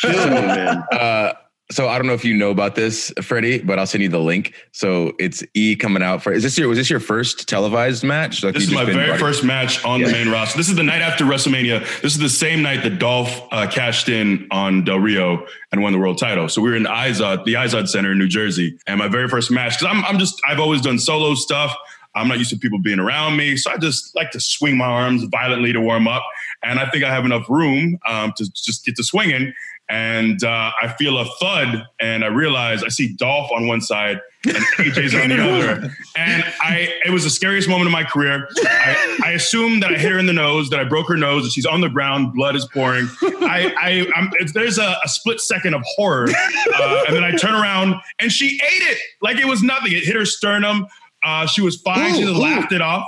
Kill 0.00 0.26
me, 0.28 0.40
man. 0.40 0.84
Uh, 0.92 1.32
so 1.72 1.88
I 1.88 1.96
don't 1.98 2.06
know 2.06 2.12
if 2.12 2.24
you 2.24 2.36
know 2.36 2.50
about 2.50 2.74
this, 2.74 3.12
Freddie, 3.22 3.60
but 3.60 3.78
I'll 3.78 3.86
send 3.86 4.02
you 4.02 4.08
the 4.08 4.18
link. 4.20 4.54
So 4.72 5.12
it's 5.18 5.42
E 5.54 5.74
coming 5.74 6.02
out 6.02 6.22
for. 6.22 6.32
Is 6.32 6.42
this 6.42 6.56
your 6.58 6.68
was 6.68 6.78
this 6.78 6.90
your 6.90 7.00
first 7.00 7.48
televised 7.48 8.04
match? 8.04 8.44
Like 8.44 8.54
This 8.54 8.64
is 8.64 8.72
my 8.72 8.84
very 8.84 9.18
first 9.18 9.42
match 9.42 9.84
on 9.84 10.00
Yeah. 10.00 10.06
the 10.06 10.12
main 10.12 10.28
roster. 10.30 10.56
This 10.58 10.68
is 10.68 10.76
the 10.76 10.82
night 10.82 11.00
after 11.02 11.24
WrestleMania. 11.24 11.80
This 12.02 12.12
is 12.12 12.18
the 12.18 12.28
same 12.28 12.62
night 12.62 12.82
that 12.82 12.98
Dolph 12.98 13.40
uh, 13.50 13.66
cashed 13.68 14.08
in 14.08 14.46
on 14.50 14.84
Del 14.84 14.98
Rio 14.98 15.46
and 15.72 15.82
won 15.82 15.92
the 15.92 15.98
world 15.98 16.18
title. 16.18 16.48
So 16.48 16.60
we 16.60 16.70
were 16.70 16.76
in 16.76 16.84
Izod, 16.84 17.44
the 17.44 17.54
Izod 17.54 17.88
Center 17.88 18.12
in 18.12 18.18
New 18.18 18.28
Jersey, 18.28 18.78
and 18.86 18.98
my 18.98 19.08
very 19.08 19.28
first 19.28 19.50
match. 19.50 19.78
Because 19.78 19.94
I'm, 19.96 20.04
I'm 20.04 20.18
just, 20.18 20.40
I've 20.46 20.60
always 20.60 20.80
done 20.82 20.98
solo 20.98 21.34
stuff. 21.34 21.74
I'm 22.14 22.28
not 22.28 22.36
used 22.36 22.50
to 22.50 22.58
people 22.58 22.78
being 22.78 22.98
around 22.98 23.38
me, 23.38 23.56
so 23.56 23.70
I 23.70 23.78
just 23.78 24.14
like 24.14 24.32
to 24.32 24.40
swing 24.40 24.76
my 24.76 24.84
arms 24.84 25.24
violently 25.24 25.72
to 25.72 25.80
warm 25.80 26.06
up. 26.06 26.22
And 26.62 26.78
I 26.78 26.88
think 26.90 27.04
I 27.04 27.08
have 27.08 27.24
enough 27.24 27.48
room 27.48 27.98
um, 28.06 28.34
to 28.36 28.44
just 28.52 28.84
get 28.84 28.96
to 28.96 29.02
swinging. 29.02 29.54
And 29.92 30.42
uh, 30.42 30.70
I 30.80 30.88
feel 30.98 31.18
a 31.18 31.26
thud, 31.38 31.84
and 32.00 32.24
I 32.24 32.28
realize 32.28 32.82
I 32.82 32.88
see 32.88 33.12
Dolph 33.14 33.50
on 33.52 33.66
one 33.66 33.82
side 33.82 34.20
and 34.46 34.56
AJ's 34.56 35.14
on 35.14 35.28
the 35.28 35.36
other. 35.42 35.94
And 36.16 36.42
I, 36.62 36.88
it 37.04 37.10
was 37.10 37.24
the 37.24 37.30
scariest 37.30 37.68
moment 37.68 37.88
of 37.88 37.92
my 37.92 38.02
career. 38.02 38.48
I, 38.64 39.18
I 39.26 39.30
assumed 39.32 39.82
that 39.82 39.90
I 39.92 39.98
hit 39.98 40.10
her 40.10 40.18
in 40.18 40.24
the 40.24 40.32
nose, 40.32 40.70
that 40.70 40.80
I 40.80 40.84
broke 40.84 41.08
her 41.08 41.16
nose, 41.18 41.44
that 41.44 41.52
she's 41.52 41.66
on 41.66 41.82
the 41.82 41.90
ground, 41.90 42.32
blood 42.32 42.56
is 42.56 42.66
pouring. 42.72 43.06
I, 43.22 43.74
I, 43.78 44.06
I'm, 44.18 44.30
it's, 44.40 44.52
there's 44.54 44.78
a, 44.78 44.96
a 45.04 45.08
split 45.10 45.40
second 45.40 45.74
of 45.74 45.82
horror, 45.94 46.26
uh, 46.30 47.04
and 47.06 47.14
then 47.14 47.22
I 47.22 47.32
turn 47.36 47.52
around 47.54 47.94
and 48.18 48.32
she 48.32 48.54
ate 48.54 48.82
it 48.82 48.98
like 49.20 49.36
it 49.36 49.46
was 49.46 49.62
nothing. 49.62 49.92
It 49.92 50.04
hit 50.04 50.16
her 50.16 50.24
sternum. 50.24 50.86
Uh, 51.22 51.46
she 51.46 51.60
was 51.60 51.76
fine. 51.82 52.12
Who? 52.14 52.16
she 52.16 52.24
laughed 52.24 52.72
it 52.72 52.80
off. 52.80 53.06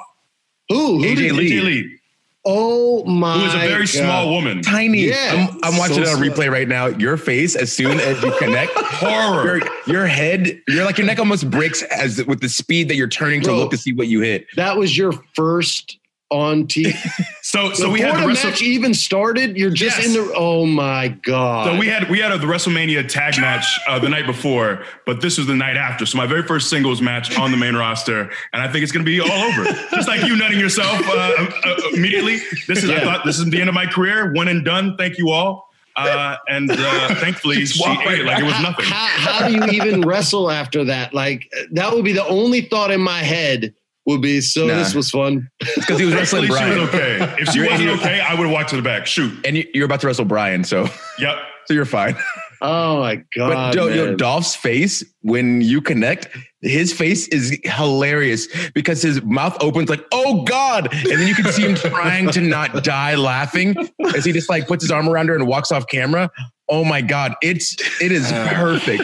Who 0.69 0.99
AJ 1.03 1.17
did- 1.17 1.33
Lee. 1.33 1.51
AJ 1.51 1.65
Lee, 1.65 1.99
Oh 2.47 3.05
my! 3.05 3.39
who 3.39 3.47
is 3.47 3.55
a 3.55 3.59
very 3.59 3.81
God. 3.81 3.89
small 3.89 4.31
woman. 4.31 4.61
Tiny. 4.63 5.07
Yeah. 5.07 5.49
I'm, 5.51 5.59
I'm 5.63 5.79
watching 5.79 5.97
So 5.97 6.03
it 6.03 6.09
on 6.09 6.17
slow. 6.17 6.27
replay 6.29 6.51
right 6.51 6.69
now. 6.69 6.87
Your 6.87 7.17
face, 7.17 7.57
as 7.57 7.73
soon 7.73 8.01
as 8.01 8.23
you 8.23 8.33
connect, 8.39 8.73
Horror. 8.77 9.59
Your, 9.59 9.69
your 9.87 10.07
head, 10.07 10.61
your 10.69 10.85
like 10.85 10.99
your 10.99 11.07
neck 11.07 11.19
almost 11.19 11.51
breaks 11.51 11.83
as 11.85 12.25
with 12.27 12.41
the 12.41 12.49
speed 12.49 12.89
that 12.89 12.97
you're 12.97 13.09
turning 13.09 13.41
to 13.43 13.53
look 13.53 13.71
to 13.71 13.77
see 13.79 13.93
what 13.93 14.09
you 14.09 14.21
hit. 14.21 14.47
That 14.57 14.77
was 14.77 14.97
your 14.97 15.13
first 15.35 15.99
on 16.31 16.67
TV. 16.67 16.95
So, 17.47 17.73
so 17.73 17.85
Before 17.85 17.93
we 17.93 18.01
had 18.01 18.17
the 18.17 18.21
the 18.23 18.27
Wrestle- 18.27 18.51
match 18.51 18.63
even 18.63 18.95
started. 18.95 19.57
You're 19.57 19.71
just 19.71 19.99
Yes. 19.99 20.07
in 20.07 20.13
the. 20.15 20.33
Oh 20.35 20.65
my 20.67 21.09
god! 21.09 21.67
So 21.67 21.79
we 21.79 21.87
had 21.87 22.09
we 22.11 22.19
had 22.19 22.33
a, 22.33 22.39
the 22.39 22.47
WrestleMania 22.47 23.07
tag 23.07 23.39
match 23.39 23.79
uh, 23.87 23.99
the 24.01 24.09
night 24.09 24.27
before, 24.27 24.83
but 25.07 25.21
this 25.21 25.39
was 25.39 25.47
the 25.47 25.55
night 25.55 25.77
after. 25.77 26.05
So 26.05 26.19
my 26.19 26.27
very 26.27 26.43
first 26.43 26.69
singles 26.69 27.01
match 27.01 27.39
on 27.39 27.53
the 27.53 27.57
main 27.57 27.77
roster, 27.77 28.23
and 28.53 28.61
I 28.63 28.67
think 28.73 28.83
it's 28.83 28.91
going 28.91 29.05
to 29.05 29.09
be 29.09 29.21
all 29.21 29.31
over. 29.31 29.65
Just 29.93 30.09
like 30.09 30.25
you 30.25 30.35
nutting 30.37 30.59
yourself 30.59 30.99
uh, 31.07 31.47
uh, 31.65 31.77
immediately. 31.93 32.39
This 32.67 32.83
is 32.83 32.91
I 32.91 33.01
thought 33.01 33.25
this 33.25 33.39
is 33.39 33.49
the 33.51 33.61
end 33.61 33.69
of 33.69 33.75
my 33.75 33.87
career. 33.87 34.33
One 34.33 34.49
and 34.49 34.65
done. 34.65 34.97
Thank 34.97 35.17
you 35.19 35.31
all. 35.31 35.69
Uh, 35.95 36.37
and 36.49 36.69
uh, 36.73 37.15
thankfully, 37.17 37.65
she 37.67 37.81
walk 37.81 38.05
ate 38.07 38.21
it 38.21 38.25
like 38.27 38.41
it 38.41 38.45
was 38.45 38.61
nothing. 38.61 38.87
How, 38.87 39.07
how 39.41 39.47
do 39.47 39.53
you 39.55 39.65
even 39.81 40.01
wrestle 40.01 40.51
after 40.51 40.83
that? 40.87 41.15
Like 41.15 41.53
that 41.71 41.93
would 41.95 42.05
be 42.05 42.15
the 42.15 42.27
only 42.27 42.63
thought 42.63 42.91
in 42.91 43.01
my 43.01 43.19
head 43.21 43.75
would 44.07 44.23
be. 44.23 44.41
So 44.41 44.67
Nah. 44.67 44.77
this 44.79 44.95
was 44.95 45.11
fun. 45.11 45.49
Because 45.77 45.99
he 45.99 46.05
was 46.05 46.15
wrestling 46.15 46.49
Thankfully, 46.49 46.75
she 46.75 46.81
was 46.81 46.91
Bryan. 46.91 47.23
okay. 47.27 47.43
If 47.43 47.49
she 47.51 47.61
wasn't 47.61 47.91
okay, 48.01 48.21
I 48.21 48.35
would 48.35 48.45
have 48.47 48.53
walked 48.53 48.71
to 48.71 48.77
the 48.77 48.83
back. 48.83 49.07
Shoot. 49.07 49.45
And 49.47 49.57
you, 49.57 49.67
you're 49.75 49.87
about 49.87 50.01
to 50.01 50.07
wrestle 50.07 50.25
Bryan, 50.25 50.65
so 50.65 50.89
Yep. 51.19 51.37
so 51.67 51.75
you're 51.75 51.85
fine. 51.85 52.17
Oh 52.63 53.01
my 53.01 53.17
But 53.37 53.37
god! 53.37 53.75
yo, 53.75 53.89
yo, 53.89 54.07
man. 54.07 54.17
Dolph's 54.17 54.55
face 54.55 55.05
when 55.21 55.61
you 55.61 55.83
connect, 55.83 56.29
his 56.63 56.95
face 56.95 57.29
is 57.29 57.59
hilarious 57.65 58.49
because 58.73 59.03
his 59.03 59.21
mouth 59.23 59.55
opens 59.61 59.91
like, 59.91 60.03
"Oh 60.13 60.45
God!" 60.45 60.89
and 60.93 61.21
then 61.21 61.27
you 61.29 61.35
can 61.35 61.53
see 61.53 61.63
him 61.63 61.75
trying 61.75 62.31
to 62.31 62.41
not 62.41 62.85
die 62.85 63.17
laughing 63.17 63.75
as 64.17 64.25
he 64.25 64.33
just 64.33 64.49
like 64.49 64.67
puts 64.67 64.83
his 64.83 64.91
arm 64.91 65.11
around 65.11 65.29
her 65.29 65.35
and 65.35 65.47
walks 65.47 65.73
off 65.73 65.87
camera. 65.89 66.31
Oh 66.71 66.85
my 66.85 67.03
God, 67.03 67.35
it's 67.43 67.77
it 68.01 68.13
is 68.13 68.33
uh. 68.33 68.49
perfect. 68.55 69.03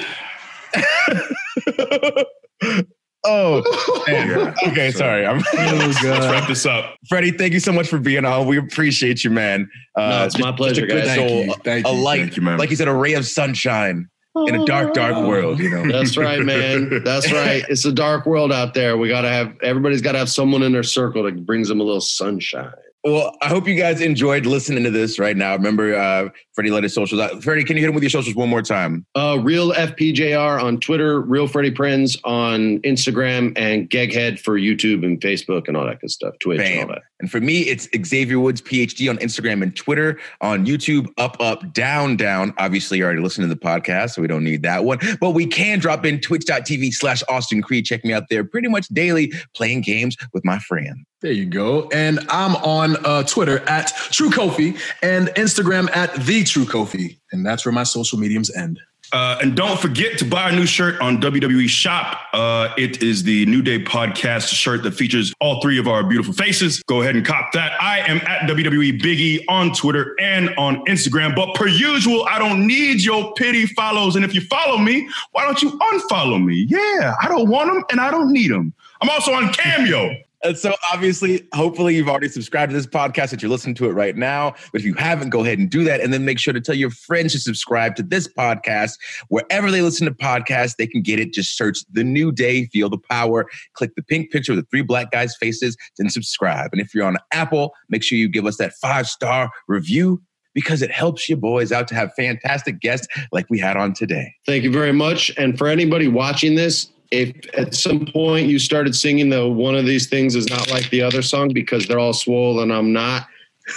oh, 3.24 4.04
man. 4.08 4.54
okay, 4.68 4.90
sorry. 4.90 5.26
I'm 5.26 5.38
Let's 5.54 6.02
wrap 6.04 6.48
this 6.48 6.66
up. 6.66 6.96
Freddie. 7.08 7.32
Thank 7.32 7.52
you 7.52 7.60
so 7.60 7.72
much 7.72 7.88
for 7.88 7.98
being 7.98 8.24
on. 8.24 8.46
We 8.46 8.58
appreciate 8.58 9.22
you, 9.24 9.30
man. 9.30 9.68
Uh, 9.96 10.08
No, 10.08 10.24
it's 10.26 10.38
my 10.38 10.52
pleasure, 10.52 10.84
a 10.84 10.88
good 10.88 11.04
guys. 11.04 11.16
soul, 11.16 11.28
Thank 11.28 11.46
you. 11.48 11.54
Thank 11.64 11.86
a 11.86 11.90
you. 11.90 12.02
light, 12.02 12.20
Thank 12.20 12.36
you, 12.36 12.42
man. 12.42 12.58
like 12.58 12.70
you 12.70 12.76
said, 12.76 12.88
a 12.88 12.94
ray 12.94 13.14
of 13.14 13.26
sunshine 13.26 14.08
in 14.46 14.54
a 14.54 14.64
dark, 14.64 14.94
dark 14.94 15.26
world. 15.26 15.58
You 15.58 15.70
know. 15.70 15.90
That's 15.90 16.16
right, 16.16 16.40
man. 16.40 17.02
That's 17.04 17.30
right. 17.32 17.64
It's 17.68 17.84
a 17.84 17.92
dark 17.92 18.26
world 18.26 18.52
out 18.52 18.74
there. 18.74 18.96
We 18.96 19.08
gotta 19.08 19.28
have 19.28 19.54
everybody's 19.62 20.00
got 20.02 20.12
to 20.12 20.18
have 20.18 20.30
someone 20.30 20.62
in 20.62 20.72
their 20.72 20.82
circle 20.84 21.22
that 21.24 21.44
brings 21.44 21.68
them 21.68 21.80
a 21.80 21.84
little 21.84 22.00
sunshine. 22.00 22.72
Well, 23.02 23.34
I 23.40 23.48
hope 23.48 23.66
you 23.66 23.76
guys 23.76 24.02
enjoyed 24.02 24.44
listening 24.44 24.84
to 24.84 24.90
this 24.90 25.18
right 25.18 25.36
now. 25.36 25.56
Remember, 25.56 25.96
uh, 25.96 26.28
Freddie 26.54 26.70
let 26.70 26.82
his 26.82 26.92
socials 26.92 27.20
out. 27.20 27.42
Freddie, 27.42 27.64
can 27.64 27.76
you 27.76 27.82
hit 27.82 27.88
him 27.88 27.94
with 27.94 28.02
your 28.02 28.10
socials 28.10 28.36
one 28.36 28.50
more 28.50 28.60
time? 28.60 29.06
Uh, 29.14 29.38
Real 29.40 29.72
FPJR 29.72 30.62
on 30.62 30.78
Twitter, 30.80 31.20
Real 31.20 31.46
Freddie 31.46 31.70
Prinze 31.70 32.18
on 32.24 32.78
Instagram, 32.80 33.56
and 33.56 33.88
Geghead 33.88 34.38
for 34.38 34.58
YouTube 34.58 35.02
and 35.04 35.18
Facebook 35.18 35.66
and 35.66 35.78
all 35.78 35.86
that 35.86 36.00
good 36.00 36.10
stuff, 36.10 36.34
Twitch 36.42 36.60
and 36.60 36.80
all 36.82 36.94
that. 36.94 37.02
And 37.20 37.30
for 37.30 37.40
me, 37.40 37.60
it's 37.60 37.88
Xavier 38.04 38.40
Woods, 38.40 38.60
PhD 38.60 39.08
on 39.08 39.18
Instagram 39.18 39.62
and 39.62 39.74
Twitter, 39.76 40.18
on 40.40 40.66
YouTube, 40.66 41.08
up, 41.18 41.36
up, 41.40 41.72
down, 41.72 42.16
down. 42.16 42.54
Obviously, 42.58 42.98
you 42.98 43.04
already 43.04 43.20
listened 43.20 43.48
to 43.48 43.54
the 43.54 43.60
podcast, 43.60 44.14
so 44.14 44.22
we 44.22 44.28
don't 44.28 44.44
need 44.44 44.62
that 44.62 44.84
one. 44.84 44.98
But 45.20 45.30
we 45.30 45.46
can 45.46 45.78
drop 45.78 46.04
in 46.04 46.20
twitch.tv 46.20 46.92
slash 46.92 47.22
Austin 47.28 47.62
Creed. 47.62 47.84
Check 47.84 48.04
me 48.04 48.12
out 48.12 48.24
there 48.30 48.42
pretty 48.42 48.68
much 48.68 48.88
daily 48.88 49.32
playing 49.54 49.82
games 49.82 50.16
with 50.32 50.44
my 50.44 50.58
friend. 50.58 51.04
There 51.20 51.32
you 51.32 51.44
go. 51.44 51.88
And 51.92 52.20
I'm 52.30 52.56
on 52.56 52.96
uh, 53.04 53.22
Twitter 53.24 53.58
at 53.68 53.88
True 54.10 54.30
Kofi 54.30 54.78
and 55.02 55.28
Instagram 55.28 55.94
at 55.94 56.14
the 56.14 56.42
True 56.44 56.64
Kofi. 56.64 57.18
And 57.32 57.44
that's 57.44 57.66
where 57.66 57.72
my 57.72 57.82
social 57.82 58.18
mediums 58.18 58.50
end. 58.56 58.80
Uh, 59.12 59.38
and 59.42 59.56
don't 59.56 59.78
forget 59.80 60.18
to 60.18 60.24
buy 60.24 60.50
a 60.50 60.52
new 60.52 60.66
shirt 60.66 61.00
on 61.00 61.20
WWE 61.20 61.68
Shop. 61.68 62.20
Uh, 62.32 62.72
it 62.78 63.02
is 63.02 63.24
the 63.24 63.44
New 63.46 63.60
Day 63.60 63.82
podcast 63.82 64.48
shirt 64.48 64.82
that 64.84 64.92
features 64.92 65.34
all 65.40 65.60
three 65.60 65.78
of 65.78 65.88
our 65.88 66.04
beautiful 66.04 66.32
faces. 66.32 66.82
Go 66.84 67.02
ahead 67.02 67.16
and 67.16 67.26
cop 67.26 67.52
that. 67.52 67.72
I 67.82 67.98
am 68.00 68.18
at 68.18 68.42
WWE 68.48 69.00
Biggie 69.00 69.44
on 69.48 69.72
Twitter 69.72 70.14
and 70.20 70.50
on 70.56 70.84
Instagram. 70.86 71.34
But 71.34 71.54
per 71.54 71.66
usual, 71.66 72.24
I 72.26 72.38
don't 72.38 72.66
need 72.66 73.02
your 73.02 73.32
pity 73.34 73.66
follows. 73.66 74.14
And 74.14 74.24
if 74.24 74.34
you 74.34 74.42
follow 74.42 74.78
me, 74.78 75.08
why 75.32 75.44
don't 75.44 75.60
you 75.60 75.70
unfollow 75.78 76.42
me? 76.42 76.66
Yeah, 76.68 77.14
I 77.20 77.28
don't 77.28 77.48
want 77.48 77.72
them 77.72 77.84
and 77.90 78.00
I 78.00 78.10
don't 78.10 78.32
need 78.32 78.50
them. 78.50 78.72
I'm 79.00 79.10
also 79.10 79.32
on 79.32 79.52
Cameo. 79.52 80.14
And 80.42 80.56
so 80.56 80.74
obviously, 80.92 81.46
hopefully 81.54 81.96
you've 81.96 82.08
already 82.08 82.28
subscribed 82.28 82.70
to 82.70 82.76
this 82.76 82.86
podcast 82.86 83.30
that 83.30 83.42
you're 83.42 83.50
listening 83.50 83.74
to 83.74 83.86
it 83.86 83.92
right 83.92 84.16
now. 84.16 84.54
But 84.72 84.80
if 84.80 84.86
you 84.86 84.94
haven't, 84.94 85.28
go 85.28 85.42
ahead 85.42 85.58
and 85.58 85.68
do 85.68 85.84
that. 85.84 86.00
And 86.00 86.14
then 86.14 86.24
make 86.24 86.38
sure 86.38 86.54
to 86.54 86.60
tell 86.60 86.74
your 86.74 86.90
friends 86.90 87.32
to 87.32 87.40
subscribe 87.40 87.94
to 87.96 88.02
this 88.02 88.26
podcast. 88.26 88.92
Wherever 89.28 89.70
they 89.70 89.82
listen 89.82 90.06
to 90.06 90.14
podcasts, 90.14 90.76
they 90.76 90.86
can 90.86 91.02
get 91.02 91.20
it. 91.20 91.34
Just 91.34 91.58
search 91.58 91.80
The 91.92 92.04
New 92.04 92.32
Day, 92.32 92.66
Feel 92.66 92.88
the 92.88 92.98
Power. 92.98 93.46
Click 93.74 93.94
the 93.96 94.02
pink 94.02 94.30
picture 94.30 94.54
with 94.54 94.64
the 94.64 94.68
three 94.70 94.82
black 94.82 95.10
guys' 95.10 95.36
faces, 95.38 95.76
then 95.98 96.08
subscribe. 96.08 96.70
And 96.72 96.80
if 96.80 96.94
you're 96.94 97.06
on 97.06 97.18
Apple, 97.32 97.74
make 97.90 98.02
sure 98.02 98.16
you 98.16 98.28
give 98.28 98.46
us 98.46 98.56
that 98.56 98.72
five-star 98.80 99.50
review 99.68 100.22
because 100.54 100.80
it 100.82 100.90
helps 100.90 101.28
you 101.28 101.36
boys 101.36 101.70
out 101.70 101.86
to 101.88 101.94
have 101.94 102.12
fantastic 102.14 102.80
guests 102.80 103.06
like 103.30 103.46
we 103.50 103.58
had 103.58 103.76
on 103.76 103.92
today. 103.92 104.34
Thank 104.46 104.64
you 104.64 104.72
very 104.72 104.92
much. 104.92 105.30
And 105.36 105.56
for 105.58 105.68
anybody 105.68 106.08
watching 106.08 106.54
this, 106.54 106.90
if 107.10 107.34
at 107.54 107.74
some 107.74 108.06
point 108.06 108.46
you 108.46 108.58
started 108.58 108.94
singing 108.94 109.30
the 109.30 109.48
one 109.48 109.74
of 109.74 109.84
these 109.84 110.08
things 110.08 110.36
is 110.36 110.48
not 110.48 110.70
like 110.70 110.88
the 110.90 111.02
other 111.02 111.22
song 111.22 111.52
because 111.52 111.86
they're 111.86 111.98
all 111.98 112.12
swollen, 112.12 112.70
I'm 112.70 112.92
not, 112.92 113.26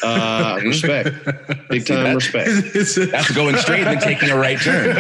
uh, 0.03 0.59
respect, 0.63 1.07
big 1.69 1.85
time 1.85 2.03
that? 2.03 2.15
respect. 2.15 2.49
That's 3.11 3.31
going 3.31 3.57
straight 3.57 3.87
and 3.87 3.99
then 3.99 3.99
taking 3.99 4.29
a 4.29 4.37
right 4.37 4.59
turn. 4.59 4.95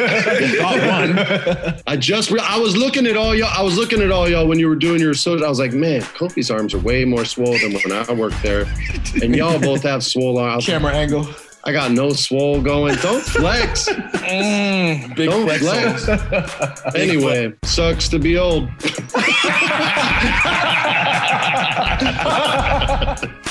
Thought 0.57 1.67
one. 1.67 1.81
I 1.85 1.95
just, 1.95 2.31
re- 2.31 2.41
I 2.43 2.57
was 2.57 2.75
looking 2.75 3.05
at 3.05 3.15
all 3.15 3.35
y'all. 3.35 3.51
I 3.55 3.61
was 3.61 3.77
looking 3.77 4.01
at 4.01 4.11
all 4.11 4.27
y'all 4.27 4.47
when 4.47 4.57
you 4.59 4.67
were 4.67 4.75
doing 4.75 4.99
your 4.99 5.13
social. 5.13 5.45
I 5.45 5.49
was 5.49 5.59
like, 5.59 5.73
man, 5.73 6.01
Kofi's 6.01 6.49
arms 6.49 6.73
are 6.73 6.79
way 6.79 7.05
more 7.05 7.25
swole 7.25 7.57
than 7.59 7.73
when 7.73 7.91
I 7.91 8.11
worked 8.13 8.41
there, 8.41 8.65
and 9.21 9.35
y'all 9.35 9.59
both 9.59 9.83
have 9.83 10.03
swole 10.03 10.39
arms. 10.39 10.65
Camera 10.65 10.93
angle. 10.93 11.27
I 11.65 11.71
got 11.71 11.91
no 11.91 12.11
swole 12.11 12.61
going. 12.61 12.95
Don't 12.95 13.23
flex. 13.23 13.89
Mm, 14.23 15.15
big 15.17 15.29
Don't 15.29 15.43
flex. 15.45 16.05
flex. 16.05 16.81
anyway, 16.95 17.53
sucks 17.63 18.07
to 18.07 18.19
be 18.19 18.37
old. 18.37 18.69